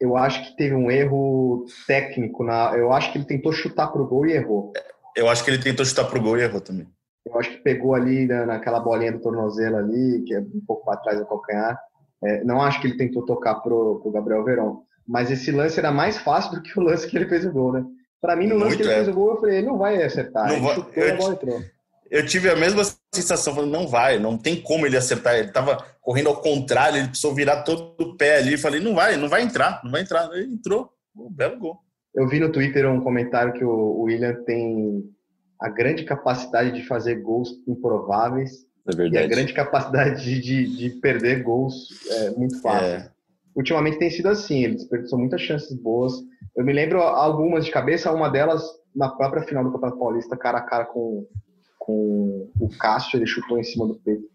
Eu 0.00 0.16
acho 0.16 0.44
que 0.44 0.56
teve 0.56 0.74
um 0.74 0.90
erro 0.90 1.66
técnico 1.86 2.42
na. 2.44 2.72
Eu 2.74 2.92
acho 2.92 3.12
que 3.12 3.18
ele 3.18 3.24
tentou 3.24 3.52
chutar 3.52 3.88
pro 3.88 4.06
gol 4.06 4.26
e 4.26 4.32
errou. 4.32 4.72
Eu 5.14 5.28
acho 5.28 5.44
que 5.44 5.50
ele 5.50 5.62
tentou 5.62 5.84
chutar 5.84 6.04
pro 6.04 6.22
gol 6.22 6.38
e 6.38 6.42
errou 6.42 6.60
também. 6.60 6.86
Eu 7.26 7.38
acho 7.38 7.50
que 7.50 7.58
pegou 7.58 7.94
ali 7.94 8.26
na, 8.26 8.46
naquela 8.46 8.80
bolinha 8.80 9.12
do 9.12 9.20
tornozelo 9.20 9.76
ali, 9.76 10.22
que 10.24 10.34
é 10.34 10.40
um 10.40 10.62
pouco 10.66 10.84
para 10.84 10.96
trás 10.98 11.18
do 11.18 11.26
calcanhar 11.26 11.78
é, 12.24 12.44
não 12.44 12.60
acho 12.60 12.80
que 12.80 12.86
ele 12.86 12.96
tentou 12.96 13.24
tocar 13.24 13.56
pro, 13.56 14.00
pro 14.00 14.10
Gabriel 14.10 14.44
Verón, 14.44 14.82
mas 15.06 15.30
esse 15.30 15.50
lance 15.50 15.78
era 15.78 15.90
mais 15.90 16.18
fácil 16.18 16.52
do 16.52 16.62
que 16.62 16.78
o 16.78 16.82
lance 16.82 17.06
que 17.06 17.16
ele 17.16 17.28
fez 17.28 17.44
o 17.44 17.52
gol, 17.52 17.72
né? 17.72 17.84
Para 18.20 18.34
mim, 18.34 18.46
no 18.46 18.56
lance 18.56 18.68
Muito 18.68 18.76
que 18.78 18.82
ele 18.82 18.92
é. 18.92 18.96
fez 18.96 19.08
o 19.08 19.12
gol, 19.12 19.30
eu 19.30 19.40
falei, 19.40 19.58
ele 19.58 19.66
não 19.66 19.78
vai 19.78 20.02
acertar. 20.02 20.48
Não 20.48 20.60
vai, 20.60 20.74
chutou 20.74 21.02
eu, 21.02 21.14
a 21.14 21.16
bola 21.16 21.34
entrou. 21.34 21.62
Eu 22.10 22.26
tive 22.26 22.50
a 22.50 22.56
mesma 22.56 22.82
sensação, 23.14 23.54
falando, 23.54 23.70
não 23.70 23.86
vai, 23.86 24.18
não 24.18 24.36
tem 24.36 24.60
como 24.60 24.86
ele 24.86 24.96
acertar. 24.96 25.34
Ele 25.36 25.48
estava 25.48 25.84
correndo 26.00 26.28
ao 26.28 26.40
contrário, 26.40 26.98
ele 26.98 27.08
precisou 27.08 27.34
virar 27.34 27.62
todo 27.62 27.94
o 28.00 28.16
pé 28.16 28.38
ali. 28.38 28.56
Falei, 28.56 28.80
não 28.80 28.94
vai, 28.94 29.16
não 29.16 29.28
vai 29.28 29.42
entrar, 29.42 29.80
não 29.84 29.90
vai 29.90 30.02
entrar. 30.02 30.28
Ele 30.32 30.52
entrou, 30.52 30.90
um 31.14 31.30
belo 31.30 31.58
gol. 31.58 31.78
Eu 32.14 32.26
vi 32.26 32.40
no 32.40 32.50
Twitter 32.50 32.90
um 32.90 33.00
comentário 33.00 33.52
que 33.52 33.64
o 33.64 34.00
William 34.02 34.34
tem 34.44 35.04
a 35.60 35.68
grande 35.68 36.04
capacidade 36.04 36.72
de 36.72 36.86
fazer 36.86 37.16
gols 37.16 37.50
improváveis 37.66 38.67
é 38.88 38.96
verdade. 38.96 39.16
E 39.16 39.18
a 39.18 39.28
grande 39.28 39.52
capacidade 39.52 40.40
de, 40.40 40.76
de 40.76 40.90
perder 41.00 41.42
gols 41.42 41.88
é 42.10 42.30
muito 42.30 42.60
fácil. 42.60 42.86
É. 42.86 43.10
Ultimamente 43.54 43.98
tem 43.98 44.10
sido 44.10 44.28
assim, 44.28 44.64
ele 44.64 44.74
desperdiçou 44.76 45.18
muitas 45.18 45.40
chances 45.40 45.76
boas. 45.76 46.12
Eu 46.56 46.64
me 46.64 46.72
lembro 46.72 47.00
algumas 47.00 47.64
de 47.64 47.70
cabeça, 47.70 48.12
uma 48.12 48.28
delas 48.28 48.62
na 48.94 49.08
própria 49.08 49.42
final 49.42 49.64
do 49.64 49.72
Campeonato 49.72 49.98
Paulista, 49.98 50.36
cara 50.36 50.58
a 50.58 50.62
cara 50.62 50.84
com, 50.84 51.26
com 51.78 52.48
o 52.60 52.68
Cássio, 52.78 53.16
ele 53.18 53.26
chutou 53.26 53.58
em 53.58 53.64
cima 53.64 53.86
do 53.86 53.94
peito 53.96 54.28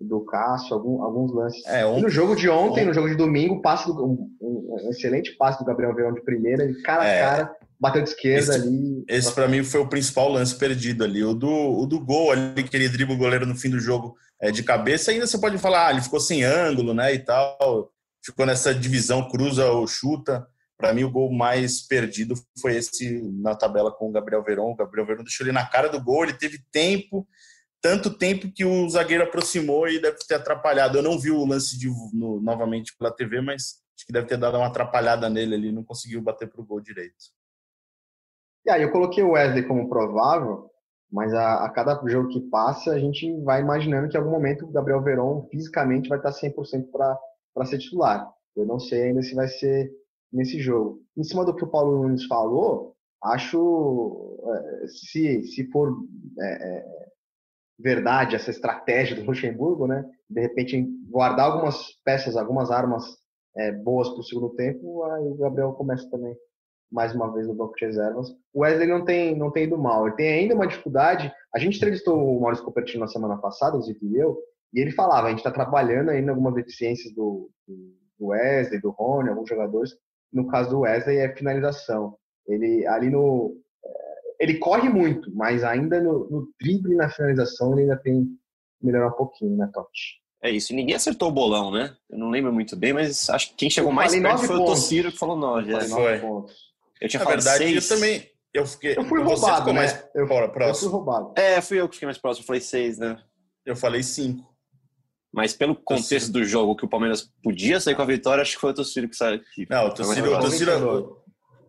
do 0.00 0.20
Cássio, 0.20 0.74
algum, 0.74 1.02
alguns 1.02 1.32
lances. 1.34 1.66
É, 1.66 1.84
um, 1.84 2.00
no 2.00 2.08
jogo 2.08 2.36
de 2.36 2.48
ontem, 2.48 2.84
um, 2.84 2.88
no 2.88 2.94
jogo 2.94 3.08
de 3.08 3.16
domingo, 3.16 3.60
passe 3.60 3.86
do, 3.86 4.04
um, 4.04 4.30
um, 4.40 4.90
excelente 4.90 5.36
passe 5.36 5.58
do 5.58 5.64
Gabriel 5.64 5.94
Verão 5.94 6.12
de 6.12 6.22
primeira, 6.22 6.70
cara 6.84 7.04
é, 7.04 7.22
a 7.22 7.28
cara, 7.28 7.56
bateu 7.78 8.02
de 8.02 8.10
esquerda 8.10 8.38
esse, 8.38 8.66
ali. 8.66 9.04
Esse 9.08 9.32
para 9.32 9.48
mim 9.48 9.62
foi 9.62 9.80
o 9.80 9.88
principal 9.88 10.28
lance 10.28 10.54
perdido 10.54 11.04
ali. 11.04 11.22
O 11.22 11.34
do, 11.34 11.48
o 11.48 11.86
do 11.86 12.04
gol 12.04 12.32
ali, 12.32 12.62
que 12.64 12.76
ele 12.76 12.88
dribla 12.88 13.14
o 13.14 13.18
goleiro 13.18 13.46
no 13.46 13.54
fim 13.54 13.70
do 13.70 13.78
jogo 13.78 14.16
é, 14.40 14.50
de 14.50 14.62
cabeça, 14.62 15.10
ainda 15.10 15.26
você 15.26 15.38
pode 15.38 15.58
falar, 15.58 15.88
ah, 15.88 15.90
ele 15.92 16.02
ficou 16.02 16.20
sem 16.20 16.44
ângulo, 16.44 16.92
né, 16.92 17.14
e 17.14 17.18
tal. 17.18 17.92
Ficou 18.24 18.44
nessa 18.44 18.74
divisão, 18.74 19.28
cruza 19.28 19.70
ou 19.70 19.86
chuta. 19.86 20.46
Para 20.76 20.92
mim, 20.92 21.02
o 21.02 21.10
gol 21.10 21.32
mais 21.32 21.82
perdido 21.86 22.34
foi 22.60 22.76
esse 22.76 23.20
na 23.40 23.54
tabela 23.54 23.90
com 23.90 24.08
o 24.08 24.12
Gabriel 24.12 24.44
Verón. 24.44 24.72
O 24.72 24.76
Gabriel 24.76 25.06
Verón 25.06 25.24
deixou 25.24 25.44
ele 25.44 25.52
na 25.52 25.66
cara 25.66 25.88
do 25.88 26.02
gol, 26.02 26.24
ele 26.24 26.34
teve 26.34 26.60
tempo, 26.70 27.26
tanto 27.80 28.10
tempo 28.10 28.52
que 28.52 28.64
o 28.64 28.88
zagueiro 28.88 29.24
aproximou 29.24 29.88
e 29.88 30.00
deve 30.00 30.18
ter 30.18 30.34
atrapalhado. 30.34 30.98
Eu 30.98 31.02
não 31.02 31.18
vi 31.18 31.30
o 31.30 31.44
lance 31.44 31.76
de, 31.76 31.88
no, 32.12 32.40
novamente 32.40 32.94
pela 32.96 33.10
TV, 33.10 33.40
mas 33.40 33.80
acho 33.96 34.06
que 34.06 34.12
deve 34.12 34.28
ter 34.28 34.36
dado 34.36 34.56
uma 34.56 34.68
atrapalhada 34.68 35.28
nele 35.28 35.56
ali, 35.56 35.72
não 35.72 35.82
conseguiu 35.82 36.22
bater 36.22 36.48
para 36.48 36.60
o 36.60 36.64
gol 36.64 36.80
direito. 36.80 37.16
E 38.68 38.70
aí 38.70 38.82
eu 38.82 38.92
coloquei 38.92 39.24
o 39.24 39.30
Wesley 39.30 39.66
como 39.66 39.88
provável, 39.88 40.70
mas 41.10 41.32
a, 41.32 41.64
a, 41.64 41.70
cada 41.70 41.98
jogo 42.06 42.28
que 42.28 42.38
passa, 42.50 42.92
a 42.92 42.98
gente 42.98 43.40
vai 43.40 43.62
imaginando 43.62 44.10
que 44.10 44.14
em 44.14 44.20
algum 44.20 44.30
momento 44.30 44.66
o 44.66 44.70
Gabriel 44.70 45.02
Veron 45.02 45.48
fisicamente 45.50 46.06
vai 46.06 46.18
estar 46.18 46.32
100% 46.32 46.90
para 46.92 47.64
ser 47.64 47.78
titular. 47.78 48.30
Eu 48.54 48.66
não 48.66 48.78
sei 48.78 49.04
ainda 49.04 49.22
se 49.22 49.34
vai 49.34 49.48
ser 49.48 49.90
nesse 50.30 50.60
jogo. 50.60 51.00
Em 51.16 51.24
cima 51.24 51.46
do 51.46 51.56
que 51.56 51.64
o 51.64 51.70
Paulo 51.70 52.02
Nunes 52.02 52.26
falou, 52.26 52.94
acho, 53.24 54.38
é, 54.44 54.86
se, 54.88 55.44
se 55.44 55.70
for 55.70 55.96
é, 56.38 56.78
é, 56.78 56.84
verdade 57.78 58.36
essa 58.36 58.50
estratégia 58.50 59.16
do 59.16 59.24
Luxemburgo, 59.24 59.86
né, 59.86 60.04
de 60.28 60.42
repente 60.42 60.86
guardar 61.08 61.50
algumas 61.50 61.86
peças, 62.04 62.36
algumas 62.36 62.70
armas 62.70 63.16
é, 63.56 63.72
boas 63.72 64.10
para 64.10 64.20
o 64.20 64.24
segundo 64.24 64.50
tempo, 64.50 65.04
aí 65.04 65.26
o 65.26 65.36
Gabriel 65.36 65.72
começa 65.72 66.06
também 66.10 66.36
mais 66.90 67.14
uma 67.14 67.32
vez 67.32 67.46
no 67.46 67.54
banco 67.54 67.74
de 67.76 67.84
reservas. 67.84 68.30
O 68.52 68.60
Wesley 68.60 68.88
não 68.88 69.04
tem, 69.04 69.36
não 69.36 69.50
tem 69.50 69.64
ido 69.64 69.76
mal. 69.76 70.06
Ele 70.06 70.16
tem 70.16 70.28
ainda 70.28 70.54
uma 70.54 70.66
dificuldade. 70.66 71.32
A 71.54 71.58
gente 71.58 71.76
entrevistou 71.76 72.16
o 72.16 72.40
Maurício 72.40 72.64
Copertino 72.64 73.00
na 73.00 73.08
semana 73.08 73.36
passada, 73.36 73.76
o 73.76 73.82
Zito 73.82 74.04
e 74.06 74.16
eu, 74.16 74.38
e 74.72 74.80
ele 74.80 74.90
falava: 74.92 75.26
a 75.26 75.30
gente 75.30 75.38
está 75.38 75.50
trabalhando 75.50 76.10
ainda 76.10 76.30
algumas 76.30 76.54
deficiências 76.54 77.14
do, 77.14 77.50
do 78.18 78.26
Wesley, 78.28 78.80
do 78.80 78.90
Rony, 78.90 79.28
alguns 79.28 79.48
jogadores. 79.48 79.92
No 80.32 80.46
caso 80.46 80.70
do 80.70 80.80
Wesley, 80.80 81.18
é 81.18 81.34
finalização. 81.34 82.16
Ele 82.46 82.86
ali 82.86 83.10
no. 83.10 83.56
Eh, 83.84 84.20
ele 84.40 84.58
corre 84.58 84.88
muito, 84.88 85.34
mas 85.34 85.64
ainda 85.64 86.00
no, 86.00 86.28
no 86.30 86.48
drible 86.60 86.94
na 86.94 87.08
finalização 87.08 87.72
ele 87.72 87.82
ainda 87.82 87.96
tem 87.96 88.24
que 88.24 88.86
melhorar 88.86 89.08
um 89.08 89.16
pouquinho, 89.16 89.56
né, 89.56 89.68
Totti? 89.72 90.20
É 90.42 90.50
isso. 90.50 90.74
Ninguém 90.74 90.94
acertou 90.94 91.28
o 91.28 91.32
bolão, 91.32 91.70
né? 91.70 91.96
Eu 92.08 92.18
não 92.18 92.30
lembro 92.30 92.52
muito 92.52 92.76
bem, 92.76 92.92
mas 92.92 93.28
acho 93.28 93.50
que 93.50 93.56
quem 93.56 93.70
chegou 93.70 93.90
mais 93.90 94.14
perto 94.14 94.38
foi 94.38 94.56
pontos. 94.56 94.72
o 94.72 94.74
Tociro 94.74 95.10
que 95.10 95.18
falou 95.18 95.36
nove. 95.36 95.74
É. 95.74 95.80
Foi. 95.80 96.18
Pontos. 96.20 96.67
Eu 97.00 97.08
tinha 97.08 97.18
Na 97.20 97.24
falado 97.24 97.42
verdade, 97.42 97.64
seis. 97.64 97.90
eu 97.90 97.96
também. 97.96 98.30
Eu, 98.52 98.66
fiquei, 98.66 98.96
Eu 98.96 99.04
fui 99.04 99.20
você 99.22 99.34
roubado, 99.42 99.56
ficou 99.58 99.72
né? 99.74 99.80
mais 99.80 99.92
Eu, 100.14 100.26
pro- 100.26 100.36
eu 100.36 100.44
fui 100.44 100.48
próximo. 100.52 100.90
roubado. 100.90 101.32
É, 101.36 101.60
fui 101.60 101.78
eu 101.80 101.88
que 101.88 101.96
fiquei 101.96 102.06
mais 102.06 102.18
próximo, 102.18 102.42
eu 102.42 102.46
falei 102.46 102.60
seis, 102.60 102.98
né? 102.98 103.18
Eu 103.64 103.76
falei 103.76 104.02
cinco. 104.02 104.48
Mas 105.32 105.52
pelo 105.52 105.76
contexto 105.76 106.32
do 106.32 106.42
jogo, 106.44 106.74
que 106.74 106.84
o 106.84 106.88
Palmeiras 106.88 107.30
podia 107.42 107.78
sair 107.78 107.94
com 107.94 108.00
a 108.02 108.06
vitória, 108.06 108.40
acho 108.40 108.54
que 108.54 108.60
foi 108.60 108.70
o 108.70 108.74
Tociro 108.74 109.08
que 109.08 109.14
saiu. 109.16 109.40
Não, 109.68 109.86
o. 109.88 109.90
Tociro- 109.94 110.26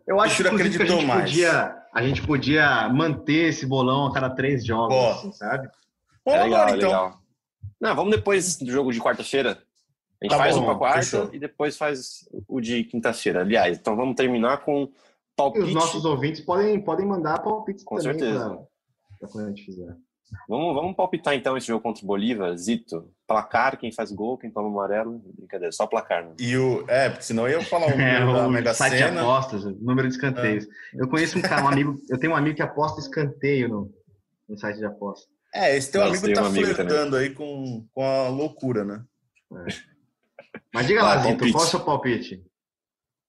Eu 0.07 0.19
acho 0.21 0.37
que, 0.37 0.43
que 0.43 0.49
a 0.49 0.53
acreditou 0.53 0.87
gente 0.87 1.05
mais. 1.05 1.29
podia, 1.29 1.75
a 1.93 2.01
gente 2.01 2.25
podia 2.25 2.89
manter 2.89 3.49
esse 3.49 3.65
bolão 3.65 4.07
a 4.07 4.13
cada 4.13 4.29
três 4.29 4.65
jogos, 4.65 4.95
Ó. 4.95 5.11
assim, 5.11 5.31
sabe? 5.33 5.67
Bom, 6.25 6.31
É 6.33 6.43
legal, 6.43 6.61
agora, 6.61 6.71
é 6.71 6.77
então. 6.77 6.89
legal. 6.89 7.19
Não, 7.81 7.95
vamos 7.95 8.15
depois 8.15 8.57
do 8.57 8.71
jogo 8.71 8.91
de 8.91 8.99
quarta-feira. 8.99 9.61
A 10.21 10.25
gente 10.25 10.31
Tá 10.31 10.37
faz 10.37 10.55
bom, 10.55 10.63
um 10.63 10.65
pra 10.65 10.75
quarta 10.75 11.01
fechou. 11.01 11.29
e 11.33 11.39
depois 11.39 11.77
faz 11.77 12.27
o 12.47 12.59
de 12.59 12.83
quinta-feira. 12.85 13.41
Aliás, 13.41 13.77
então 13.77 13.95
vamos 13.95 14.15
terminar 14.15 14.57
com 14.59 14.89
palpite. 15.43 15.65
os 15.65 15.73
nossos 15.73 16.05
ouvintes 16.05 16.41
podem, 16.41 16.79
podem 16.81 17.05
mandar 17.05 17.41
palpites 17.41 17.83
Com 17.83 17.95
também 17.97 18.19
certeza. 18.19 18.49
pra- 18.49 18.57
pra 19.19 19.29
quando 19.29 19.45
a 19.45 19.49
gente 19.49 19.65
fizer. 19.65 19.95
Vamos, 20.47 20.75
vamos 20.75 20.95
palpitar 20.95 21.33
então 21.33 21.57
esse 21.57 21.65
jogo 21.65 21.81
contra 21.81 22.03
o 22.03 22.07
Bolívar, 22.07 22.55
Zito. 22.55 23.09
Placar, 23.27 23.79
quem 23.79 23.91
faz 23.91 24.11
gol, 24.11 24.37
quem 24.37 24.51
toma 24.51 24.67
amarelo. 24.67 25.19
Brincadeira, 25.35 25.71
só 25.71 25.87
placar, 25.87 26.23
né? 26.23 26.33
E 26.39 26.55
o. 26.55 26.85
É, 26.87 27.09
porque 27.09 27.23
senão 27.23 27.47
eu 27.47 27.59
ia 27.59 27.65
falar 27.65 27.87
o 27.89 27.99
É, 27.99 28.19
número 28.19 28.33
da 28.37 28.47
o 28.47 28.51
Mega 28.51 28.73
site 28.75 28.91
de 28.93 28.97
Sena. 28.99 29.21
apostas, 29.21 29.65
o 29.65 29.71
número 29.81 30.07
de 30.07 30.13
escanteios. 30.13 30.67
Eu 30.93 31.07
conheço 31.09 31.39
um 31.39 31.41
cara, 31.41 31.63
um 31.63 31.67
amigo, 31.73 31.95
eu 32.09 32.19
tenho 32.19 32.33
um 32.33 32.35
amigo 32.35 32.55
que 32.55 32.61
aposta 32.61 32.99
escanteio 32.99 33.69
no, 33.69 33.91
no 34.47 34.55
site 34.59 34.77
de 34.77 34.85
apostas. 34.85 35.27
É, 35.55 35.75
esse 35.75 35.91
teu 35.91 36.01
Nossa, 36.01 36.13
amigo 36.19 36.31
tá 36.35 36.43
um 36.43 36.45
amigo 36.45 36.67
flertando 36.75 37.15
aí 37.15 37.31
com, 37.31 37.87
com 37.91 38.03
a 38.03 38.27
loucura, 38.29 38.85
né? 38.85 39.03
Mas 40.73 40.85
diga 40.85 41.01
Ah, 41.01 41.03
lá, 41.05 41.17
Zito, 41.17 41.27
palpite. 41.29 41.51
qual 41.53 41.63
é 41.63 41.67
o 41.67 41.69
seu 41.69 41.79
palpite? 41.79 42.43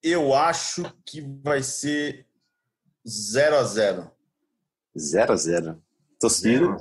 Eu 0.02 0.34
acho 0.34 0.82
que 1.04 1.20
vai 1.42 1.62
ser 1.62 2.26
0 3.06 3.56
a 3.56 3.64
0 3.64 4.10
0x0. 4.96 5.78
Tociro. 6.20 6.76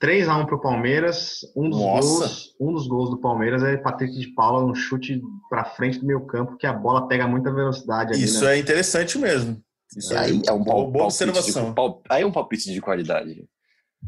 3x1 0.00 0.46
pro 0.46 0.60
Palmeiras. 0.60 1.40
Um 1.56 1.68
dos, 1.70 1.78
Nossa. 1.80 2.08
gols, 2.08 2.54
um 2.60 2.72
dos 2.72 2.86
gols 2.86 3.10
do 3.10 3.18
Palmeiras 3.20 3.62
é 3.62 3.76
Patrick 3.76 4.18
de 4.18 4.28
Paula, 4.34 4.64
um 4.64 4.74
chute 4.74 5.20
pra 5.48 5.64
frente 5.64 5.98
do 5.98 6.06
meio 6.06 6.26
campo, 6.26 6.56
que 6.56 6.66
a 6.66 6.72
bola 6.72 7.06
pega 7.08 7.26
muita 7.26 7.52
velocidade 7.52 8.12
ali, 8.12 8.22
Isso 8.24 8.44
né? 8.44 8.56
é 8.56 8.58
interessante 8.58 9.18
mesmo. 9.18 9.62
Isso 9.96 10.16
Aí 10.16 10.42
é 10.46 10.52
um 10.52 10.62
boa, 10.62 10.64
pal- 10.76 10.90
boa 10.90 11.04
palpite 11.08 11.24
de- 11.24 11.30
observação. 11.30 11.74
pal- 11.74 12.02
aí 12.10 12.22
é 12.22 12.26
um 12.26 12.32
palpite 12.32 12.72
de 12.72 12.80
qualidade. 12.80 13.48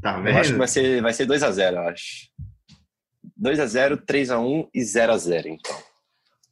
Tá 0.03 0.19
Eu 0.19 0.27
acho 0.37 0.43
que 0.43 0.49
vendo? 0.49 0.59
vai 0.59 0.69
ser, 0.69 1.03
vai 1.03 1.13
ser 1.13 1.27
2x0, 1.27 1.73
eu 1.77 1.89
acho. 1.89 2.29
2x0, 3.41 3.97
3x1 4.05 4.69
e 4.75 4.81
0x0, 4.83 5.47
então. 5.47 5.77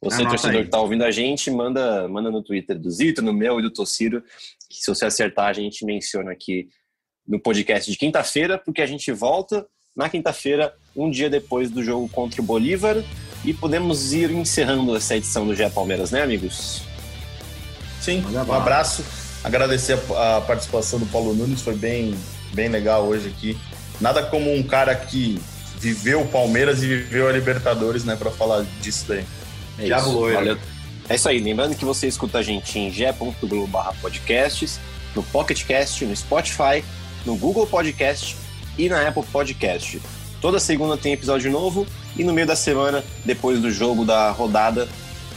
Você, 0.01 0.21
Anota 0.21 0.29
torcedor 0.29 0.57
aí. 0.57 0.65
que 0.65 0.71
tá 0.71 0.79
ouvindo 0.79 1.03
a 1.03 1.11
gente, 1.11 1.49
manda, 1.49 2.07
manda 2.07 2.29
no 2.29 2.43
Twitter 2.43 2.77
do 2.77 2.89
Zito, 2.89 3.21
no 3.21 3.33
meu 3.33 3.59
e 3.59 3.63
do 3.63 3.71
Tociro, 3.71 4.23
que 4.69 4.77
se 4.77 4.87
você 4.87 5.05
acertar, 5.05 5.47
a 5.47 5.53
gente 5.53 5.83
menciona 5.83 6.31
aqui 6.31 6.69
no 7.27 7.39
podcast 7.39 7.89
de 7.91 7.97
quinta-feira, 7.97 8.57
porque 8.57 8.81
a 8.81 8.85
gente 8.85 9.11
volta 9.11 9.65
na 9.95 10.07
quinta-feira, 10.07 10.73
um 10.95 11.09
dia 11.09 11.29
depois 11.29 11.71
do 11.71 11.83
jogo 11.83 12.07
contra 12.09 12.39
o 12.39 12.43
Bolívar, 12.43 13.03
e 13.43 13.53
podemos 13.53 14.13
ir 14.13 14.29
encerrando 14.29 14.95
essa 14.95 15.15
edição 15.15 15.45
do 15.47 15.55
GE 15.55 15.67
Palmeiras, 15.71 16.11
né, 16.11 16.21
amigos? 16.21 16.83
Sim, 17.99 18.23
um 18.27 18.53
abraço. 18.53 19.03
Agradecer 19.43 19.97
a, 20.15 20.37
a 20.37 20.41
participação 20.41 20.99
do 20.99 21.05
Paulo 21.07 21.33
Nunes, 21.33 21.61
foi 21.61 21.75
bem, 21.75 22.13
bem 22.53 22.69
legal 22.69 23.07
hoje 23.07 23.29
aqui. 23.29 23.57
Nada 23.99 24.23
como 24.23 24.53
um 24.53 24.61
cara 24.61 24.95
que 24.95 25.41
viveu 25.79 26.21
o 26.21 26.27
Palmeiras 26.27 26.83
e 26.83 26.87
viveu 26.87 27.27
a 27.27 27.31
Libertadores, 27.31 28.03
né, 28.03 28.15
para 28.15 28.29
falar 28.29 28.63
disso 28.81 29.05
daí. 29.07 29.25
É 29.77 29.85
Diabo 29.85 30.07
isso. 30.09 30.11
loiro. 30.19 30.35
Valeu. 30.35 30.57
É 31.09 31.15
isso 31.15 31.29
aí. 31.29 31.39
Lembrando 31.39 31.75
que 31.75 31.85
você 31.85 32.07
escuta 32.07 32.39
a 32.39 32.43
gente 32.43 32.77
em 32.77 32.91
ge.globo 32.91 33.79
podcasts, 34.01 34.79
no 35.15 35.23
PocketCast, 35.23 36.05
no 36.05 36.15
Spotify, 36.15 36.83
no 37.25 37.35
Google 37.35 37.65
Podcast 37.65 38.35
e 38.77 38.89
na 38.89 39.07
Apple 39.07 39.23
Podcast. 39.23 40.01
Toda 40.41 40.59
segunda 40.59 40.97
tem 40.97 41.13
episódio 41.13 41.51
novo 41.51 41.87
e 42.15 42.23
no 42.23 42.33
meio 42.33 42.45
da 42.45 42.55
semana, 42.55 43.03
depois 43.25 43.59
do 43.59 43.71
jogo 43.71 44.05
da 44.05 44.29
rodada, 44.31 44.87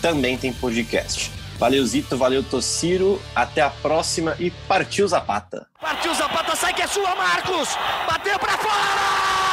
também 0.03 0.37
tem 0.37 0.53
podcast. 0.53 1.31
Valeu, 1.59 1.85
Zito. 1.87 2.17
Valeu, 2.17 2.43
Tociro. 2.43 3.21
Até 3.35 3.61
a 3.61 3.69
próxima 3.69 4.35
e 4.39 4.51
partiu 4.51 5.07
Zapata. 5.07 5.67
Partiu 5.79 6.15
Zapata, 6.15 6.57
sai 6.57 6.73
que 6.73 6.81
é 6.83 6.87
sua, 6.87 7.15
Marcos! 7.15 7.69
Bateu 8.07 8.39
pra 8.39 8.57
fora! 8.57 9.50